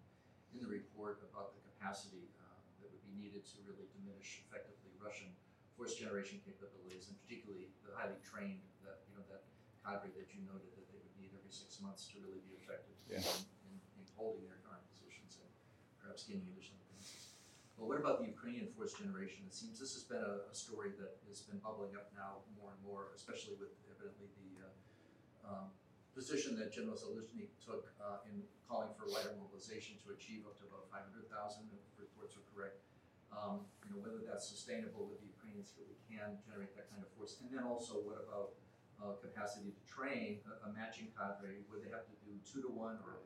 in 0.51 0.59
the 0.59 0.67
report 0.67 1.23
about 1.23 1.55
the 1.55 1.63
capacity 1.63 2.27
uh, 2.35 2.59
that 2.83 2.91
would 2.91 2.99
be 3.07 3.15
needed 3.15 3.47
to 3.47 3.63
really 3.63 3.87
diminish 3.95 4.43
effectively 4.43 4.91
Russian 4.99 5.31
force 5.79 5.95
generation 5.95 6.43
capabilities, 6.43 7.07
and 7.07 7.15
particularly 7.23 7.71
the 7.87 7.95
highly 7.95 8.19
trained 8.27 8.59
that 8.83 9.07
you 9.07 9.15
know 9.15 9.23
that 9.31 9.47
cadre 9.87 10.11
that 10.19 10.27
you 10.35 10.43
noted 10.43 10.67
that 10.75 10.83
they 10.91 10.99
would 10.99 11.15
need 11.15 11.31
every 11.31 11.47
six 11.47 11.79
months 11.79 12.11
to 12.11 12.19
really 12.19 12.43
be 12.43 12.59
effective 12.59 12.99
yeah. 13.07 13.23
in, 13.71 13.71
in, 13.71 14.03
in, 14.03 14.03
holding 14.19 14.43
their 14.51 14.59
current 14.67 14.83
positions 14.91 15.39
and 15.39 15.47
perhaps 16.03 16.27
gaining 16.27 16.43
additional 16.51 16.83
advances. 16.91 17.39
Well, 17.79 17.87
what 17.87 18.03
about 18.03 18.19
the 18.19 18.27
Ukrainian 18.27 18.67
force 18.75 18.99
generation? 18.99 19.47
It 19.47 19.55
seems 19.55 19.79
this 19.79 19.95
has 19.95 20.03
been 20.03 20.21
a, 20.21 20.51
a 20.51 20.55
story 20.59 20.91
that 20.99 21.23
has 21.31 21.39
been 21.47 21.63
bubbling 21.63 21.95
up 21.95 22.11
now 22.11 22.43
more 22.59 22.75
and 22.75 22.81
more, 22.83 23.15
especially 23.15 23.55
with 23.55 23.71
evidently 23.87 24.27
the 24.37 24.51
uh, 24.67 25.55
um, 25.55 25.71
position 26.11 26.59
that 26.59 26.75
General 26.75 26.99
Zaluzhny 26.99 27.47
took 27.63 27.91
uh, 28.03 28.27
in 28.27 28.43
calling 28.67 28.91
for 28.99 29.07
wider 29.07 29.31
mobilization 29.39 29.95
to 30.03 30.11
achieve 30.11 30.43
up 30.43 30.59
to 30.59 30.67
about 30.67 30.87
500,000, 30.91 31.27
if 31.71 31.83
reports 31.95 32.35
are 32.35 32.45
correct. 32.51 32.83
Um, 33.31 33.63
you 33.87 33.95
know, 33.95 33.99
whether 34.03 34.19
that's 34.27 34.43
sustainable 34.43 35.07
with 35.07 35.23
the 35.23 35.31
Ukrainians 35.31 35.71
really 35.79 35.95
can 36.03 36.35
generate 36.43 36.75
that 36.75 36.91
kind 36.91 36.99
of 36.99 37.07
force. 37.15 37.39
And 37.39 37.47
then 37.47 37.63
also, 37.63 38.03
what 38.03 38.19
about 38.19 38.59
uh, 38.99 39.15
capacity 39.23 39.71
to 39.71 39.83
train 39.87 40.43
a, 40.43 40.67
a, 40.67 40.69
matching 40.75 41.09
cadre 41.15 41.63
where 41.71 41.79
they 41.79 41.89
have 41.89 42.05
to 42.05 42.15
do 42.21 42.35
two 42.43 42.59
to 42.61 42.69
one 42.69 42.99
or 43.07 43.23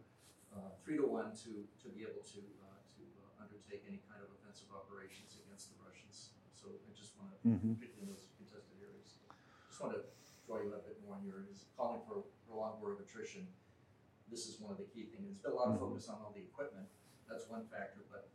uh, 0.54 0.72
three 0.86 0.96
to 1.02 1.04
one 1.04 1.34
to, 1.44 1.66
to 1.82 1.90
be 1.92 2.06
able 2.06 2.22
to, 2.22 2.40
uh, 2.64 2.80
to 2.96 3.02
uh, 3.26 3.44
undertake 3.44 3.82
any 3.90 4.00
kind 4.06 4.22
of 4.22 4.30
offensive 4.40 4.70
operations 4.72 5.42
against 5.42 5.74
the 5.74 5.78
Russians. 5.82 6.38
So 6.54 6.70
I 6.70 6.94
just 6.94 7.18
want 7.18 7.34
to, 7.34 7.38
mm-hmm. 7.44 7.76
particularly 7.76 8.08
in 8.08 8.14
those 8.14 8.30
contested 8.38 8.78
areas, 8.78 9.20
just 9.68 9.82
want 9.82 9.98
to 9.98 10.06
draw 10.46 10.62
you 10.62 10.72
a 10.72 10.80
bit 10.86 11.02
more 11.02 11.18
on 11.18 11.26
your 11.26 11.44
calling 11.76 12.00
for 12.08 12.24
prolonged 12.56 12.82
war 12.82 12.94
of 12.94 13.00
attrition. 13.00 13.46
This 14.32 14.48
is 14.48 14.60
one 14.62 14.72
of 14.72 14.78
the 14.78 14.86
key 14.86 15.04
things. 15.12 15.28
There's 15.28 15.40
been 15.40 15.52
a 15.52 15.56
lot 15.56 15.68
of 15.68 15.76
mm-hmm. 15.76 15.92
focus 15.92 16.08
on 16.08 16.16
all 16.24 16.32
the 16.34 16.42
equipment. 16.42 16.88
That's 17.30 17.50
one 17.50 17.66
factor, 17.70 18.02
but 18.10 18.30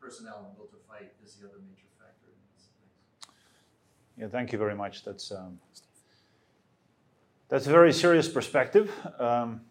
personnel 0.00 0.46
and 0.48 0.56
will 0.56 0.66
to 0.66 0.76
fight 0.88 1.12
is 1.24 1.34
the 1.34 1.48
other 1.48 1.58
major 1.68 1.88
factor. 1.98 2.28
Yeah, 4.16 4.28
thank 4.28 4.52
you 4.52 4.58
very 4.58 4.74
much. 4.74 5.04
That's 5.04 5.32
um, 5.32 5.58
that's 7.48 7.66
a 7.66 7.70
very 7.70 7.92
serious 7.92 8.28
perspective. 8.28 8.90
Um, 9.18 9.62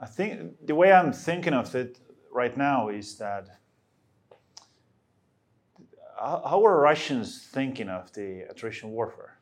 I 0.00 0.06
think 0.06 0.66
the 0.66 0.74
way 0.74 0.92
I'm 0.92 1.12
thinking 1.12 1.54
of 1.54 1.74
it 1.74 1.98
right 2.32 2.56
now 2.56 2.88
is 2.88 3.16
that 3.18 3.48
how 6.18 6.64
are 6.64 6.80
Russians 6.80 7.48
thinking 7.50 7.88
of 7.88 8.12
the 8.12 8.42
attrition 8.50 8.90
warfare? 8.90 9.39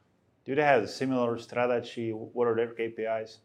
Do 0.48 0.54
they 0.54 0.62
have 0.62 0.82
a 0.82 0.88
similar 0.88 1.36
strategy? 1.38 2.10
What 2.10 2.48
are 2.48 2.56
their 2.56 2.68
KPIs? 2.68 3.36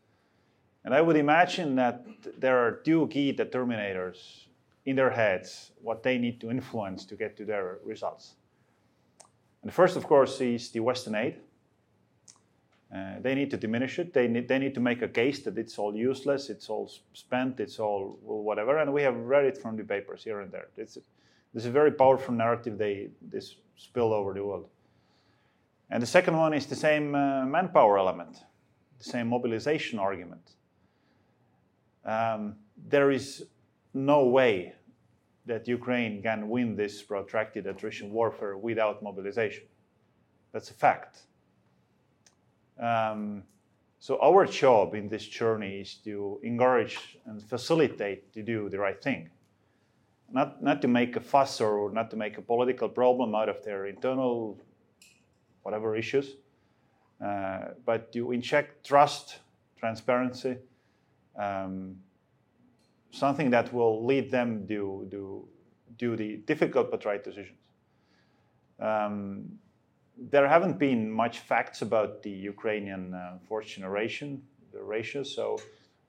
And 0.85 0.93
I 0.93 1.01
would 1.01 1.17
imagine 1.17 1.75
that 1.75 2.05
there 2.39 2.57
are 2.57 2.71
two 2.71 3.07
key 3.07 3.33
determinators 3.33 4.47
in 4.85 4.95
their 4.95 5.09
heads 5.09 5.71
what 5.81 6.01
they 6.01 6.17
need 6.17 6.39
to 6.39 6.49
influence 6.49 7.03
to 7.07 7.17
get 7.17 7.35
to 7.37 7.45
their 7.45 7.79
results. 7.83 8.35
And 9.61 9.69
the 9.69 9.73
first, 9.73 9.97
of 9.97 10.07
course, 10.07 10.39
is 10.39 10.71
the 10.71 10.79
Western 10.79 11.15
aid. 11.15 11.35
Uh, 12.95 13.15
they 13.19 13.35
need 13.35 13.51
to 13.51 13.57
diminish 13.57 13.99
it. 13.99 14.13
They 14.13 14.29
need, 14.29 14.47
they 14.47 14.59
need 14.59 14.73
to 14.73 14.79
make 14.79 15.01
a 15.01 15.09
case 15.09 15.43
that 15.43 15.57
it's 15.57 15.77
all 15.77 15.93
useless, 15.93 16.49
it's 16.49 16.69
all 16.69 16.89
spent, 17.11 17.59
it's 17.59 17.79
all 17.79 18.17
whatever. 18.21 18.77
And 18.77 18.93
we 18.93 19.01
have 19.01 19.17
read 19.17 19.43
it 19.43 19.57
from 19.57 19.75
the 19.75 19.83
papers 19.83 20.23
here 20.23 20.39
and 20.39 20.49
there. 20.49 20.67
It's, 20.77 20.93
this 20.93 21.63
is 21.63 21.65
a 21.65 21.71
very 21.71 21.91
powerful 21.91 22.33
narrative 22.33 22.77
they 22.77 23.09
this 23.21 23.57
spill 23.75 24.13
over 24.13 24.33
the 24.33 24.45
world. 24.45 24.69
And 25.89 26.01
the 26.01 26.07
second 26.07 26.37
one 26.37 26.53
is 26.53 26.65
the 26.65 26.75
same 26.75 27.13
uh, 27.13 27.45
manpower 27.45 27.97
element, 27.97 28.37
the 28.97 29.03
same 29.03 29.27
mobilization 29.27 29.99
argument. 29.99 30.51
Um, 32.05 32.55
there 32.89 33.11
is 33.11 33.45
no 33.93 34.25
way 34.25 34.73
that 35.45 35.67
Ukraine 35.67 36.21
can 36.21 36.49
win 36.49 36.75
this 36.75 37.01
protracted 37.01 37.67
attrition 37.67 38.11
warfare 38.11 38.57
without 38.57 39.03
mobilization. 39.03 39.65
That's 40.51 40.69
a 40.69 40.73
fact. 40.73 41.19
Um, 42.79 43.43
so 43.99 44.19
our 44.21 44.45
job 44.45 44.95
in 44.95 45.07
this 45.07 45.25
journey 45.25 45.81
is 45.81 45.95
to 46.05 46.39
encourage 46.43 47.17
and 47.25 47.41
facilitate 47.41 48.33
to 48.33 48.41
do 48.41 48.69
the 48.69 48.79
right 48.79 49.01
thing. 49.01 49.29
Not, 50.31 50.63
not 50.63 50.81
to 50.81 50.87
make 50.87 51.15
a 51.15 51.21
fuss 51.21 51.61
or 51.61 51.91
not 51.91 52.09
to 52.09 52.17
make 52.17 52.37
a 52.37 52.41
political 52.41 52.89
problem 52.89 53.35
out 53.35 53.49
of 53.49 53.63
their 53.63 53.85
internal 53.85 54.59
whatever 55.63 55.95
issues, 55.95 56.35
uh, 57.23 57.59
but 57.85 58.11
to 58.13 58.31
inject 58.31 58.85
trust, 58.85 59.39
transparency, 59.77 60.57
um, 61.37 61.95
something 63.11 63.49
that 63.49 63.73
will 63.73 64.05
lead 64.05 64.31
them 64.31 64.67
to 64.67 65.07
do, 65.09 65.47
do 65.97 66.15
the 66.15 66.37
difficult 66.45 66.91
but 66.91 67.05
right 67.05 67.23
decisions. 67.23 67.57
Um, 68.79 69.59
there 70.17 70.47
haven't 70.47 70.77
been 70.77 71.11
much 71.11 71.39
facts 71.39 71.81
about 71.81 72.21
the 72.21 72.29
Ukrainian 72.29 73.13
uh, 73.13 73.37
force 73.47 73.67
generation, 73.67 74.41
the 74.71 74.81
ratios, 74.81 75.33
so 75.33 75.57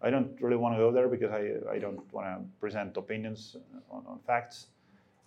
I 0.03 0.11
don't 0.11 0.41
really 0.41 0.57
want 0.57 0.75
to 0.75 0.79
go 0.79 0.93
there 0.93 1.09
because 1.09 1.31
I, 1.31 1.75
I 1.75 1.79
don't 1.79 2.01
want 2.13 2.27
to 2.27 2.45
present 2.61 2.97
opinions 2.97 3.57
on, 3.91 4.05
on 4.07 4.19
facts. 4.27 4.67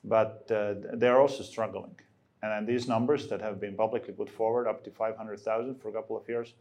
But 0.04 0.50
uh, 0.52 0.76
they're 0.94 1.20
also 1.20 1.44
struggling. 1.44 1.96
And 2.42 2.52
then 2.52 2.66
these 2.66 2.88
numbers 2.88 3.28
that 3.28 3.42
have 3.42 3.60
been 3.60 3.76
publicly 3.76 4.14
put 4.14 4.30
forward, 4.30 4.68
up 4.68 4.84
to 4.84 4.92
500,000 4.92 5.76
for 5.82 5.90
a 5.90 5.92
couple 5.92 6.16
of 6.16 6.28
years, 6.30 6.54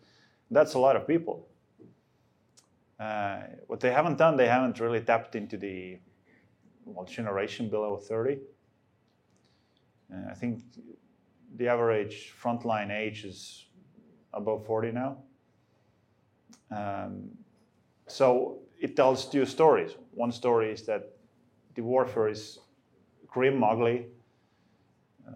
that's 0.51 0.74
a 0.74 0.79
lot 0.79 0.97
of 0.97 1.07
people. 1.07 1.49
Uh, 2.99 3.41
what 3.66 3.81
they 3.81 3.93
haven't 3.93 4.16
done, 4.16 4.37
they 4.37 4.49
haven't 4.49 4.81
really 4.81 5.01
tapped 5.01 5.35
into 5.35 5.59
the 5.59 5.99
well, 6.87 7.05
generation 7.05 7.68
below 7.68 7.97
30. 7.97 8.39
Uh, 10.11 10.16
I 10.31 10.35
think 10.35 10.62
the 11.57 11.68
average 11.68 12.33
frontline 12.41 12.91
age 12.91 13.24
is 13.24 13.66
above 14.33 14.64
40 14.66 14.93
now. 14.93 15.18
Um, 16.70 17.31
so 18.07 18.59
it 18.81 18.97
tells 18.97 19.29
two 19.29 19.45
stories. 19.45 19.93
One 20.12 20.33
story 20.33 20.70
is 20.70 20.87
that 20.87 21.16
the 21.74 21.83
warfare 21.83 22.29
is 22.29 22.61
grim, 23.27 23.62
ugly, 23.62 24.07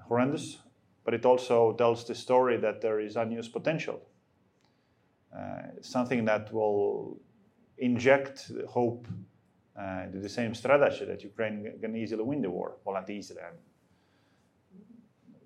horrendous, 0.09 0.59
but 1.05 1.15
it 1.15 1.25
also 1.25 1.73
tells 1.73 2.05
the 2.05 2.15
story 2.15 2.57
that 2.59 2.81
there 2.81 3.01
is 3.01 3.17
unused 3.17 3.53
potential. 3.53 4.01
Uh, 5.37 5.63
something 5.81 6.25
that 6.25 6.53
will 6.53 7.19
inject 7.79 8.51
hope 8.69 9.07
uh, 9.79 10.07
the 10.13 10.29
same 10.29 10.55
strategy 10.55 11.05
that 11.05 11.23
Ukraine 11.23 11.73
can 11.81 11.97
easily 11.97 12.23
win 12.23 12.43
the 12.43 12.51
war. 12.51 12.77
Well, 12.85 12.95
not 12.95 13.09
easily. 13.09 13.41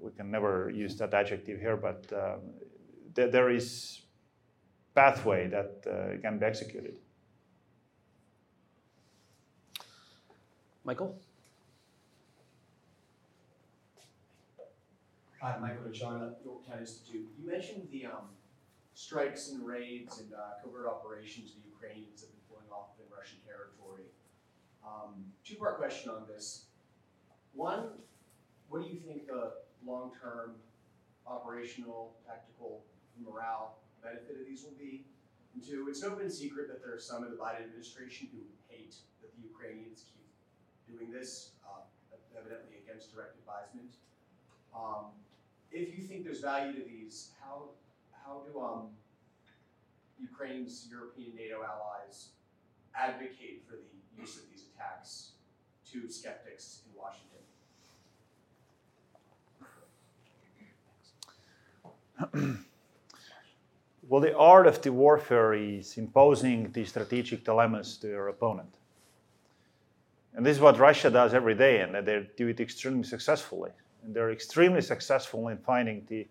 we 0.01 0.11
can 0.13 0.31
never 0.31 0.71
use 0.71 0.97
that 0.97 1.15
adjective 1.15 1.61
here, 1.61 1.77
but 1.77 2.05
um, 2.13 2.41
th- 3.15 3.31
there 3.31 3.51
is 3.51 4.03
pathway 4.95 5.49
that 5.49 5.85
uh, 5.87 6.21
can 6.21 6.39
be 6.39 6.47
executed. 6.47 6.99
Michael? 10.85 11.19
Hi, 15.45 15.59
Michael 15.61 15.85
DeCharna, 15.93 16.33
Yorktown 16.43 16.79
Institute. 16.79 17.29
You 17.37 17.47
mentioned 17.47 17.87
the 17.93 18.07
um, 18.07 18.33
strikes 18.95 19.51
and 19.51 19.61
raids 19.61 20.19
and 20.19 20.33
uh, 20.33 20.65
covert 20.65 20.89
operations 20.89 21.53
the 21.53 21.69
Ukrainians 21.69 22.23
have 22.23 22.31
been 22.33 22.41
pulling 22.49 22.73
off 22.73 22.97
in 22.97 23.05
Russian 23.13 23.37
territory. 23.45 24.09
Um, 24.81 25.29
two-part 25.45 25.77
question 25.77 26.09
on 26.09 26.25
this. 26.27 26.65
One, 27.53 27.93
what 28.71 28.85
do 28.85 28.89
you 28.89 28.97
think 28.97 29.27
the 29.27 29.53
long-term 29.85 30.55
operational, 31.27 32.17
tactical, 32.27 32.81
morale 33.21 33.77
benefit 34.03 34.41
of 34.41 34.47
these 34.49 34.65
will 34.65 34.79
be? 34.81 35.05
And 35.53 35.63
two, 35.63 35.89
it's 35.91 36.01
no 36.01 36.17
open 36.17 36.31
secret 36.31 36.69
that 36.69 36.81
there 36.81 36.95
are 36.95 36.99
some 36.99 37.23
in 37.23 37.29
the 37.29 37.37
Biden 37.37 37.69
administration 37.69 38.29
who 38.33 38.41
hate 38.73 38.97
that 39.21 39.29
the 39.37 39.43
Ukrainians 39.47 40.07
keep 40.09 40.25
doing 40.89 41.13
this, 41.13 41.51
uh, 41.69 41.85
evidently 42.33 42.81
against 42.81 43.15
direct 43.15 43.37
advisement. 43.37 43.93
Um, 44.75 45.13
if 45.75 45.99
you 45.99 46.05
think 46.05 46.25
there's 46.25 46.41
value 46.41 46.73
to 46.73 46.83
these, 46.89 47.31
how 47.41 47.71
how 48.25 48.43
do 48.47 48.61
um, 48.61 48.87
Ukraine's 50.19 50.87
European 50.91 51.35
NATO 51.37 51.63
allies 51.63 52.29
advocate 52.95 53.63
for 53.67 53.77
the 53.77 54.23
use 54.23 54.37
of 54.37 54.45
these 54.51 54.65
attacks 54.75 55.33
to 55.91 56.09
skeptics 56.09 56.83
in 56.87 56.93
Washington? 56.97 57.35
well, 64.09 64.21
the 64.21 64.37
art 64.37 64.67
of 64.67 64.81
the 64.81 64.93
warfare 64.93 65.55
is 65.55 65.99
imposing 65.99 66.71
the 66.73 66.85
strategic 66.85 67.45
dilemmas 67.45 67.97
to 67.99 68.09
your 68.09 68.29
opponent. 68.29 68.73
And 70.35 70.47
this 70.47 70.57
is 70.57 70.63
what 70.63 70.79
Russia 70.79 71.11
does 71.11 71.35
every 71.35 71.55
day, 71.55 71.81
and 71.81 71.95
they 72.07 72.27
do 72.37 72.49
it 72.49 72.61
extremely 72.61 73.05
successfully. 73.05 73.71
And 74.05 74.15
they're 74.15 74.33
extremely 74.33 74.83
successful 74.83 75.49
in 75.49 75.59
finding 75.59 76.05
the 76.09 76.27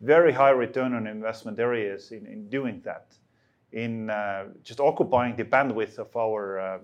very 0.00 0.32
high 0.32 0.50
return 0.50 0.94
on 0.94 1.06
investment 1.06 1.58
areas 1.58 2.10
in, 2.10 2.26
in 2.26 2.48
doing 2.48 2.80
that, 2.84 3.06
in 3.72 4.10
uh, 4.10 4.46
just 4.64 4.80
occupying 4.80 5.36
the 5.36 5.44
bandwidth 5.44 5.98
of 5.98 6.16
our 6.16 6.58
uh, 6.58 6.78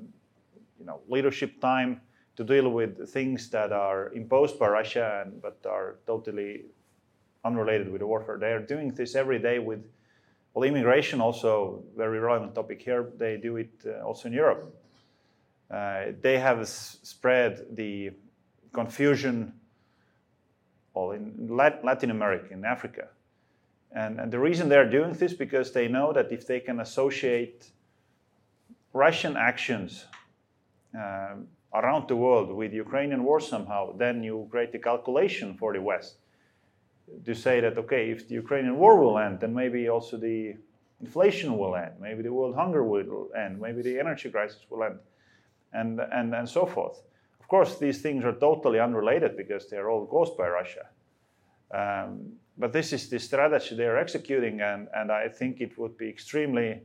you 0.78 0.86
know, 0.86 1.00
leadership 1.08 1.60
time 1.60 2.00
to 2.36 2.44
deal 2.44 2.68
with 2.68 3.10
things 3.10 3.48
that 3.50 3.72
are 3.72 4.12
imposed 4.12 4.58
by 4.58 4.68
Russia 4.68 5.24
and, 5.24 5.42
but 5.42 5.58
are 5.66 5.96
totally 6.06 6.66
unrelated 7.44 7.90
with 7.90 8.00
the 8.00 8.06
warfare. 8.06 8.38
They 8.38 8.52
are 8.52 8.60
doing 8.60 8.92
this 8.92 9.16
every 9.16 9.38
day 9.38 9.58
with, 9.58 9.84
well, 10.54 10.62
immigration 10.62 11.20
also 11.20 11.82
very 11.96 12.20
relevant 12.20 12.54
topic 12.54 12.82
here. 12.82 13.08
They 13.16 13.38
do 13.38 13.56
it 13.56 13.70
uh, 13.86 14.04
also 14.04 14.28
in 14.28 14.34
Europe. 14.34 14.72
Uh, 15.70 16.12
they 16.20 16.38
have 16.38 16.60
s- 16.60 16.98
spread 17.02 17.66
the 17.74 18.10
confusion 18.72 19.54
in 21.12 21.48
Latin 21.48 22.10
America, 22.10 22.52
in 22.52 22.64
Africa. 22.64 23.08
And, 23.92 24.20
and 24.20 24.30
the 24.30 24.38
reason 24.38 24.68
they're 24.68 24.90
doing 24.90 25.12
this 25.12 25.32
because 25.32 25.72
they 25.72 25.88
know 25.88 26.12
that 26.12 26.30
if 26.30 26.46
they 26.46 26.60
can 26.60 26.80
associate 26.80 27.70
Russian 28.92 29.36
actions 29.36 30.04
um, 30.94 31.48
around 31.72 32.08
the 32.08 32.16
world 32.16 32.48
with 32.52 32.72
Ukrainian 32.72 33.22
war 33.24 33.40
somehow, 33.40 33.96
then 33.96 34.22
you 34.22 34.46
create 34.50 34.74
a 34.74 34.78
calculation 34.78 35.54
for 35.54 35.72
the 35.72 35.80
West 35.80 36.16
to 37.24 37.34
say 37.34 37.60
that 37.60 37.78
okay, 37.78 38.10
if 38.10 38.28
the 38.28 38.34
Ukrainian 38.34 38.76
war 38.78 38.98
will 39.02 39.18
end, 39.18 39.40
then 39.40 39.54
maybe 39.54 39.88
also 39.88 40.16
the 40.16 40.56
inflation 41.00 41.56
will 41.56 41.74
end, 41.76 41.92
maybe 42.00 42.22
the 42.22 42.32
world 42.32 42.54
hunger 42.54 42.82
will 42.84 43.28
end, 43.36 43.60
maybe 43.60 43.82
the 43.82 43.98
energy 43.98 44.30
crisis 44.30 44.60
will 44.70 44.82
end, 44.82 44.98
and 45.72 46.00
and 46.00 46.34
and 46.34 46.48
so 46.48 46.66
forth. 46.66 47.02
Of 47.48 47.50
course, 47.50 47.78
these 47.78 48.02
things 48.02 48.26
are 48.26 48.34
totally 48.34 48.78
unrelated 48.78 49.34
because 49.34 49.70
they 49.70 49.78
are 49.78 49.88
all 49.88 50.04
caused 50.04 50.36
by 50.36 50.48
Russia. 50.48 50.86
Um, 51.70 52.34
but 52.58 52.74
this 52.74 52.92
is 52.92 53.08
the 53.08 53.18
strategy 53.18 53.74
they 53.74 53.86
are 53.86 53.96
executing, 53.96 54.60
and, 54.60 54.86
and 54.94 55.10
I 55.10 55.28
think 55.30 55.62
it 55.62 55.78
would 55.78 55.96
be 55.96 56.10
extremely 56.10 56.82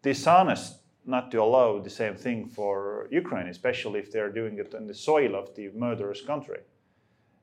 dishonest 0.00 0.76
not 1.06 1.32
to 1.32 1.42
allow 1.42 1.80
the 1.80 1.90
same 1.90 2.14
thing 2.14 2.46
for 2.46 3.08
Ukraine, 3.10 3.48
especially 3.48 3.98
if 3.98 4.12
they're 4.12 4.30
doing 4.30 4.58
it 4.58 4.76
on 4.76 4.86
the 4.86 4.94
soil 4.94 5.34
of 5.34 5.52
the 5.56 5.70
murderous 5.74 6.20
country. 6.20 6.60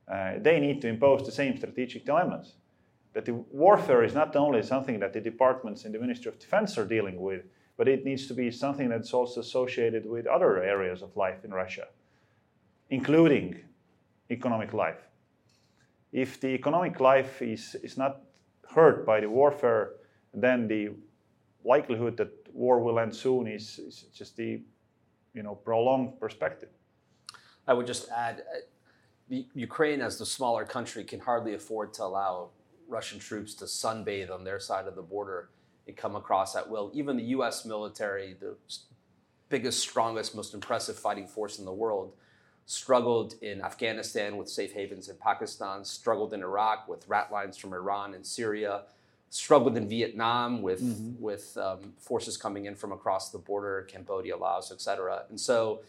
Uh, 0.07 0.35
they 0.37 0.61
need 0.61 0.81
to 0.83 0.87
impose 0.87 1.25
the 1.25 1.33
same 1.33 1.57
strategic 1.57 2.05
dilemmas. 2.05 2.53
That 3.11 3.25
the 3.25 3.33
warfare 3.33 4.05
is 4.05 4.13
not 4.13 4.37
only 4.37 4.63
something 4.63 5.01
that 5.01 5.11
the 5.11 5.19
departments 5.19 5.83
in 5.83 5.91
the 5.91 5.99
Ministry 5.99 6.29
of 6.31 6.39
Defense 6.39 6.77
are 6.77 6.87
dealing 6.87 7.19
with, 7.19 7.43
but 7.75 7.89
it 7.89 8.05
needs 8.05 8.25
to 8.27 8.33
be 8.33 8.51
something 8.51 8.87
that's 8.87 9.13
also 9.13 9.41
associated 9.41 10.05
with 10.05 10.27
other 10.27 10.63
areas 10.63 11.01
of 11.01 11.17
life 11.17 11.43
in 11.43 11.53
Russia, 11.53 11.87
including 12.89 13.59
economic 14.29 14.73
life. 14.73 15.01
If 16.11 16.39
the 16.39 16.49
economic 16.49 16.99
life 16.99 17.41
is, 17.41 17.75
is 17.83 17.97
not 17.97 18.21
hurt 18.73 19.05
by 19.05 19.19
the 19.19 19.29
warfare, 19.29 19.93
then 20.33 20.67
the 20.67 20.91
likelihood 21.63 22.17
that 22.17 22.31
war 22.53 22.79
will 22.79 22.99
end 22.99 23.15
soon 23.15 23.47
is, 23.47 23.79
is 23.79 24.05
just 24.13 24.37
the 24.37 24.61
you 25.33 25.43
know, 25.43 25.55
prolonged 25.55 26.19
perspective. 26.19 26.69
I 27.67 27.73
would 27.73 27.87
just 27.87 28.09
add 28.09 28.43
uh, 28.53 29.35
Ukraine, 29.53 30.01
as 30.01 30.17
the 30.19 30.25
smaller 30.25 30.65
country, 30.65 31.03
can 31.03 31.19
hardly 31.19 31.55
afford 31.55 31.93
to 31.95 32.03
allow 32.03 32.49
Russian 32.87 33.19
troops 33.19 33.55
to 33.55 33.65
sunbathe 33.65 34.31
on 34.31 34.43
their 34.43 34.59
side 34.59 34.87
of 34.87 34.95
the 34.95 35.01
border 35.01 35.49
and 35.87 35.97
come 35.97 36.15
across 36.15 36.55
at 36.55 36.69
will. 36.69 36.91
Even 36.93 37.17
the 37.17 37.23
US 37.23 37.65
military, 37.65 38.35
the 38.39 38.55
biggest, 39.49 39.79
strongest, 39.79 40.35
most 40.35 40.53
impressive 40.53 40.97
fighting 40.97 41.27
force 41.27 41.59
in 41.59 41.65
the 41.65 41.73
world, 41.73 42.13
struggled 42.65 43.35
in 43.41 43.61
Afghanistan 43.61 44.37
with 44.37 44.49
safe 44.49 44.73
havens 44.73 45.09
in 45.09 45.15
Pakistan, 45.17 45.85
struggled 45.85 46.33
in 46.33 46.41
Iraq 46.41 46.87
with 46.87 47.07
rat 47.07 47.31
lines 47.31 47.57
from 47.57 47.73
Iran 47.73 48.13
and 48.13 48.25
Syria, 48.25 48.83
struggled 49.29 49.77
in 49.77 49.87
Vietnam 49.87 50.61
with 50.61 50.81
mm-hmm. 50.81 51.21
with 51.21 51.57
um, 51.57 51.93
forces 51.99 52.37
coming 52.37 52.65
in 52.65 52.75
from 52.75 52.91
across 52.91 53.31
the 53.31 53.37
border, 53.37 53.87
Cambodia, 53.89 54.35
Laos, 54.35 54.71
etc. 54.71 55.23
And 55.29 55.39
so, 55.39 55.81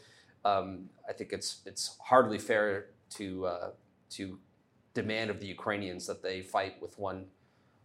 um, 0.45 0.91
I 1.09 1.12
think 1.12 1.33
it's 1.33 1.61
it's 1.64 1.97
hardly 1.99 2.39
fair 2.39 2.87
to 3.11 3.47
uh, 3.47 3.70
to 4.11 4.39
demand 4.93 5.31
of 5.31 5.41
the 5.41 5.47
Ukrainians 5.47 6.07
that 6.07 6.22
they 6.22 6.43
fight 6.43 6.81
with 6.81 6.99
one 6.99 7.27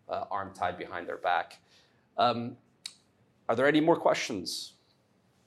uh, 0.09 0.25
arm 0.31 0.51
tied 0.53 0.77
behind 0.77 1.07
their 1.07 1.17
back. 1.17 1.59
Um, 2.17 2.57
are 3.47 3.55
there 3.55 3.67
any 3.67 3.81
more 3.81 3.97
questions? 3.97 4.73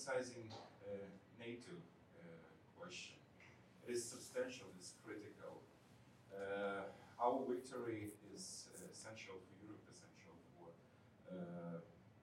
emphasizing 0.00 0.48
uh, 0.88 0.96
NATO 1.38 1.76
uh, 1.76 2.24
question. 2.78 3.16
It 3.86 3.92
is 3.92 4.02
substantial, 4.02 4.66
it's 4.78 4.94
critical. 5.04 5.60
Uh, 6.32 6.88
our 7.20 7.44
victory 7.44 8.08
is 8.34 8.68
essential 8.90 9.36
for 9.44 9.52
Europe, 9.60 9.84
essential 9.92 10.32
for 10.56 10.72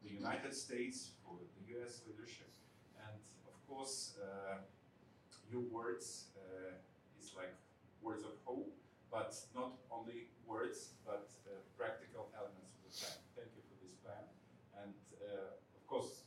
the 0.01 0.09
United 0.09 0.55
States, 0.55 1.11
for 1.21 1.37
the 1.37 1.77
US 1.77 2.01
leadership. 2.07 2.49
And 2.97 3.21
of 3.45 3.53
course, 3.69 4.17
your 5.51 5.61
words 5.69 6.33
is 7.21 7.33
like 7.37 7.53
words 8.01 8.23
of 8.23 8.33
hope, 8.43 8.73
but 9.11 9.35
not 9.53 9.77
only 9.91 10.33
words, 10.47 10.97
but 11.05 11.29
uh, 11.45 11.61
practical 11.77 12.29
elements 12.33 12.73
of 12.73 12.89
the 12.89 12.93
plan. 12.97 13.17
Thank 13.37 13.49
you 13.53 13.61
for 13.69 13.77
this 13.85 13.93
plan. 14.01 14.25
And 14.81 14.97
uh, 15.21 15.53
of 15.77 15.85
course, 15.85 16.25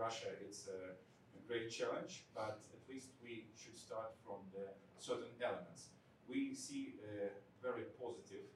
Russia, 0.00 0.32
it's 0.40 0.64
a, 0.64 0.96
a, 0.96 1.40
great 1.44 1.68
challenge, 1.68 2.24
but 2.32 2.64
at 2.72 2.82
least 2.88 3.12
we 3.20 3.52
should 3.52 3.76
start 3.76 4.16
from 4.24 4.40
the 4.48 4.72
certain 4.96 5.28
elements. 5.44 5.92
We 6.24 6.56
see 6.56 6.96
uh, 7.04 7.36
very 7.60 7.84
positive 8.00 8.48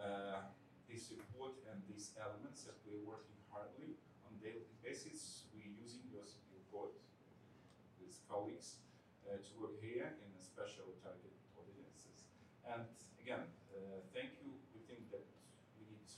uh, 0.00 0.48
this 0.88 1.12
report 1.12 1.52
and 1.68 1.84
these 1.84 2.16
elements 2.16 2.64
that 2.64 2.80
we're 2.88 3.04
working 3.04 3.36
hardly 3.52 4.00
on 4.24 4.40
daily 4.40 4.64
basis. 4.80 5.44
We're 5.52 5.68
using 5.68 6.08
your 6.08 6.24
report 6.56 6.96
with 8.00 8.16
colleagues 8.24 8.80
uh, 9.28 9.36
to 9.36 9.52
work 9.60 9.76
here 9.84 10.16
in 10.16 10.30
a 10.32 10.40
special 10.40 10.96
target 11.04 11.36
audiences. 11.60 12.32
And 12.64 12.88
again, 13.20 13.44
uh, 13.68 14.00
thank 14.16 14.40
you. 14.40 14.56
We 14.72 14.80
think 14.88 15.12
that 15.12 15.28
we 15.76 15.92
need 15.92 16.08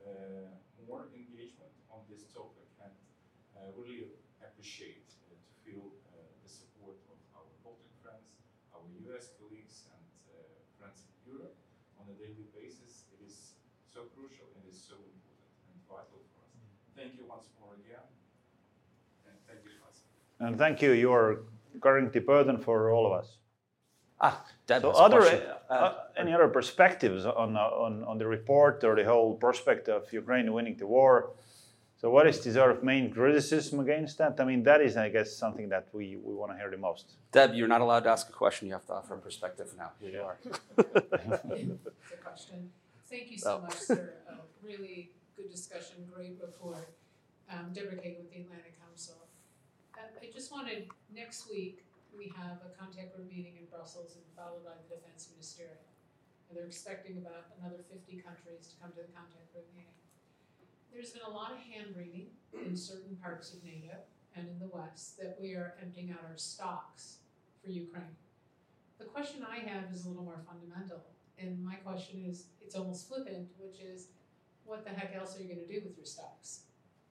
uh, 0.00 0.48
more 0.88 1.12
engagement 1.12 1.76
on 1.92 2.08
this 2.08 2.24
topic 2.32 2.72
and 2.80 2.94
uh, 3.64 3.72
really 3.80 4.04
appreciate 4.44 5.08
uh, 5.24 5.32
to 5.32 5.50
feel 5.64 5.80
uh, 6.12 6.20
the 6.44 6.48
support 6.48 7.00
of 7.08 7.16
our 7.32 7.48
Baltic 7.64 7.88
friends, 8.04 8.28
our 8.76 8.84
US 9.08 9.32
colleagues, 9.40 9.88
and 9.88 10.04
uh, 10.28 10.36
friends 10.76 11.08
in 11.08 11.32
Europe 11.32 11.56
on 11.96 12.04
a 12.12 12.16
daily 12.20 12.44
basis. 12.52 13.08
It 13.16 13.24
is 13.24 13.56
so 13.88 14.04
crucial 14.12 14.44
and 14.56 14.62
is 14.68 14.76
so 14.76 15.00
important 15.00 15.48
and 15.72 15.76
vital 15.88 16.20
for 16.36 16.44
us. 16.44 16.52
Thank 16.92 17.16
you 17.16 17.24
once 17.24 17.48
more 17.56 17.72
again. 17.80 18.04
And 19.24 19.36
thank 19.48 19.64
you, 19.64 19.72
Faisal. 19.80 20.44
And 20.44 20.58
thank 20.58 20.82
you. 20.84 20.92
You 20.92 21.12
are 21.12 21.48
carrying 21.80 22.10
the 22.10 22.20
burden 22.20 22.58
for 22.60 22.92
all 22.92 23.06
of 23.08 23.12
us. 23.12 23.38
Ah, 24.20 24.44
that 24.68 24.80
so 24.82 24.90
other 24.92 25.20
uh, 25.68 25.94
any 26.16 26.32
other 26.32 26.48
perspectives 26.48 27.26
on, 27.26 27.56
on 27.56 28.04
on 28.04 28.16
the 28.16 28.26
report 28.26 28.84
or 28.84 28.94
the 28.94 29.04
whole 29.04 29.34
prospect 29.34 29.88
of 29.88 30.00
Ukraine 30.12 30.52
winning 30.52 30.76
the 30.76 30.86
war? 30.86 31.14
So 32.04 32.10
what 32.10 32.26
is 32.26 32.38
the 32.44 32.52
sort 32.52 32.70
of 32.70 32.84
main 32.84 33.10
criticism 33.10 33.80
against 33.80 34.18
that? 34.18 34.36
I 34.38 34.44
mean, 34.44 34.62
that 34.64 34.82
is, 34.82 34.94
I 34.94 35.08
guess, 35.08 35.32
something 35.32 35.70
that 35.70 35.88
we, 35.96 36.20
we 36.20 36.34
want 36.34 36.52
to 36.52 36.58
hear 36.58 36.68
the 36.68 36.76
most. 36.76 37.16
Deb, 37.32 37.54
you're 37.54 37.66
not 37.66 37.80
allowed 37.80 38.04
to 38.04 38.10
ask 38.10 38.28
a 38.28 38.32
question. 38.36 38.68
You 38.68 38.74
have 38.74 38.84
to 38.92 38.92
offer 38.92 39.14
a 39.14 39.18
perspective 39.24 39.72
now. 39.72 39.92
Here 39.98 40.10
you 40.10 40.20
are. 40.20 40.36
it's 40.44 42.12
a 42.12 42.20
question. 42.20 42.68
Thank 43.08 43.30
you 43.32 43.38
so 43.38 43.56
oh. 43.56 43.62
much, 43.64 43.80
sir. 43.80 44.20
A 44.28 44.36
really 44.60 45.16
good 45.34 45.48
discussion, 45.48 46.04
great 46.12 46.36
report. 46.44 46.92
Um, 47.48 47.72
Deborah 47.72 47.96
Cagan 47.96 48.20
with 48.20 48.36
the 48.36 48.44
Atlantic 48.44 48.76
Council. 48.84 49.24
Uh, 49.96 50.04
I 50.20 50.28
just 50.28 50.52
wanted 50.52 50.92
next 51.08 51.48
week, 51.48 51.88
we 52.12 52.28
have 52.36 52.60
a 52.68 52.70
contact 52.76 53.16
group 53.16 53.32
meeting 53.32 53.56
in 53.56 53.64
Brussels 53.72 54.12
and 54.20 54.24
followed 54.36 54.60
by 54.60 54.76
the 54.76 54.92
defense 54.92 55.32
ministerial. 55.32 55.80
And 56.50 56.58
they're 56.58 56.68
expecting 56.68 57.16
about 57.16 57.48
another 57.56 57.80
fifty 57.88 58.20
countries 58.20 58.68
to 58.68 58.74
come 58.76 58.92
to 58.92 59.00
the 59.08 59.12
contact 59.16 59.48
group 59.56 59.64
meeting. 59.72 60.03
There's 60.94 61.10
been 61.10 61.22
a 61.26 61.30
lot 61.30 61.50
of 61.50 61.58
hand 61.58 61.96
wringing 61.96 62.28
in 62.64 62.76
certain 62.76 63.16
parts 63.16 63.52
of 63.52 63.64
NATO 63.64 63.96
and 64.36 64.46
in 64.48 64.60
the 64.60 64.68
West 64.72 65.18
that 65.18 65.36
we 65.40 65.54
are 65.54 65.74
emptying 65.82 66.12
out 66.12 66.20
our 66.24 66.36
stocks 66.36 67.16
for 67.62 67.70
Ukraine. 67.70 68.14
The 69.00 69.04
question 69.04 69.44
I 69.44 69.58
have 69.68 69.92
is 69.92 70.06
a 70.06 70.08
little 70.08 70.22
more 70.22 70.40
fundamental, 70.46 71.02
and 71.36 71.62
my 71.64 71.74
question 71.74 72.24
is, 72.24 72.44
it's 72.62 72.76
almost 72.76 73.08
flippant, 73.08 73.48
which 73.58 73.80
is, 73.80 74.06
what 74.64 74.84
the 74.84 74.90
heck 74.90 75.16
else 75.16 75.36
are 75.36 75.42
you 75.42 75.48
gonna 75.48 75.66
do 75.66 75.80
with 75.84 75.96
your 75.96 76.06
stocks? 76.06 76.60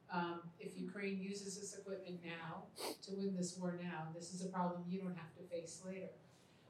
Um, 0.10 0.40
if 0.62 0.78
Ukraine 0.80 1.20
uses 1.20 1.60
this 1.60 1.78
equipment 1.78 2.22
now 2.24 2.64
to 3.02 3.12
win 3.12 3.36
this 3.36 3.58
war 3.58 3.78
now, 3.84 4.08
this 4.16 4.34
is 4.34 4.46
a 4.46 4.48
problem 4.48 4.84
you 4.88 5.02
don't 5.02 5.18
have 5.18 5.36
to 5.36 5.44
face 5.54 5.82
later. 5.86 6.12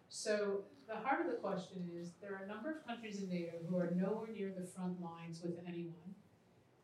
So 0.09 0.61
the 0.87 0.95
heart 0.95 1.21
of 1.21 1.27
the 1.27 1.37
question 1.37 1.91
is, 1.95 2.13
there 2.19 2.33
are 2.33 2.43
a 2.43 2.47
number 2.47 2.71
of 2.71 2.87
countries 2.87 3.21
in 3.21 3.29
NATO 3.29 3.57
who 3.69 3.77
are 3.77 3.91
nowhere 3.95 4.29
near 4.33 4.51
the 4.57 4.65
front 4.65 4.99
lines 4.99 5.41
with 5.43 5.59
anyone, 5.67 6.15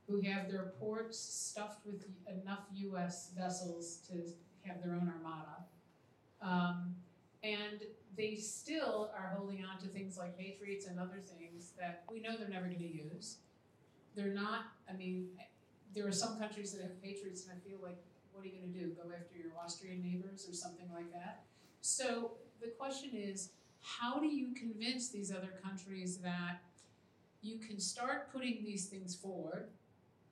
who 0.10 0.20
have 0.22 0.50
their 0.50 0.74
ports 0.80 1.20
stuffed 1.20 1.86
with 1.86 2.04
enough 2.28 2.66
US 2.74 3.32
vessels 3.38 4.00
to 4.10 4.24
have 4.68 4.82
their 4.84 4.94
own 4.94 5.08
armada. 5.08 5.66
Um, 6.42 6.96
and 7.44 7.84
they 8.18 8.36
still 8.36 9.12
are 9.16 9.36
holding 9.38 9.64
on 9.64 9.80
to 9.82 9.88
things 9.88 10.18
like 10.18 10.38
Patriots 10.38 10.88
and 10.88 11.00
other 11.00 11.20
things 11.20 11.74
that 11.80 12.04
we 12.12 12.20
know 12.20 12.36
they're 12.38 12.50
never 12.50 12.66
gonna 12.66 12.80
use. 12.80 13.38
They're 14.16 14.34
not, 14.34 14.74
I 14.90 14.94
mean, 14.94 15.30
there 15.94 16.08
are 16.08 16.12
some 16.12 16.40
countries 16.40 16.74
that 16.74 16.82
have 16.82 17.02
Patriots 17.02 17.46
and 17.46 17.56
I 17.56 17.70
feel 17.70 17.78
like, 17.82 17.98
what 18.32 18.44
are 18.44 18.48
you 18.48 18.54
gonna 18.54 18.74
do, 18.74 18.90
go 18.96 19.12
after 19.16 19.38
your 19.38 19.52
Austrian 19.64 20.02
neighbors 20.02 20.48
or 20.50 20.54
something 20.54 20.88
like 20.94 21.12
that? 21.14 21.44
So 21.82 22.32
the 22.62 22.68
question 22.68 23.12
is, 23.14 23.52
how 23.82 24.20
do 24.20 24.28
you 24.28 24.54
convince 24.54 25.10
these 25.10 25.32
other 25.32 25.60
countries 25.64 26.18
that 26.18 26.62
you 27.42 27.60
can 27.60 27.80
start 27.80 28.32
putting 28.34 28.64
these 28.66 28.88
things 28.88 29.16
forward? 29.16 29.70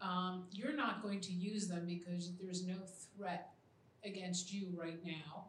Um, 0.02 0.44
you're 0.52 0.76
not 0.76 1.02
going 1.02 1.22
to 1.22 1.34
use 1.34 1.68
them 1.68 1.86
because 1.88 2.32
there's 2.42 2.66
no 2.66 2.76
threat 3.16 3.52
against 4.04 4.54
you 4.54 4.68
right 4.76 5.04
now. 5.06 5.46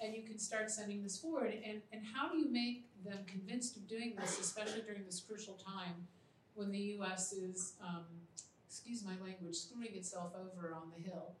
And 0.00 0.14
you 0.14 0.22
can 0.22 0.38
start 0.38 0.70
sending 0.70 1.02
this 1.02 1.18
forward. 1.18 1.54
And, 1.64 1.82
and 1.92 2.02
how 2.14 2.30
do 2.30 2.38
you 2.38 2.50
make 2.50 2.84
them 3.04 3.18
convinced 3.26 3.76
of 3.76 3.86
doing 3.88 4.14
this, 4.18 4.40
especially 4.40 4.82
during 4.82 5.04
this 5.04 5.20
crucial 5.20 5.54
time 5.54 5.94
when 6.54 6.70
the 6.70 6.96
US 6.98 7.32
is, 7.32 7.74
um, 7.82 8.04
excuse 8.66 9.04
my 9.04 9.12
language, 9.22 9.56
screwing 9.56 9.94
itself 9.94 10.32
over 10.34 10.74
on 10.74 10.90
the 10.96 11.02
Hill 11.02 11.32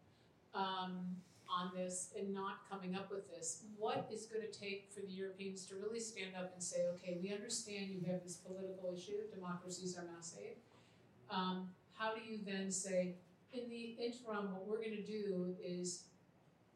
um, 0.54 1.16
on 1.48 1.70
this 1.74 2.10
and 2.18 2.34
not 2.34 2.68
coming 2.70 2.94
up 2.94 3.10
with 3.10 3.30
this? 3.30 3.62
What 3.78 4.08
is 4.12 4.26
going 4.26 4.42
to 4.42 4.58
take 4.58 4.90
for 4.94 5.00
the 5.00 5.12
Europeans 5.12 5.64
to 5.66 5.76
really 5.76 6.00
stand 6.00 6.36
up 6.38 6.52
and 6.52 6.62
say, 6.62 6.84
okay, 6.94 7.18
we 7.22 7.32
understand 7.32 7.88
you 7.88 8.02
have 8.12 8.22
this 8.22 8.36
political 8.36 8.92
issue, 8.94 9.24
democracies 9.34 9.96
are 9.96 10.04
not 10.04 10.22
safe. 10.22 10.58
Um, 11.30 11.70
how 12.00 12.14
do 12.14 12.20
you 12.26 12.38
then 12.46 12.72
say, 12.72 13.16
in 13.52 13.68
the 13.68 13.96
interim, 14.02 14.52
what 14.52 14.66
we're 14.66 14.78
going 14.78 14.96
to 14.96 15.02
do 15.02 15.54
is 15.62 16.04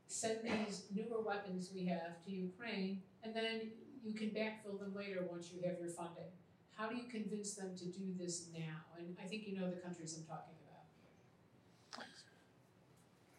send 0.06 0.40
these 0.44 0.84
newer 0.94 1.22
weapons 1.24 1.70
we 1.74 1.86
have 1.86 2.22
to 2.26 2.30
Ukraine, 2.30 3.00
and 3.22 3.34
then 3.34 3.70
you 4.04 4.12
can 4.12 4.28
backfill 4.28 4.78
them 4.78 4.92
later 4.94 5.24
once 5.30 5.50
you 5.50 5.66
have 5.66 5.78
your 5.80 5.88
funding. 5.88 6.30
How 6.74 6.88
do 6.90 6.96
you 6.96 7.04
convince 7.10 7.54
them 7.54 7.70
to 7.74 7.86
do 7.86 8.04
this 8.18 8.48
now? 8.52 8.76
And 8.98 9.16
I 9.22 9.26
think 9.26 9.46
you 9.46 9.58
know 9.58 9.70
the 9.70 9.76
countries 9.76 10.14
I'm 10.18 10.26
talking 10.34 10.56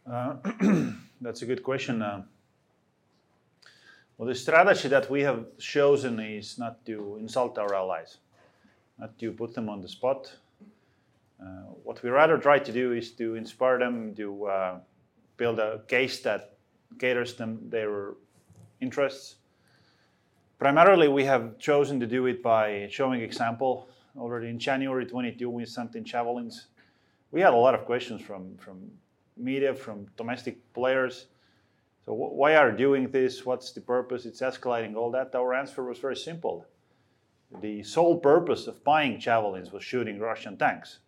about. 0.06 0.42
Uh, 0.66 0.92
that's 1.22 1.44
a 1.44 1.46
good 1.46 1.62
question. 1.62 2.02
Uh, 2.02 2.24
well, 4.18 4.28
the 4.28 4.34
strategy 4.34 4.88
that 4.88 5.12
we 5.12 5.22
have 5.22 5.46
chosen 5.60 6.20
is 6.20 6.58
not 6.58 6.84
to 6.88 7.18
insult 7.20 7.60
our 7.60 7.76
allies, 7.76 8.18
not 8.98 9.20
to 9.20 9.32
put 9.34 9.54
them 9.54 9.70
on 9.70 9.82
the 9.82 9.90
spot. 9.90 10.32
Uh, 11.42 11.46
what 11.84 12.02
we 12.02 12.10
rather 12.10 12.38
try 12.38 12.60
to 12.60 12.72
do 12.72 12.94
is 12.94 13.12
to 13.12 13.36
inspire 13.36 13.80
them 13.80 14.16
to 14.16 14.46
uh, 14.46 14.80
build 15.38 15.60
a 15.60 15.82
case 15.88 16.22
that 16.22 16.58
caters 17.00 17.36
them 17.36 17.60
their 17.70 18.14
interests. 18.80 19.36
Primarily, 20.60 21.08
we 21.08 21.26
have 21.26 21.60
chosen 21.60 22.00
to 22.00 22.08
do 22.08 22.26
it 22.28 22.42
by 22.42 22.88
showing 22.90 23.22
example. 23.22 23.90
Already 24.18 24.48
in 24.48 24.58
January 24.58 25.06
22, 25.06 25.50
we 25.50 25.66
sent 25.66 25.96
in 25.96 26.06
javelins. 26.06 26.68
We 27.32 27.42
had 27.42 27.54
a 27.54 27.58
lot 27.58 27.76
of 27.76 27.86
questions 27.86 28.22
from, 28.22 28.56
from 28.58 28.90
media, 29.36 29.74
from 29.74 30.08
domestic 30.16 30.74
players. 30.74 31.28
So 32.06 32.14
wh- 32.14 32.34
why 32.34 32.56
are 32.56 32.72
doing 32.72 33.12
this? 33.12 33.46
What's 33.46 33.74
the 33.74 33.82
purpose? 33.82 34.26
It's 34.26 34.42
escalating 34.42 34.96
all 34.96 35.12
that. 35.12 35.36
Our 35.36 35.54
answer 35.54 35.84
was 35.84 36.00
very 36.00 36.16
simple. 36.16 36.66
The 37.62 37.84
sole 37.84 38.20
purpose 38.20 38.68
of 38.68 38.84
buying 38.84 39.20
javelins 39.20 39.72
was 39.72 39.84
shooting 39.84 40.20
Russian 40.20 40.58
tanks. 40.58 41.00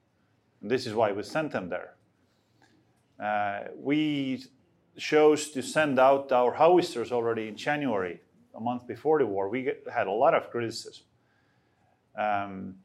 And 0.61 0.71
this 0.71 0.85
is 0.87 0.93
why 0.93 1.11
we 1.11 1.23
sent 1.23 1.51
them 1.51 1.69
there. 1.69 1.95
Uh, 3.19 3.69
we 3.75 4.43
chose 4.97 5.51
to 5.51 5.61
send 5.61 5.99
out 5.99 6.31
our 6.31 6.53
howitzers 6.53 7.11
already 7.11 7.47
in 7.47 7.55
January, 7.55 8.19
a 8.55 8.59
month 8.59 8.87
before 8.87 9.19
the 9.19 9.25
war. 9.25 9.49
We 9.49 9.63
get, 9.63 9.83
had 9.93 10.07
a 10.07 10.11
lot 10.11 10.33
of 10.33 10.49
criticism. 10.49 11.05
Um, 12.17 12.75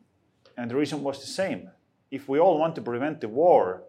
and 0.56 0.70
the 0.70 0.76
reason 0.76 1.02
was 1.02 1.20
the 1.20 1.26
same. 1.26 1.70
If 2.10 2.28
we 2.28 2.38
all 2.38 2.58
want 2.58 2.74
to 2.74 2.82
prevent 2.82 3.20
the 3.20 3.28
war, 3.28 3.84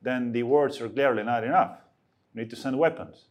then 0.00 0.32
the 0.32 0.42
words 0.42 0.80
are 0.80 0.88
clearly 0.88 1.22
not 1.22 1.44
enough. 1.44 1.78
We 2.34 2.42
need 2.42 2.50
to 2.50 2.56
send 2.56 2.78
weapons. 2.78 3.26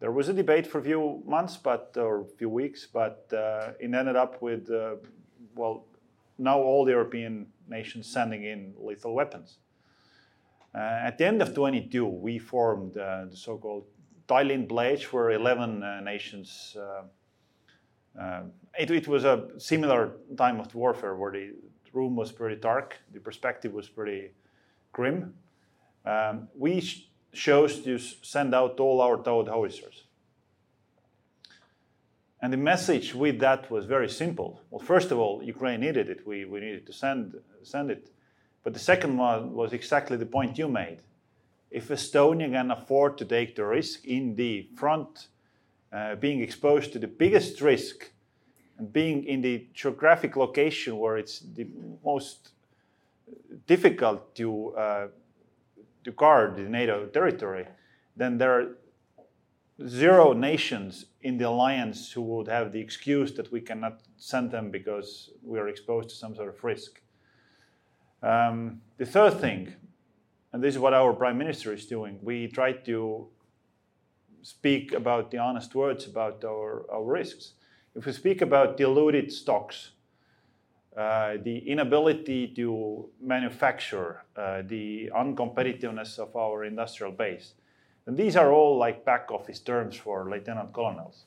There 0.00 0.10
was 0.10 0.28
a 0.28 0.32
debate 0.32 0.66
for 0.66 0.78
a 0.78 0.82
few 0.82 1.22
months, 1.26 1.56
but 1.56 1.92
or 1.96 2.22
a 2.22 2.24
few 2.24 2.48
weeks, 2.48 2.88
but 2.92 3.30
uh, 3.32 3.72
it 3.78 3.94
ended 3.94 4.16
up 4.16 4.42
with, 4.42 4.70
uh, 4.70 4.96
well, 5.54 5.84
now 6.38 6.58
all 6.58 6.84
the 6.84 6.92
European 6.92 7.46
nations 7.68 8.06
sending 8.12 8.44
in 8.44 8.74
lethal 8.78 9.14
weapons. 9.14 9.58
Uh, 10.74 10.78
at 10.78 11.18
the 11.18 11.26
end 11.26 11.42
of 11.42 11.54
22, 11.54 12.06
we 12.06 12.38
formed 12.38 12.96
uh, 12.96 13.26
the 13.30 13.36
so-called 13.36 13.84
Tallinn 14.26 14.68
Pledge, 14.68 15.12
where 15.12 15.32
11 15.32 15.82
uh, 15.82 16.00
nations. 16.00 16.76
It, 18.78 18.90
it, 18.90 19.08
was 19.08 19.24
a 19.24 19.48
similar 19.58 20.12
time 20.36 20.60
of 20.60 20.74
warfare 20.74 21.14
where 21.14 21.32
the 21.32 21.52
room 21.92 22.16
was 22.16 22.32
pretty 22.32 22.60
dark, 22.60 22.98
the 23.12 23.20
perspective 23.20 23.72
was 23.72 23.88
pretty 23.88 24.30
grim. 24.92 25.34
Um, 26.04 26.48
we 26.54 26.80
sh- 26.80 27.08
chose 27.32 27.80
to 27.80 27.98
send 27.98 28.54
out 28.54 28.80
all 28.80 29.00
our 29.00 29.22
towed 29.22 29.48
howitzers. 29.48 30.04
And 32.42 32.52
the 32.52 32.56
message 32.56 33.14
with 33.14 33.38
that 33.38 33.70
was 33.70 33.86
very 33.86 34.08
simple. 34.08 34.60
Well, 34.70 34.84
first 34.84 35.12
of 35.12 35.18
all, 35.18 35.44
Ukraine 35.44 35.80
needed 35.80 36.10
it. 36.10 36.26
We, 36.26 36.44
we 36.44 36.58
needed 36.58 36.86
to 36.86 36.92
send, 36.92 37.36
send 37.62 37.92
it. 37.92 38.10
But 38.64 38.74
the 38.74 38.80
second 38.80 39.16
one 39.16 39.54
was 39.54 39.72
exactly 39.72 40.16
the 40.16 40.26
point 40.26 40.58
you 40.58 40.68
made. 40.68 40.98
If 41.70 41.88
Estonia 41.88 42.50
can 42.50 42.72
afford 42.72 43.16
to 43.18 43.24
take 43.24 43.54
the 43.54 43.64
risk 43.64 44.04
in 44.04 44.34
the 44.34 44.68
front, 44.74 45.28
uh, 45.92 46.16
being 46.16 46.40
exposed 46.40 46.92
to 46.94 46.98
the 46.98 47.06
biggest 47.06 47.60
risk 47.60 48.10
and 48.76 48.92
being 48.92 49.24
in 49.24 49.40
the 49.40 49.66
geographic 49.72 50.36
location 50.36 50.98
where 50.98 51.18
it's 51.18 51.40
the 51.40 51.66
most 52.04 52.50
difficult 53.68 54.34
to, 54.34 54.74
uh, 54.76 55.06
to 56.02 56.10
guard 56.10 56.56
the 56.56 56.62
NATO 56.62 57.06
territory, 57.06 57.66
then 58.16 58.36
there 58.36 58.72
zero 59.86 60.32
nations 60.32 61.06
in 61.22 61.38
the 61.38 61.48
alliance 61.48 62.12
who 62.12 62.22
would 62.22 62.48
have 62.48 62.72
the 62.72 62.80
excuse 62.80 63.32
that 63.34 63.50
we 63.50 63.60
cannot 63.60 64.02
send 64.16 64.50
them 64.50 64.70
because 64.70 65.30
we 65.42 65.58
are 65.58 65.68
exposed 65.68 66.10
to 66.10 66.14
some 66.14 66.34
sort 66.34 66.48
of 66.48 66.62
risk. 66.62 67.00
Um, 68.22 68.82
the 68.98 69.06
third 69.06 69.40
thing, 69.40 69.74
and 70.52 70.62
this 70.62 70.74
is 70.74 70.78
what 70.78 70.94
our 70.94 71.12
prime 71.12 71.38
minister 71.38 71.72
is 71.72 71.86
doing, 71.86 72.18
we 72.22 72.48
try 72.48 72.72
to 72.72 73.28
speak 74.42 74.92
about 74.92 75.30
the 75.30 75.38
honest 75.38 75.74
words 75.74 76.06
about 76.06 76.44
our, 76.44 76.84
our 76.90 77.04
risks. 77.04 77.54
If 77.94 78.06
we 78.06 78.12
speak 78.12 78.42
about 78.42 78.76
diluted 78.76 79.32
stocks, 79.32 79.92
uh, 80.96 81.36
the 81.42 81.58
inability 81.58 82.48
to 82.48 83.08
manufacture, 83.20 84.24
uh, 84.36 84.62
the 84.66 85.10
uncompetitiveness 85.14 86.18
of 86.18 86.36
our 86.36 86.64
industrial 86.64 87.12
base, 87.12 87.54
and 88.06 88.16
these 88.16 88.36
are 88.36 88.52
all 88.52 88.76
like 88.76 89.04
back 89.04 89.30
office 89.30 89.60
terms 89.60 89.96
for 89.96 90.28
lieutenant 90.30 90.72
colonels. 90.72 91.24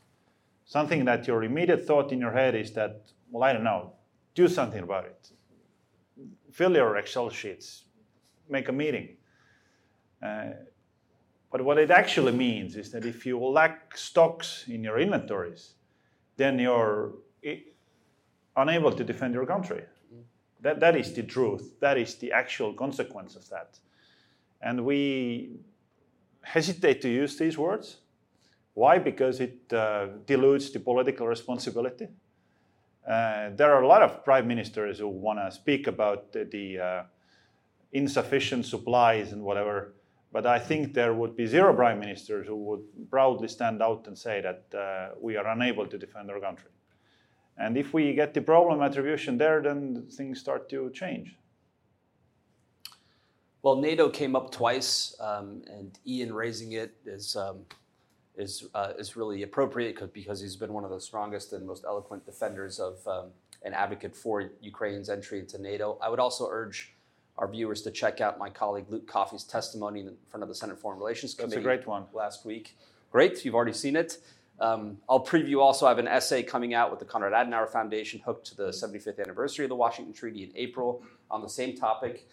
Something 0.65 1.05
that 1.05 1.27
your 1.27 1.43
immediate 1.43 1.85
thought 1.85 2.11
in 2.11 2.19
your 2.19 2.31
head 2.31 2.55
is 2.55 2.71
that, 2.73 3.01
well, 3.29 3.43
I 3.43 3.53
don't 3.53 3.63
know, 3.63 3.93
do 4.33 4.47
something 4.47 4.81
about 4.81 5.05
it 5.05 5.31
fill 6.55 6.73
your 6.73 6.95
Excel 6.95 7.29
sheets, 7.29 7.83
make 8.49 8.69
a 8.69 8.71
meeting. 8.71 9.17
Uh, 10.23 10.51
but 11.51 11.61
what 11.61 11.77
it 11.77 11.91
actually 11.91 12.31
means 12.31 12.77
is 12.77 12.91
that 12.91 13.05
if 13.05 13.25
you 13.25 13.37
lack 13.37 13.97
stocks 13.97 14.63
in 14.69 14.81
your 14.81 14.97
inventories, 14.97 15.73
then 16.37 16.57
you're 16.57 17.11
unable 18.55 18.91
to 18.93 19.03
defend 19.03 19.33
your 19.33 19.45
country. 19.45 19.83
That, 20.61 20.79
that 20.79 20.95
is 20.95 21.11
the 21.13 21.23
truth. 21.23 21.75
That 21.81 21.97
is 21.97 22.15
the 22.15 22.31
actual 22.31 22.73
consequence 22.73 23.35
of 23.35 23.49
that. 23.49 23.77
And 24.61 24.85
we 24.85 25.59
hesitate 26.45 27.01
to 27.01 27.09
use 27.09 27.37
these 27.37 27.57
words 27.57 27.97
Why? 28.75 28.99
Because 28.99 29.39
it 29.39 29.73
uh, 29.73 30.07
dilutes 30.25 30.69
the 30.69 30.79
political 30.79 31.27
responsibility. 31.27 32.07
Uh, 33.07 33.51
there 33.55 33.73
are 33.73 33.81
a 33.81 33.87
lot 33.87 34.01
of 34.01 34.23
prime 34.25 34.47
ministers 34.47 34.99
who 34.99 35.07
want 35.07 35.39
to 35.39 35.49
speak 35.51 35.87
about 35.87 36.33
the, 36.33 36.43
the 36.43 36.79
uh, 36.79 37.03
insufficient 37.93 38.65
supplies 38.65 39.31
and 39.31 39.41
whatever, 39.41 39.93
but 40.33 40.45
I 40.45 40.59
think 40.59 40.93
there 40.93 41.13
would 41.13 41.37
be 41.37 41.45
zero 41.45 41.73
prime 41.73 41.99
ministers 41.99 42.47
who 42.47 42.57
would 42.67 43.09
proudly 43.09 43.47
stand 43.47 43.81
out 43.81 44.07
and 44.07 44.17
say 44.17 44.41
that 44.41 44.77
uh, 44.77 45.15
we 45.21 45.37
are 45.37 45.47
unable 45.47 45.87
to 45.87 45.97
defend 45.97 46.29
our 46.29 46.41
country. 46.41 46.71
And 47.57 47.77
if 47.77 47.93
we 47.93 48.13
get 48.13 48.33
the 48.33 48.41
problem 48.41 48.81
attribution 48.81 49.37
there, 49.37 49.61
then 49.61 50.07
things 50.11 50.41
start 50.41 50.67
to 50.69 50.89
change. 50.89 51.37
Well, 53.65 53.77
NATO 53.77 54.09
came 54.09 54.35
up 54.35 54.51
twice, 54.51 55.15
um, 55.19 55.63
and 55.67 55.97
Ian 56.05 56.31
raising 56.31 56.73
it 56.73 56.93
is 57.03 57.35
um, 57.35 57.61
is 58.37 58.67
uh, 58.75 58.93
is 58.99 59.15
really 59.15 59.41
appropriate 59.41 60.13
because 60.13 60.39
he's 60.39 60.55
been 60.55 60.71
one 60.71 60.83
of 60.83 60.91
the 60.91 61.01
strongest 61.01 61.51
and 61.51 61.65
most 61.65 61.83
eloquent 61.83 62.27
defenders 62.27 62.79
of 62.79 62.99
um, 63.07 63.29
an 63.63 63.73
advocate 63.73 64.15
for 64.15 64.51
Ukraine's 64.61 65.09
entry 65.09 65.39
into 65.39 65.59
NATO. 65.59 65.97
I 65.99 66.09
would 66.09 66.19
also 66.19 66.47
urge 66.47 66.93
our 67.39 67.47
viewers 67.47 67.81
to 67.81 67.89
check 67.89 68.21
out 68.21 68.37
my 68.37 68.51
colleague 68.51 68.85
Luke 68.87 69.07
Coffey's 69.07 69.43
testimony 69.43 70.01
in 70.01 70.15
front 70.29 70.43
of 70.43 70.49
the 70.49 70.53
Senate 70.53 70.77
Foreign 70.77 70.99
Relations 70.99 71.33
Committee. 71.33 71.55
That's 71.55 71.61
a 71.61 71.63
great 71.63 71.87
one. 71.87 72.03
Last 72.13 72.45
week. 72.45 72.77
Great, 73.11 73.43
you've 73.43 73.55
already 73.55 73.73
seen 73.73 73.95
it. 73.95 74.19
Um, 74.59 74.99
I'll 75.09 75.25
preview 75.25 75.59
also, 75.59 75.87
I 75.87 75.89
have 75.89 75.97
an 75.97 76.07
essay 76.07 76.43
coming 76.43 76.75
out 76.75 76.91
with 76.91 76.99
the 76.99 77.05
Konrad 77.05 77.33
Adenauer 77.33 77.67
Foundation 77.71 78.21
hooked 78.23 78.45
to 78.45 78.55
the 78.55 78.67
75th 78.67 79.19
anniversary 79.19 79.65
of 79.65 79.69
the 79.69 79.75
Washington 79.75 80.13
Treaty 80.13 80.43
in 80.43 80.51
April 80.55 81.01
on 81.31 81.41
the 81.41 81.49
same 81.49 81.75
topic. 81.75 82.27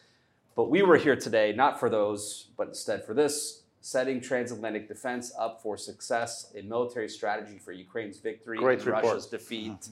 But 0.54 0.70
we 0.70 0.82
were 0.82 0.96
here 0.96 1.16
today 1.16 1.52
not 1.52 1.80
for 1.80 1.88
those, 1.88 2.48
but 2.56 2.68
instead 2.68 3.04
for 3.04 3.14
this 3.14 3.62
setting 3.82 4.20
transatlantic 4.20 4.86
defense 4.86 5.32
up 5.36 5.60
for 5.60 5.76
success, 5.76 6.52
a 6.56 6.62
military 6.62 7.08
strategy 7.08 7.58
for 7.58 7.72
Ukraine's 7.72 8.18
victory 8.18 8.56
Great 8.58 8.78
and 8.78 8.86
report. 8.86 9.04
Russia's 9.04 9.26
defeat. 9.26 9.88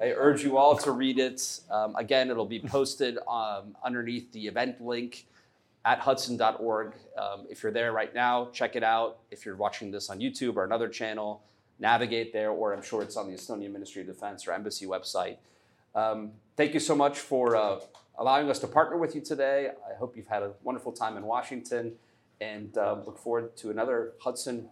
I 0.00 0.12
urge 0.12 0.42
you 0.42 0.56
all 0.56 0.76
to 0.78 0.90
read 0.90 1.18
it. 1.18 1.60
Um, 1.70 1.94
again, 1.96 2.30
it'll 2.30 2.46
be 2.46 2.60
posted 2.60 3.18
um, 3.28 3.76
underneath 3.84 4.32
the 4.32 4.46
event 4.46 4.80
link 4.80 5.26
at 5.84 5.98
hudson.org. 5.98 6.94
Um, 7.18 7.46
if 7.50 7.62
you're 7.62 7.72
there 7.72 7.92
right 7.92 8.14
now, 8.14 8.48
check 8.52 8.74
it 8.74 8.82
out. 8.82 9.18
If 9.30 9.44
you're 9.44 9.56
watching 9.56 9.90
this 9.90 10.08
on 10.08 10.18
YouTube 10.18 10.56
or 10.56 10.64
another 10.64 10.88
channel, 10.88 11.42
navigate 11.78 12.32
there, 12.32 12.50
or 12.50 12.72
I'm 12.72 12.82
sure 12.82 13.02
it's 13.02 13.18
on 13.18 13.28
the 13.28 13.36
Estonian 13.36 13.70
Ministry 13.70 14.00
of 14.00 14.06
Defense 14.06 14.48
or 14.48 14.52
Embassy 14.52 14.86
website. 14.86 15.36
Um, 15.94 16.32
thank 16.56 16.72
you 16.72 16.80
so 16.80 16.96
much 16.96 17.18
for 17.18 17.54
uh, 17.54 17.80
allowing 18.18 18.50
us 18.50 18.58
to 18.60 18.66
partner 18.66 18.96
with 18.96 19.14
you 19.14 19.20
today. 19.20 19.70
I 19.90 19.96
hope 19.96 20.16
you've 20.16 20.26
had 20.26 20.42
a 20.42 20.52
wonderful 20.62 20.92
time 20.92 21.16
in 21.16 21.24
Washington 21.24 21.92
and 22.40 22.76
uh, 22.76 22.98
look 23.06 23.18
forward 23.18 23.56
to 23.58 23.70
another 23.70 24.12
Hudson 24.20 24.68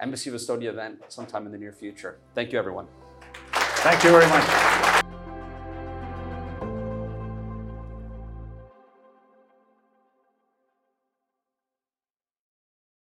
Embassy 0.00 0.30
of 0.30 0.36
Estonia 0.36 0.68
event 0.68 1.00
sometime 1.08 1.46
in 1.46 1.52
the 1.52 1.58
near 1.58 1.72
future. 1.72 2.18
Thank 2.34 2.52
you, 2.52 2.58
everyone. 2.58 2.86
Thank 3.52 4.04
you 4.04 4.10
very 4.10 4.26
much. 4.28 5.15